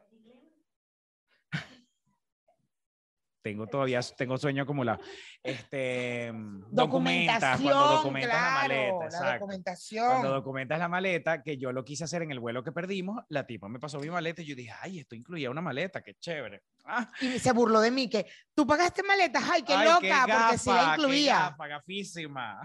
tengo 3.43 3.67
todavía, 3.67 4.01
tengo 4.17 4.39
sueño 4.39 4.63
acumulado. 4.63 5.01
Este, 5.43 6.33
documentas, 6.71 6.71
documentación, 6.71 7.73
cuando 7.73 7.93
documentas 7.97 8.31
claro, 8.31 8.49
la 8.49 8.61
maleta, 8.69 8.99
la 8.99 9.05
exacto. 9.07 9.33
documentación. 9.33 10.07
Cuando 10.09 10.31
documentas 10.31 10.79
la 10.79 10.89
maleta, 10.89 11.43
que 11.43 11.59
yo 11.59 11.73
lo 11.73 11.85
quise 11.85 12.05
hacer 12.05 12.23
en 12.23 12.31
el 12.31 12.41
vuelo 12.41 12.63
que 12.63 12.73
perdimos, 12.73 13.23
la 13.29 13.47
tipa 13.47 13.69
me 13.69 13.79
pasó 13.81 13.99
mi 13.99 14.09
maleta 14.11 14.43
y 14.43 14.47
yo 14.47 14.55
dije, 14.55 14.73
ay, 14.81 15.01
esto 15.01 15.15
incluía 15.15 15.51
una 15.51 15.61
maleta, 15.61 16.03
qué 16.03 16.15
chévere. 16.15 16.63
Ah, 16.85 17.11
Y 17.21 17.39
se 17.39 17.53
burló 17.53 17.81
de 17.81 17.91
mí 17.91 18.09
que 18.09 18.27
tú 18.55 18.67
pagaste 18.67 19.03
maletas, 19.03 19.45
ay, 19.51 19.63
qué 19.63 19.75
ay, 19.75 19.89
loca, 19.89 20.27
porque 20.27 20.59
sí 20.59 20.71
la 20.71 20.77
gafa, 20.77 20.95
qué 20.97 21.03
incluía. 21.03 21.39
gafa, 21.39 21.67
gafísima. 21.67 22.61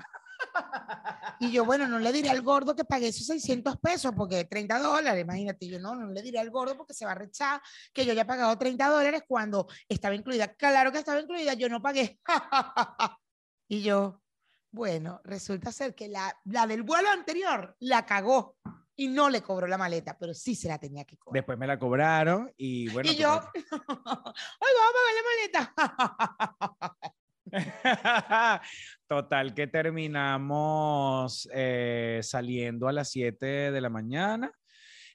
Y 1.40 1.52
yo, 1.52 1.66
bueno, 1.66 1.88
no 1.88 2.00
le 2.00 2.12
diré 2.12 2.30
al 2.32 2.42
gordo 2.42 2.76
que 2.76 2.84
pagué 2.84 3.10
esos 3.10 3.28
600 3.28 3.78
pesos, 3.78 4.12
porque 4.18 4.46
30 4.46 4.80
dólares, 4.80 5.22
imagínate, 5.24 5.68
yo 5.68 5.80
no, 5.80 5.94
no 5.96 6.08
le 6.08 6.22
diré 6.24 6.40
al 6.40 6.50
gordo 6.50 6.76
porque 6.76 6.94
se 6.96 7.06
va 7.06 7.12
a 7.12 7.16
rechazar 7.16 7.62
que 7.94 8.06
yo 8.06 8.14
haya 8.14 8.26
pagado 8.26 8.58
30 8.58 8.88
dólares 8.90 9.22
cuando 9.28 9.68
estaba 9.88 10.16
incluida. 10.16 10.54
Claro 10.56 10.92
que 10.92 10.98
estaba 11.00 11.20
incluida, 11.20 11.54
yo 11.54 11.70
no 11.70 11.80
pagué. 11.82 12.20
y 13.68 13.84
yo, 13.84 14.24
bueno, 14.72 15.22
resulta 15.24 15.72
ser 15.72 15.94
que 15.94 16.08
la, 16.08 16.36
la 16.46 16.66
del 16.66 16.82
vuelo 16.84 17.10
anterior 17.10 17.76
la 17.80 18.06
cagó 18.06 18.58
y 18.96 19.08
no 19.08 19.30
le 19.30 19.44
cobró 19.44 19.68
la 19.68 19.78
maleta, 19.78 20.18
pero 20.18 20.34
sí 20.34 20.56
se 20.56 20.68
la 20.68 20.80
tenía 20.80 21.06
que 21.06 21.18
cobrar. 21.18 21.42
Después 21.42 21.58
me 21.60 21.68
la 21.68 21.78
cobraron 21.78 22.52
y 22.58 22.90
bueno. 22.94 23.12
y 23.12 23.16
yo, 23.16 23.30
total- 23.36 23.52
ay, 24.34 24.74
vamos 24.76 24.90
a 24.90 24.94
pagar 24.98 25.14
la 25.14 25.24
maleta. 25.30 27.14
Total 29.08 29.54
que 29.54 29.68
terminamos 29.68 31.48
eh, 31.54 32.20
saliendo 32.24 32.88
a 32.88 32.94
las 32.94 33.10
7 33.10 33.72
de 33.72 33.82
la 33.82 33.90
mañana. 33.90 34.52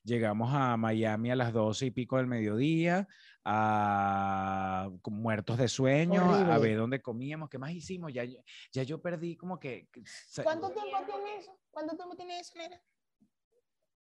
Llegamos 0.05 0.53
a 0.53 0.77
Miami 0.77 1.31
a 1.31 1.37
las 1.37 1.53
12 1.53 1.87
y 1.87 1.91
pico 1.93 2.17
del 2.17 2.27
mediodía, 2.27 3.07
a, 3.45 4.89
con 5.01 5.15
muertos 5.15 5.59
de 5.59 5.69
sueño, 5.69 6.23
a 6.53 6.59
ver 6.59 6.77
dónde 6.77 7.01
comíamos, 7.01 7.49
qué 7.49 7.59
más 7.59 7.71
hicimos. 7.73 8.13
Ya, 8.13 8.25
yo- 8.25 8.39
ya 8.73 8.83
yo 8.83 9.01
perdí 9.01 9.37
como 9.37 9.61
que... 9.61 9.89
¿Cuánto 10.43 10.71
tiempo 10.71 10.99
tiene 11.07 11.37
eso? 11.39 11.57
¿Cuánto 11.71 11.95
tiempo 11.97 12.17
tiene 12.17 12.41
eso? 12.41 12.53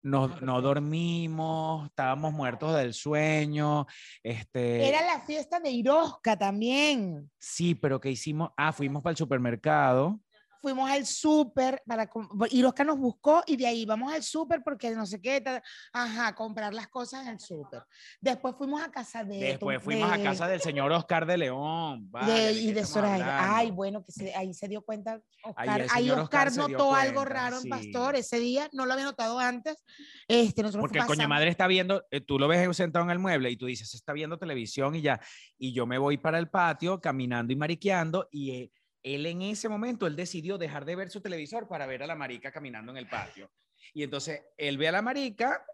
No, 0.04 0.28
no 0.42 0.62
dormimos, 0.62 1.86
estábamos 1.86 2.34
muertos 2.34 2.76
del 2.76 2.94
sueño. 2.94 3.86
Este, 4.24 4.88
Era 4.88 5.02
la 5.06 5.22
fiesta 5.22 5.60
de 5.60 5.70
Irosca 5.70 6.38
también. 6.38 7.30
Sí, 7.38 7.76
pero 7.76 8.00
¿qué 8.00 8.10
hicimos? 8.10 8.50
Ah, 8.58 8.74
fuimos 8.74 9.04
para 9.04 9.12
el 9.12 9.18
supermercado. 9.18 10.20
Fuimos 10.62 10.90
al 10.90 11.06
súper 11.06 11.82
para 11.86 12.08
com- 12.08 12.30
Irosca 12.52 12.84
nos 12.84 12.98
buscó 12.98 13.44
y 13.48 13.58
de 13.58 13.66
ahí 13.68 13.86
vamos 13.86 14.14
al 14.14 14.24
súper 14.24 14.62
porque 14.64 14.92
no 14.92 15.06
sé 15.06 15.20
qué, 15.20 15.42
ta- 15.42 15.62
ajá, 15.92 16.34
comprar 16.36 16.74
las 16.74 16.88
cosas 16.88 17.24
en 17.24 17.34
el 17.34 17.40
súper. 17.40 17.82
Después 18.20 18.56
fuimos 18.58 18.82
a 18.82 18.92
casa 18.92 19.24
de 19.24 19.38
Después 19.40 19.80
tu- 19.80 19.86
fuimos 19.86 20.12
a 20.12 20.18
de- 20.18 20.24
casa 20.24 20.48
del 20.48 20.62
señor 20.62 20.92
Oscar 20.92 21.26
de 21.26 21.38
León. 21.38 22.10
vale, 22.12 22.32
de- 22.32 22.54
¿de 22.54 22.62
y 22.62 22.72
de 22.72 22.82
hablando? 22.82 23.26
Ay, 23.28 23.72
bueno, 23.72 24.04
que 24.06 24.12
se- 24.12 24.36
ahí 24.36 24.54
se 24.54 24.68
dio 24.68 24.82
cuenta 24.84 25.20
Oscar. 25.44 25.82
Ahí 25.82 25.90
señor 26.04 26.20
Oscar, 26.20 26.48
Oscar 26.50 26.70
notó 26.70 26.94
algo 26.96 27.22
cuenta, 27.22 27.34
raro 27.34 27.56
en 27.58 27.62
sí. 27.64 27.70
Pastor 27.70 28.16
ese 28.16 28.40
día, 28.40 28.70
no 28.74 28.86
lo 28.86 28.94
había 28.94 29.06
notado 29.06 29.40
antes. 29.40 29.84
Este, 30.28 30.62
nosotros 30.62 30.82
Porque 30.82 31.00
pasamos- 31.00 31.18
madre 31.28 31.50
está 31.50 31.66
viendo, 31.68 32.04
eh, 32.12 32.22
tú 32.22 32.38
lo 32.38 32.48
ves 32.48 32.78
sentado 32.78 33.04
en 33.06 33.12
el 33.12 33.20
mueble 33.20 33.50
y 33.50 33.58
tú 33.58 33.66
dices, 33.66 33.90
"Se 33.90 33.98
está 33.98 34.14
viendo 34.14 34.38
televisión 34.38 34.94
y 34.96 35.02
ya. 35.02 35.20
Y 35.58 35.74
yo 35.74 35.86
me 35.88 35.98
voy 35.98 36.18
para 36.18 36.38
el 36.38 36.50
patio 36.50 37.02
caminando 37.02 37.52
y 37.52 37.56
mariqueando 37.56 38.28
y 38.32 38.52
eh, 38.52 38.72
él 39.04 39.26
en 39.26 39.42
ese 39.42 39.70
momento, 39.70 40.08
él 40.08 40.16
decidió 40.16 40.58
dejar 40.58 40.86
de 40.86 40.96
ver 40.96 41.10
su 41.10 41.22
televisor 41.22 41.68
para 41.68 41.86
ver 41.86 42.04
a 42.04 42.08
la 42.08 42.16
marica 42.16 42.52
caminando 42.52 42.92
en 42.92 42.98
el 42.98 43.08
patio. 43.08 43.52
Y 43.94 44.04
entonces 44.04 44.42
él 44.58 44.78
ve 44.78 44.88
a 44.88 44.92
la 44.92 45.02
marica, 45.02 45.66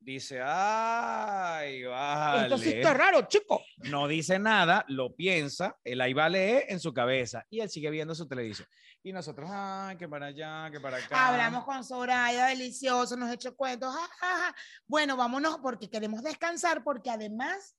dice, 0.00 0.40
ay, 0.42 1.84
vale. 1.84 2.42
Esto 2.42 2.58
sí 2.58 2.70
está 2.70 2.94
raro, 2.94 3.22
chico. 3.22 3.62
no 3.90 4.06
dice 4.08 4.38
nada, 4.38 4.84
lo 4.88 5.14
piensa, 5.14 5.78
él 5.84 6.00
ahí 6.00 6.12
va 6.12 6.26
a 6.26 6.30
leer 6.30 6.64
en 6.68 6.80
su 6.80 6.92
cabeza 6.92 7.44
y 7.50 7.60
él 7.60 7.70
sigue 7.70 7.90
viendo 7.90 8.14
su 8.14 8.26
televisión. 8.26 8.68
Y 9.02 9.12
nosotros, 9.12 9.48
ay, 9.52 9.96
que 9.96 10.08
para 10.08 10.26
allá, 10.26 10.68
que 10.70 10.80
para 10.80 10.96
acá. 10.96 11.28
Hablamos 11.28 11.64
con 11.64 11.84
Soraya, 11.84 12.46
delicioso, 12.46 13.16
nos 13.16 13.32
echó 13.32 13.54
cuentos. 13.54 13.94
ja, 13.94 14.08
ja, 14.18 14.36
ja. 14.38 14.56
Bueno, 14.86 15.16
vámonos 15.16 15.58
porque 15.58 15.88
queremos 15.88 16.24
descansar, 16.24 16.82
porque 16.82 17.10
además, 17.10 17.76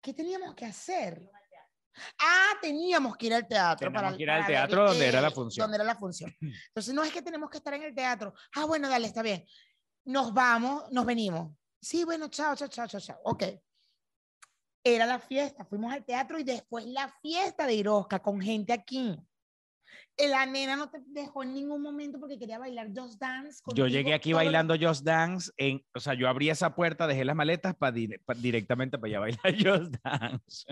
¿qué 0.00 0.14
teníamos 0.14 0.54
que 0.54 0.66
hacer? 0.66 1.28
Ah, 2.18 2.52
teníamos 2.60 3.16
que 3.16 3.26
ir 3.26 3.34
al 3.34 3.46
teatro. 3.46 3.90
Teníamos 3.90 4.16
que 4.16 4.22
ir 4.22 4.30
al 4.30 4.38
para 4.38 4.48
ver, 4.48 4.56
teatro 4.56 4.88
donde 4.88 5.06
era 5.06 5.20
la 5.20 5.30
función. 5.30 5.64
Donde 5.64 5.76
era 5.76 5.84
la 5.84 5.96
función. 5.96 6.34
Entonces, 6.68 6.94
no 6.94 7.02
es 7.02 7.12
que 7.12 7.22
tenemos 7.22 7.50
que 7.50 7.58
estar 7.58 7.74
en 7.74 7.82
el 7.82 7.94
teatro. 7.94 8.34
Ah, 8.54 8.64
bueno, 8.64 8.88
dale, 8.88 9.06
está 9.06 9.22
bien. 9.22 9.44
Nos 10.04 10.32
vamos, 10.32 10.90
nos 10.90 11.04
venimos. 11.04 11.52
Sí, 11.80 12.04
bueno, 12.04 12.28
chao, 12.28 12.54
chao, 12.56 12.68
chao, 12.68 12.86
chao, 12.86 13.00
chao. 13.00 13.20
Ok. 13.24 13.44
Era 14.82 15.04
la 15.04 15.18
fiesta, 15.18 15.64
fuimos 15.64 15.92
al 15.92 16.04
teatro 16.04 16.38
y 16.38 16.44
después 16.44 16.86
la 16.86 17.14
fiesta 17.20 17.66
de 17.66 17.74
Irosca 17.74 18.20
con 18.20 18.40
gente 18.40 18.72
aquí. 18.72 19.18
La 20.28 20.44
nena 20.44 20.76
no 20.76 20.90
te 20.90 21.00
dejó 21.06 21.42
en 21.42 21.54
ningún 21.54 21.80
momento 21.80 22.20
porque 22.20 22.38
quería 22.38 22.58
bailar 22.58 22.88
Just 22.94 23.18
Dance. 23.18 23.62
Yo 23.74 23.86
llegué 23.86 24.12
aquí 24.12 24.32
bailando 24.32 24.74
Just 24.78 25.02
Dance, 25.02 25.50
en, 25.56 25.82
o 25.94 26.00
sea, 26.00 26.14
yo 26.14 26.28
abrí 26.28 26.50
esa 26.50 26.74
puerta, 26.74 27.06
dejé 27.06 27.24
las 27.24 27.36
maletas 27.36 27.74
para 27.74 27.96
directamente 28.36 28.98
para 28.98 29.08
allá 29.08 29.20
bailar 29.20 29.40
Just 29.82 29.94
Dance. 30.02 30.66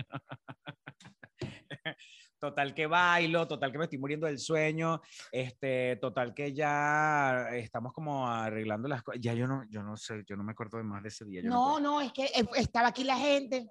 Total 2.39 2.73
que 2.73 2.87
bailo, 2.87 3.49
total 3.49 3.73
que 3.73 3.79
me 3.79 3.85
estoy 3.85 3.99
muriendo 3.99 4.29
del 4.29 4.39
sueño, 4.39 5.03
este, 5.33 5.97
total 5.97 6.33
que 6.33 6.55
ya 6.55 7.49
estamos 7.53 7.93
como 7.93 8.29
arreglando 8.29 8.87
las 8.87 9.03
cosas. 9.03 9.21
Ya 9.21 9.35
yo 9.35 9.49
no, 9.49 9.65
yo 9.69 9.83
no 9.83 9.97
sé, 9.97 10.23
yo 10.25 10.37
no 10.37 10.45
me 10.45 10.53
acuerdo 10.53 10.79
de 10.79 10.85
más 10.85 11.03
de 11.03 11.09
ese 11.09 11.25
día. 11.25 11.43
yo 11.43 11.51
No, 11.51 11.81
no, 11.81 12.01
es 12.01 12.13
que 12.13 12.27
eh, 12.27 12.49
estaba 12.55 12.89
aquí 12.89 13.03
la 13.03 13.17
gente. 13.17 13.69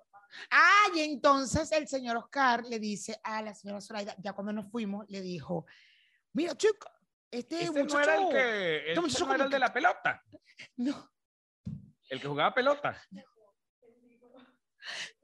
Ah, 0.52 0.88
y 0.94 1.00
entonces 1.00 1.72
el 1.72 1.88
señor 1.88 2.18
Oscar 2.18 2.66
le 2.66 2.78
dice 2.78 3.18
a 3.24 3.42
la 3.42 3.54
señora 3.54 3.80
Zoraida, 3.80 4.14
ya 4.20 4.34
cuando 4.34 4.52
nos 4.52 4.70
fuimos, 4.70 5.06
le 5.08 5.22
dijo, 5.22 5.66
mira, 6.34 6.54
chica, 6.56 6.92
este, 7.32 7.64
Este 7.64 7.74
no 7.74 7.86
muchacho... 7.86 8.02
era 8.02 8.16
el 8.16 8.30
que, 8.30 8.90
este 8.90 9.02
muchacho 9.02 9.26
no 9.28 9.36
era 9.36 9.46
el 9.46 9.50
de 9.50 9.60
la 9.60 9.72
pelota, 9.72 10.22
No, 10.76 11.10
el 12.10 12.22
que 12.22 12.28
jugaba 12.28 12.54
pelota. 12.54 13.02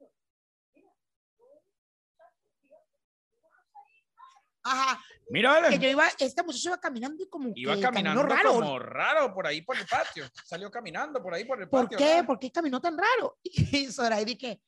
ajá, 4.64 5.00
Mira, 5.30 5.68
que 5.70 5.78
yo 5.78 5.88
iba, 5.88 6.06
este 6.18 6.42
muchacho 6.42 6.68
iba 6.68 6.78
caminando 6.80 7.22
y 7.22 7.28
como 7.28 7.50
iba 7.54 7.74
que 7.76 7.80
caminando 7.80 8.22
raro. 8.22 8.52
como 8.52 8.78
raro 8.78 9.32
por 9.32 9.46
ahí 9.46 9.62
por 9.62 9.76
el 9.76 9.86
patio. 9.86 10.26
Salió 10.44 10.70
caminando 10.70 11.22
por 11.22 11.32
ahí 11.34 11.44
por 11.44 11.60
el 11.62 11.68
¿Por 11.68 11.84
patio. 11.84 11.98
qué? 11.98 12.14
raro. 12.14 12.26
¿Por 12.26 12.38
qué 12.38 12.50
caminó 12.52 12.80
tan 12.80 12.96
raro? 12.98 13.38
Y 13.44 13.86
Zoraida 13.90 14.24
dije, 14.24 14.60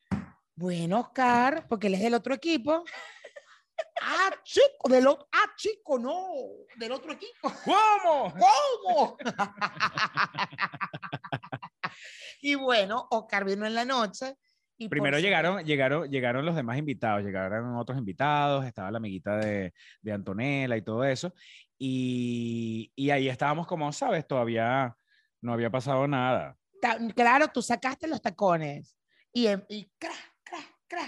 bueno, 0.55 0.99
Oscar, 1.01 1.67
porque 1.67 1.87
él 1.87 1.93
es 1.95 2.01
del 2.01 2.13
otro 2.15 2.33
equipo. 2.33 2.83
Ah, 4.01 4.31
chico, 4.43 4.89
del 4.89 5.05
otro, 5.05 5.27
ah, 5.31 5.53
chico, 5.55 5.99
no, 5.99 6.29
del 6.77 6.91
otro 6.91 7.11
equipo. 7.13 7.53
¿Cómo? 7.63 8.33
¿Cómo? 8.83 9.17
y 12.41 12.55
bueno, 12.55 13.07
Oscar 13.11 13.45
vino 13.45 13.65
en 13.67 13.75
la 13.75 13.85
noche. 13.85 14.35
Y 14.77 14.89
Primero 14.89 15.19
llegaron, 15.19 15.63
llegaron, 15.65 16.09
llegaron 16.09 16.45
los 16.45 16.55
demás 16.55 16.77
invitados, 16.77 17.23
llegaron 17.23 17.75
otros 17.77 17.97
invitados, 17.97 18.65
estaba 18.65 18.91
la 18.91 18.97
amiguita 18.97 19.37
de, 19.37 19.73
de 20.01 20.11
Antonella 20.11 20.77
y 20.77 20.81
todo 20.83 21.03
eso. 21.03 21.33
Y, 21.79 22.91
y 22.95 23.09
ahí 23.09 23.27
estábamos 23.29 23.65
como, 23.67 23.91
sabes, 23.91 24.27
todavía 24.27 24.95
no 25.41 25.53
había 25.53 25.69
pasado 25.69 26.07
nada. 26.07 26.57
Claro, 27.15 27.47
tú 27.47 27.61
sacaste 27.61 28.07
los 28.07 28.21
tacones. 28.21 28.95
Y, 29.33 29.47
em- 29.47 29.63
y 29.69 29.91
cra. 29.97 30.13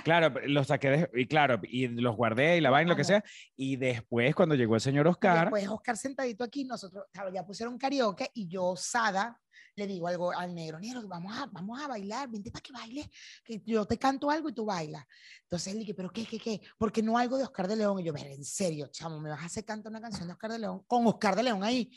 Claro, 0.04 0.34
los 0.46 0.68
saqué 0.68 0.90
de- 0.90 1.10
y 1.14 1.26
claro, 1.26 1.60
y 1.64 1.88
los 1.88 2.14
guardé 2.16 2.58
y 2.58 2.62
la 2.62 2.70
vaina, 2.70 2.90
lo 2.90 2.98
que 2.98 3.06
sea. 3.06 3.24
Y 3.56 3.78
después, 3.78 4.36
cuando 4.36 4.54
llegó 4.56 4.76
el 4.76 4.82
señor 4.82 5.06
Y 5.06 5.10
Oscar, 5.10 5.46
Después 5.46 5.68
Oscar 5.70 5.96
sentadito 5.96 6.44
aquí, 6.44 6.66
nosotros 6.66 7.06
ya 7.34 7.46
pusieron 7.46 7.78
karaoke 7.78 8.30
y 8.34 8.50
yo, 8.50 8.76
Sada, 8.76 9.40
le 9.80 9.88
digo 9.88 10.08
algo 10.08 10.32
al 10.32 10.54
negro, 10.54 10.80
negro, 10.80 11.02
vamos 11.08 11.36
a, 11.36 11.48
vamos 11.48 11.82
a 11.82 11.88
bailar, 11.88 12.30
vente 12.30 12.52
para 12.52 12.62
que 12.62 12.72
bailes, 12.72 13.08
que 13.44 13.62
yo 13.66 13.86
te 13.86 13.98
canto 13.98 14.30
algo 14.30 14.50
y 14.50 14.54
tú 14.54 14.66
bailas. 14.66 15.04
Entonces 15.44 15.74
él 15.74 15.80
dije, 15.80 15.96
pero 15.96 16.12
qué, 16.12 16.26
qué, 16.26 16.38
qué, 16.38 16.62
porque 16.78 17.02
no 17.02 17.18
algo 17.18 17.38
de 17.38 17.44
Oscar 17.44 17.68
de 17.68 17.76
León. 17.78 18.00
Y 18.00 18.04
yo, 18.04 18.14
"Mira, 18.14 18.30
en 18.30 18.46
serio, 18.46 18.88
chamo, 18.92 19.20
me 19.20 19.30
vas 19.30 19.42
a 19.42 19.46
hacer 19.46 19.66
cantar 19.66 19.90
una 19.92 20.02
canción 20.02 20.28
de 20.28 20.34
Oscar 20.34 20.52
de 20.52 20.60
León 20.60 20.84
con 20.86 21.08
Oscar 21.08 21.36
de 21.36 21.44
León 21.44 21.64
ahí. 21.64 21.92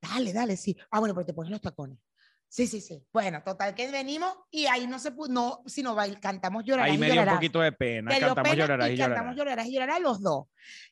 Dale, 0.00 0.32
dale, 0.32 0.56
sí. 0.56 0.76
Ah, 0.90 0.98
bueno, 0.98 1.14
pero 1.14 1.26
te 1.26 1.32
pones 1.34 1.50
los 1.50 1.60
tacones. 1.60 1.98
Sí, 2.52 2.66
sí, 2.66 2.80
sí. 2.80 3.06
Bueno, 3.12 3.44
total 3.44 3.76
que 3.76 3.88
venimos 3.92 4.34
y 4.50 4.66
ahí 4.66 4.88
no 4.88 4.98
se 4.98 5.12
pudo, 5.12 5.28
no, 5.32 5.62
sino 5.66 5.94
bail, 5.94 6.18
cantamos 6.18 6.64
llorarás 6.64 6.90
ahí 6.90 6.98
me 6.98 7.06
dio 7.06 7.12
un 7.12 7.18
llorarás. 7.18 7.34
poquito 7.36 7.60
de 7.60 7.70
pena. 7.70 8.10
Cantamos 8.10 8.42
pena 8.42 8.54
llorarás 8.56 8.90
y 8.90 8.92
y 8.94 8.98
cantamos 8.98 9.36
llorarás 9.36 9.66
y 9.68 9.72
llorarás 9.72 10.00
los 10.00 10.20
dos. 10.20 10.46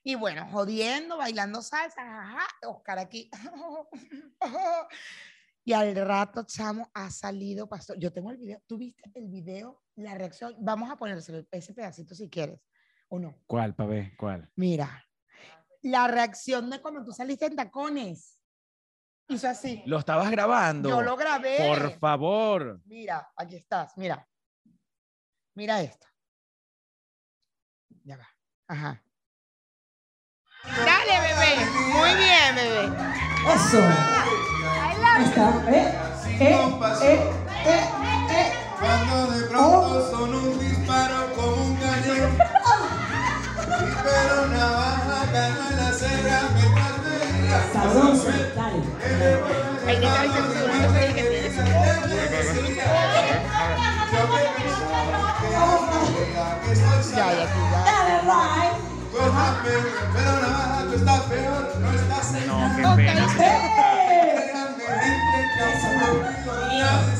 Y 0.04 0.14
bueno, 0.14 0.46
jodiendo, 0.52 1.16
bailando 1.16 1.60
salsa, 1.60 2.00
ajá, 2.00 2.46
Oscar 2.62 3.00
aquí. 3.00 3.28
y 5.68 5.74
al 5.74 5.94
rato, 5.94 6.44
chamo, 6.44 6.90
ha 6.94 7.10
salido 7.10 7.68
pastor. 7.68 7.98
Yo 7.98 8.10
tengo 8.10 8.30
el 8.30 8.38
video. 8.38 8.58
¿Tú 8.66 8.78
viste 8.78 9.02
el 9.14 9.28
video? 9.28 9.82
La 9.96 10.14
reacción. 10.14 10.54
Vamos 10.60 10.90
a 10.90 10.96
ponérselo 10.96 11.44
ese 11.50 11.74
pedacito 11.74 12.14
si 12.14 12.30
quieres. 12.30 12.58
¿O 13.10 13.18
no? 13.18 13.42
¿Cuál, 13.46 13.74
pa' 13.74 13.84
ver? 13.84 14.16
¿Cuál? 14.16 14.50
Mira. 14.56 15.04
La 15.82 16.08
reacción 16.08 16.70
de 16.70 16.80
cuando 16.80 17.04
tú 17.04 17.12
saliste 17.12 17.44
en 17.44 17.56
tacones. 17.56 18.40
Hizo 19.28 19.46
así. 19.46 19.82
Lo 19.84 19.98
estabas 19.98 20.30
grabando. 20.30 20.88
Yo 20.88 21.02
lo 21.02 21.18
grabé. 21.18 21.58
Por 21.58 21.98
favor. 21.98 22.80
Mira, 22.86 23.30
aquí 23.36 23.56
estás, 23.56 23.92
mira. 23.98 24.26
Mira 25.54 25.82
esto. 25.82 26.06
Ya 28.04 28.16
va. 28.16 28.28
Ajá. 28.68 29.04
Dale, 30.64 31.20
bebé. 31.28 31.70
Muy 31.92 32.14
bien, 32.14 32.54
bebé. 32.54 33.54
Eso. 33.54 34.37
Ahí 34.82 35.24
está. 35.24 35.46
Eh, 35.68 35.98
eh, 36.40 36.56
eh, 37.02 37.20
eh, 37.66 37.82
eh. 38.30 38.52
Cuando 38.80 39.14
de 39.32 39.40
pronto 39.48 40.10
son 40.10 40.34
un 40.34 40.58
disparo 40.58 41.32
como 41.34 41.56
un 41.64 41.76
cañón. 41.76 42.38
Y 43.68 43.70
pero 44.02 44.34
una 44.48 44.66
baja 44.70 45.18
cayó 45.32 45.62
en 45.70 45.76
la 45.76 45.88
mientras. 46.54 46.88
Dale. 48.56 48.80
El 49.86 49.96
que 51.14 51.22
tiene 51.22 51.50
su- 51.50 52.68
Ya, 57.14 57.32
ya, 57.32 57.44
ya. 57.44 57.48
Tú 59.10 59.16
estás 59.18 59.54
peor, 59.64 59.82
pero 60.12 60.30
una 60.38 60.48
baja, 60.48 60.84
tú 60.88 60.94
estás 60.94 61.20
peor, 61.22 61.62
no 61.80 61.90
estás 61.90 62.34
en 62.34 62.46
No, 62.46 62.56
qué 62.76 62.82
pena. 62.96 63.26
Olvido 66.86 67.17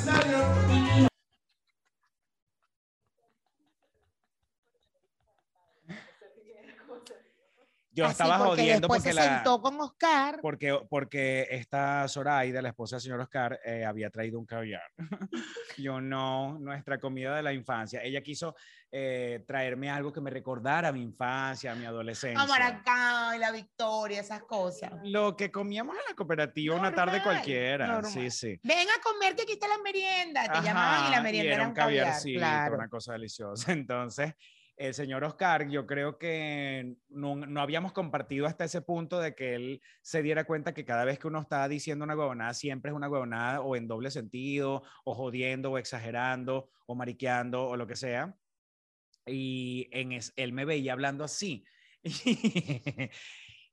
Yo 7.99 8.05
Así, 8.05 8.13
estaba 8.13 8.39
porque 8.39 8.51
jodiendo 8.63 8.81
después 8.89 9.03
porque 9.03 9.09
se 9.15 9.15
la. 9.29 9.35
sentó 9.35 9.61
con 9.61 9.81
Oscar. 9.81 10.39
Porque, 10.41 10.79
porque 10.89 11.49
esta 11.51 12.07
Zoraida, 12.09 12.63
la 12.63 12.69
esposa 12.69 12.97
del 12.97 13.03
señor 13.03 13.21
Oscar, 13.21 13.59
eh, 13.65 13.85
había 13.85 14.09
traído 14.11 14.39
un 14.39 14.47
caviar. 14.47 14.83
Yo 15.77 16.01
no, 16.01 16.59
nuestra 16.61 16.99
comida 17.01 17.35
de 17.35 17.43
la 17.43 17.53
infancia. 17.53 18.01
Ella 18.03 18.21
quiso 18.23 18.55
eh, 18.93 19.45
traerme 19.47 19.91
algo 19.91 20.13
que 20.13 20.21
me 20.21 20.31
recordara 20.31 20.89
a 20.89 20.93
mi 20.93 21.03
infancia, 21.03 21.75
mi 21.75 21.85
adolescencia. 21.85 22.41
A 22.41 22.47
Maracay, 22.47 23.39
la 23.39 23.51
Victoria, 23.51 24.21
esas 24.21 24.43
cosas. 24.43 24.93
Lo 25.05 25.37
que 25.37 25.51
comíamos 25.51 25.97
en 25.97 26.03
la 26.09 26.15
cooperativa 26.15 26.77
una 26.77 26.95
tarde 26.95 27.19
Normal, 27.19 27.23
cualquiera. 27.35 27.87
normal. 27.87 28.11
Sí, 28.13 28.31
sí. 28.31 28.61
Ven 28.63 28.89
a 28.89 29.01
comer 29.03 29.35
que 29.35 29.43
aquí 29.43 29.53
está 29.53 29.67
la 29.69 29.79
merienda. 29.79 30.43
Te 30.45 30.51
Ajá, 30.51 30.63
llamaban 30.63 31.09
y 31.09 31.15
la 31.17 31.21
merienda 31.23 31.55
era 31.55 31.67
un 31.69 31.75
caviar. 31.75 32.05
caviarcito, 32.07 32.39
Claro. 32.39 32.75
una 32.77 32.89
cosa 32.89 33.13
deliciosa. 33.15 33.73
Entonces, 33.73 34.35
el 34.79 34.95
señor 34.95 35.25
Oscar, 35.25 35.69
yo 35.69 35.87
creo 35.87 36.19
que 36.19 36.97
no, 37.09 37.37
no 37.37 37.61
habíamos 37.61 37.93
compartido 37.93 38.47
hasta 38.47 38.65
ese 38.65 38.81
punto 38.83 39.21
de 39.21 39.35
que 39.35 39.55
él 39.55 39.83
se 40.03 40.23
diera 40.23 40.45
cuenta 40.45 40.75
que 40.75 40.85
cada 40.85 41.05
vez 41.05 41.19
que 41.19 41.27
uno 41.29 41.41
está 41.41 41.67
diciendo 41.69 42.05
una 42.05 42.17
huevonada, 42.17 42.55
siempre 42.55 42.91
es 42.91 42.97
una 42.97 43.09
huevonada 43.09 43.61
o 43.63 43.77
en 43.77 43.89
doble 43.89 44.11
sentido, 44.11 44.83
o 45.05 45.15
jodiendo, 45.15 45.73
o 45.73 45.79
exagerando, 45.79 46.71
o 46.87 46.95
mariqueando, 46.95 47.67
o 47.67 47.77
lo 47.77 47.87
que 47.87 47.97
sea. 47.97 48.39
Y 49.27 49.89
en 49.93 50.13
es- 50.13 50.33
él 50.37 50.53
me 50.53 50.65
veía 50.65 50.93
hablando 50.93 51.25
así. 51.25 51.65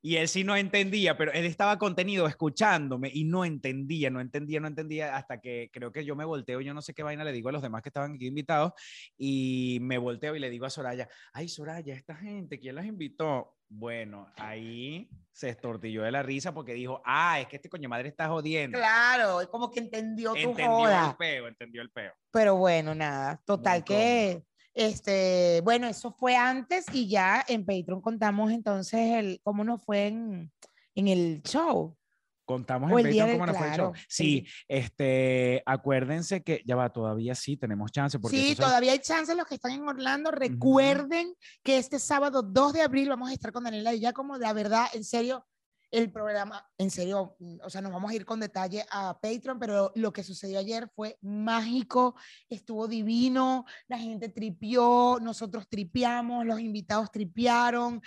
Y 0.06 0.18
él 0.18 0.28
sí 0.28 0.44
no 0.44 0.56
entendía, 0.56 1.18
pero 1.18 1.32
él 1.34 1.46
estaba 1.46 1.80
contenido 1.80 2.28
escuchándome 2.28 3.10
y 3.12 3.24
no 3.24 3.44
entendía, 3.44 4.12
no 4.12 4.22
entendía, 4.22 4.60
no 4.60 4.68
entendía 4.68 5.16
hasta 5.16 5.42
que 5.42 5.72
creo 5.74 5.92
que 5.92 6.06
yo 6.06 6.16
me 6.16 6.24
volteo, 6.24 6.62
yo 6.62 6.76
no 6.76 6.84
sé 6.84 6.94
qué 6.94 7.02
vaina 7.02 7.24
le 7.24 7.32
digo 7.32 7.50
a 7.50 7.52
los 7.52 7.64
demás 7.64 7.82
que 7.82 7.90
estaban 7.90 8.14
aquí 8.14 8.28
invitados 8.28 8.74
y 9.18 9.80
me 9.82 9.98
volteo 9.98 10.36
y 10.36 10.40
le 10.40 10.52
digo 10.52 10.68
a 10.68 10.70
Soraya, 10.70 11.10
ay 11.34 11.48
Soraya, 11.48 11.96
esta 11.96 12.16
gente, 12.16 12.60
¿quién 12.60 12.76
las 12.76 12.86
invitó? 12.86 13.56
Bueno, 13.68 14.32
ahí 14.38 15.10
se 15.32 15.50
estortilló 15.50 16.04
de 16.04 16.12
la 16.12 16.22
risa 16.22 16.54
porque 16.54 16.76
dijo, 16.76 17.02
ah, 17.04 17.40
es 17.40 17.48
que 17.48 17.56
este 17.56 17.68
coño 17.70 17.90
madre 17.90 18.10
está 18.10 18.28
jodiendo. 18.28 18.78
Claro, 18.78 19.42
es 19.42 19.48
como 19.48 19.72
que 19.72 19.80
entendió 19.80 20.34
tu 20.34 20.38
Entendió 20.38 20.68
joda. 20.68 21.10
el 21.10 21.16
peo, 21.18 21.48
entendió 21.48 21.82
el 21.82 21.90
peo. 21.90 22.14
Pero 22.30 22.58
bueno, 22.58 22.94
nada, 22.94 23.42
total 23.44 23.80
Muy 23.80 23.86
que, 23.86 24.44
este, 24.76 25.62
bueno, 25.64 25.88
eso 25.88 26.12
fue 26.12 26.36
antes 26.36 26.86
y 26.92 27.08
ya 27.08 27.44
en 27.48 27.66
Patreon 27.66 28.02
contamos 28.02 28.52
entonces 28.52 29.00
el, 29.18 29.40
cómo 29.42 29.64
nos 29.64 29.82
fue 29.82 30.08
en, 30.08 30.52
en 30.94 31.08
el 31.08 31.42
show. 31.44 31.98
Contamos 32.44 32.92
O 32.92 33.00
en 33.00 33.06
Patreon 33.06 33.32
cómo 33.32 33.46
nos 33.46 33.58
fue 33.58 33.70
el 33.70 33.74
show. 33.74 33.94
Sí, 34.10 34.46
este, 34.68 35.64
acuérdense 35.66 36.44
que 36.44 36.62
ya 36.66 36.76
va, 36.76 36.92
todavía 36.92 37.34
sí 37.36 37.56
tenemos 37.56 37.90
chance 37.92 38.20
porque 38.20 38.38
Sí, 38.38 38.54
todavía 38.54 38.92
hay 38.92 39.00
chances 39.00 39.36
los 39.38 39.48
que 39.48 39.56
están 39.56 39.72
en 39.72 39.88
Orlando. 39.88 40.30
Recuerden 40.30 41.34
que 41.64 41.78
este 41.78 41.98
sábado 41.98 42.44
2 42.44 42.74
de 42.74 42.82
abril 42.82 43.08
vamos 43.08 43.30
a 43.30 43.34
estar 43.34 43.54
con 43.54 43.64
Daniela 43.64 43.94
y 43.94 44.02
ya 44.02 44.12
como 44.12 44.38
la 44.38 44.52
verdad, 44.52 44.88
en 44.94 45.06
serio, 45.06 45.48
el 45.96 46.12
programa, 46.12 46.70
en 46.78 46.92
serio, 46.92 47.38
mm, 47.40 47.60
o 47.64 47.70
sea, 47.70 47.80
nos 47.82 47.94
vamos 47.94 48.12
a 48.12 48.16
ir 48.16 48.26
con 48.26 48.42
detalle 48.42 48.86
a 48.92 49.18
Patreon, 49.20 49.58
pero 49.58 49.94
lo 49.96 50.12
que 50.12 50.24
sucedió 50.24 50.60
ayer 50.60 50.90
fue 50.94 51.18
mágico, 51.22 52.16
estuvo 52.50 52.86
divino, 52.88 53.66
la 53.88 53.98
gente 53.98 54.28
tripió, 54.28 55.20
nosotros 55.22 55.70
tripiamos, 55.70 56.46
los 56.46 56.60
invitados 56.60 57.10
tripiaron. 57.12 58.02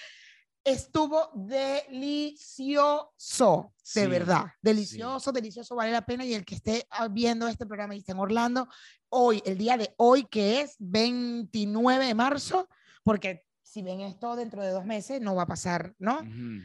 Estuvo 0.63 1.31
delicioso, 1.35 2.53
de 3.95 4.03
Sí, 4.03 4.07
verdad, 4.07 4.49
delicioso, 4.61 5.33
delicioso, 5.33 5.75
vale 5.75 5.91
la 5.91 6.05
pena. 6.05 6.27
Y 6.27 6.35
el 6.35 6.45
que 6.45 6.57
esté 6.57 6.87
ah, 6.91 7.09
viendo 7.09 7.49
este 7.49 7.65
programa 7.65 7.95
y 7.95 8.01
esté 8.01 8.13
en 8.13 8.19
Orlando, 8.19 8.69
hoy, 9.09 9.43
el 9.47 9.57
día 9.57 9.79
de 9.79 9.95
hoy, 9.97 10.27
que 10.27 10.61
es 10.61 10.77
29 10.79 12.05
de 12.05 12.15
marzo, 12.15 12.69
porque 13.03 13.48
si 13.79 13.83
ven 13.85 14.01
esto 14.01 14.35
dentro 14.35 14.61
de 14.61 14.71
dos 14.71 14.85
meses, 14.85 15.21
no 15.21 15.37
va 15.37 15.45
a 15.45 15.47
pasar, 15.47 15.95
¿no? 16.01 16.19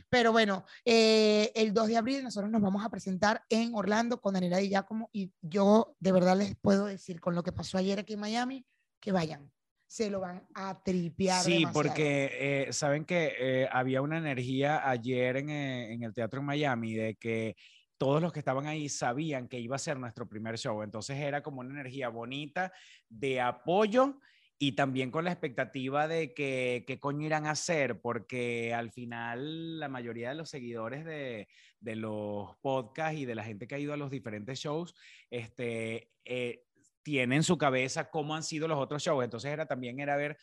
Pero 0.09 0.31
bueno, 0.31 0.65
eh, 0.83 1.51
el 1.53 1.71
2 1.71 1.89
de 1.89 1.97
abril 1.97 2.23
nosotros 2.23 2.49
nos 2.49 2.59
vamos 2.59 2.83
a 2.83 2.89
presentar 2.89 3.43
en 3.49 3.75
Orlando 3.75 4.19
con 4.19 4.33
Daniela 4.33 4.59
y 4.61 4.69
Giacomo 4.69 5.11
y 5.13 5.31
yo 5.39 5.95
de 5.99 6.11
verdad 6.11 6.35
les 6.35 6.55
puedo 6.55 6.87
decir 6.87 7.21
con 7.21 7.35
lo 7.35 7.43
que 7.43 7.51
pasó 7.51 7.77
ayer 7.77 7.99
aquí 7.99 8.13
en 8.13 8.19
Miami, 8.19 8.65
que 8.99 9.11
vayan, 9.11 9.51
se 9.85 10.09
lo 10.09 10.21
van 10.21 10.47
a 10.55 10.81
tripear. 10.83 11.43
Sí, 11.43 11.59
demasiado. 11.59 11.73
porque 11.73 12.31
eh, 12.33 12.73
saben 12.73 13.05
que 13.05 13.35
eh, 13.39 13.69
había 13.71 14.01
una 14.01 14.17
energía 14.17 14.89
ayer 14.89 15.37
en, 15.37 15.51
en 15.51 16.01
el 16.01 16.15
teatro 16.15 16.39
en 16.39 16.47
Miami 16.47 16.95
de 16.95 17.13
que 17.13 17.55
todos 17.99 18.23
los 18.23 18.33
que 18.33 18.39
estaban 18.39 18.65
ahí 18.65 18.89
sabían 18.89 19.47
que 19.47 19.59
iba 19.59 19.75
a 19.75 19.79
ser 19.79 19.99
nuestro 19.99 20.27
primer 20.27 20.57
show. 20.57 20.81
Entonces 20.81 21.19
era 21.19 21.43
como 21.43 21.59
una 21.59 21.79
energía 21.79 22.09
bonita 22.09 22.73
de 23.07 23.39
apoyo 23.39 24.17
y 24.59 24.73
también 24.73 25.11
con 25.11 25.25
la 25.25 25.31
expectativa 25.31 26.07
de 26.07 26.33
que 26.33 26.85
qué 26.87 26.99
coño 26.99 27.25
irán 27.25 27.45
a 27.45 27.51
hacer, 27.51 27.99
porque 28.01 28.73
al 28.73 28.91
final 28.91 29.79
la 29.79 29.89
mayoría 29.89 30.29
de 30.29 30.35
los 30.35 30.49
seguidores 30.49 31.03
de, 31.05 31.47
de 31.79 31.95
los 31.95 32.55
podcasts 32.61 33.19
y 33.19 33.25
de 33.25 33.35
la 33.35 33.43
gente 33.43 33.67
que 33.67 33.75
ha 33.75 33.79
ido 33.79 33.93
a 33.93 33.97
los 33.97 34.09
diferentes 34.11 34.59
shows, 34.59 34.95
este, 35.29 36.11
eh, 36.23 36.63
tienen 37.01 37.33
en 37.33 37.43
su 37.43 37.57
cabeza 37.57 38.09
cómo 38.09 38.35
han 38.35 38.43
sido 38.43 38.67
los 38.67 38.79
otros 38.79 39.03
shows. 39.03 39.23
Entonces 39.23 39.51
era 39.51 39.65
también 39.65 39.99
era 39.99 40.15
ver 40.15 40.37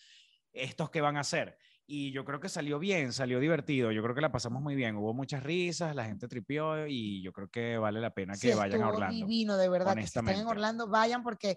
estos 0.53 0.91
que 0.91 1.01
van 1.01 1.17
a 1.17 1.21
hacer. 1.21 1.57
Y 1.87 2.13
yo 2.13 2.25
creo 2.25 2.39
que 2.39 2.49
salió 2.49 2.79
bien, 2.79 3.13
salió 3.13 3.41
divertido. 3.41 3.91
Yo 3.91 4.01
creo 4.03 4.15
que 4.15 4.21
la 4.21 4.31
pasamos 4.31 4.63
muy 4.63 4.77
bien. 4.77 4.95
Hubo 4.95 5.13
muchas 5.13 5.43
risas, 5.43 5.97
la 5.97 6.05
gente 6.05 6.29
tripió 6.29 6.87
y 6.87 7.21
yo 7.21 7.33
creo 7.33 7.49
que 7.49 7.79
vale 7.79 8.01
la 8.01 8.15
pena 8.15 8.37
Sí, 8.37 8.49
que 8.49 8.55
vayan 8.55 8.83
a 8.83 8.91
Orlando. 8.91 9.17
divino, 9.17 9.57
de 9.57 9.69
verdad, 9.69 9.95
que 9.95 10.03
si 10.03 10.07
están 10.07 10.29
en. 10.29 10.47
Orlando, 10.47 10.87
vayan 10.87 11.25
porque 11.25 11.57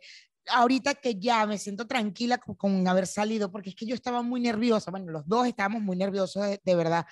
ahorita 0.50 0.96
que 0.96 1.16
ya 1.20 1.46
me 1.46 1.58
siento 1.58 1.88
tranquila 1.88 2.38
con, 2.38 2.56
con 2.56 2.88
haber 2.88 3.08
salido, 3.08 3.52
porque 3.52 3.70
es 3.70 3.76
que 3.76 3.86
yo 3.86 3.96
estaba 3.96 4.22
muy 4.22 4.42
nerviosa, 4.42 4.92
bueno, 4.92 5.12
los 5.12 5.28
dos 5.28 5.48
estábamos 5.48 5.82
muy 5.82 5.96
nerviosos 5.98 6.44
de, 6.44 6.62
de 6.64 6.76
verdad 6.76 7.06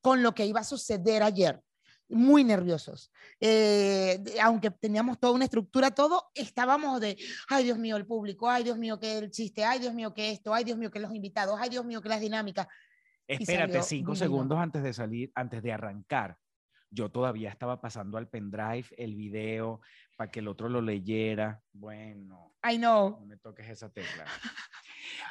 con 0.00 0.22
lo 0.22 0.34
que 0.34 0.44
iba 0.44 0.60
a 0.60 0.64
suceder 0.64 1.22
ayer. 1.22 1.62
muy 2.08 2.44
nerviosos. 2.44 3.10
Eh, 3.40 4.22
aunque 4.42 4.70
teníamos 4.70 5.18
toda 5.18 5.32
una 5.32 5.44
estructura, 5.44 5.90
todo, 5.90 6.30
estábamos 6.34 7.00
de, 7.00 7.16
ay 7.48 7.64
Dios 7.64 7.78
mío, 7.78 7.96
el 7.96 8.06
público, 8.06 8.48
ay 8.48 8.64
Dios 8.64 8.78
mío, 8.78 8.98
que 9.00 9.18
el 9.18 9.30
chiste, 9.30 9.64
ay 9.64 9.78
Dios 9.80 9.94
mío, 9.94 10.12
que 10.12 10.30
esto, 10.30 10.52
ay 10.54 10.64
Dios 10.64 10.78
mío, 10.78 10.90
que 10.90 11.00
los 11.00 11.14
invitados, 11.14 11.58
ay 11.60 11.70
Dios 11.70 11.84
mío, 11.84 12.00
que 12.00 12.08
las 12.08 12.20
dinámicas. 12.20 12.66
Espérate, 13.26 13.82
cinco 13.82 14.12
divino. 14.12 14.16
segundos 14.16 14.58
antes 14.58 14.82
de 14.82 14.92
salir, 14.92 15.32
antes 15.34 15.62
de 15.62 15.72
arrancar. 15.72 16.36
Yo 16.94 17.10
todavía 17.10 17.50
estaba 17.50 17.80
pasando 17.80 18.16
al 18.18 18.28
pendrive 18.28 18.86
el 18.96 19.14
video 19.16 19.80
para 20.16 20.30
que 20.30 20.38
el 20.40 20.48
otro 20.48 20.68
lo 20.68 20.80
leyera. 20.80 21.60
Bueno, 21.72 22.54
I 22.62 22.76
know. 22.78 23.18
no 23.20 23.26
me 23.26 23.36
toques 23.36 23.68
esa 23.68 23.90
tecla. 23.92 24.24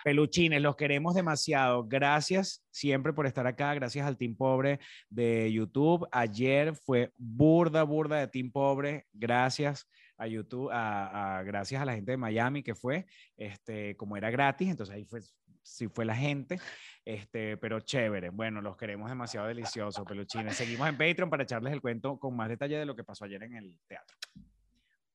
Peluchines, 0.04 0.62
los 0.62 0.76
queremos 0.76 1.16
demasiado. 1.16 1.86
Gracias 1.86 2.64
siempre 2.70 3.14
por 3.14 3.26
estar 3.26 3.48
acá. 3.48 3.74
Gracias 3.74 4.06
al 4.06 4.18
Team 4.18 4.36
Pobre 4.36 4.80
de 5.10 5.52
YouTube. 5.52 6.08
Ayer 6.12 6.76
fue 6.76 7.12
burda, 7.18 7.84
burda 7.84 8.18
de 8.18 8.28
Team 8.28 8.52
Pobre. 8.52 9.08
Gracias 9.14 9.88
a 10.18 10.28
YouTube, 10.28 10.70
a, 10.72 11.38
a- 11.40 11.44
gracias 11.44 11.82
a 11.82 11.86
la 11.86 11.96
gente 11.96 12.12
de 12.12 12.18
Miami 12.18 12.62
que 12.62 12.76
fue, 12.76 13.06
este, 13.36 13.96
como 13.98 14.16
era 14.16 14.30
gratis, 14.30 14.70
entonces 14.70 14.96
ahí 14.96 15.06
fue, 15.06 15.22
sí 15.64 15.88
fue 15.88 16.06
la 16.06 16.16
gente, 16.16 16.60
este, 17.06 17.58
pero 17.58 17.80
chévere. 17.80 18.30
Bueno, 18.30 18.62
los 18.62 18.78
queremos 18.78 19.10
demasiado 19.10 19.48
deliciosos, 19.48 20.06
peluchines. 20.06 20.56
Seguimos 20.56 20.88
en 20.88 20.98
Patreon 20.98 21.30
para 21.30 21.44
echarles 21.44 21.74
el 21.74 21.82
cuento 21.82 22.20
con 22.20 22.36
más 22.36 22.50
detalle 22.50 22.78
de 22.78 22.86
lo 22.86 22.96
que 22.96 23.04
pasó 23.04 23.26
ayer 23.26 23.42
en 23.44 23.56
el 23.56 23.80
teatro. 23.88 24.18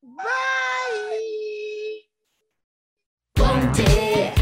Bye. 0.01 0.19
Ponte 3.35 4.38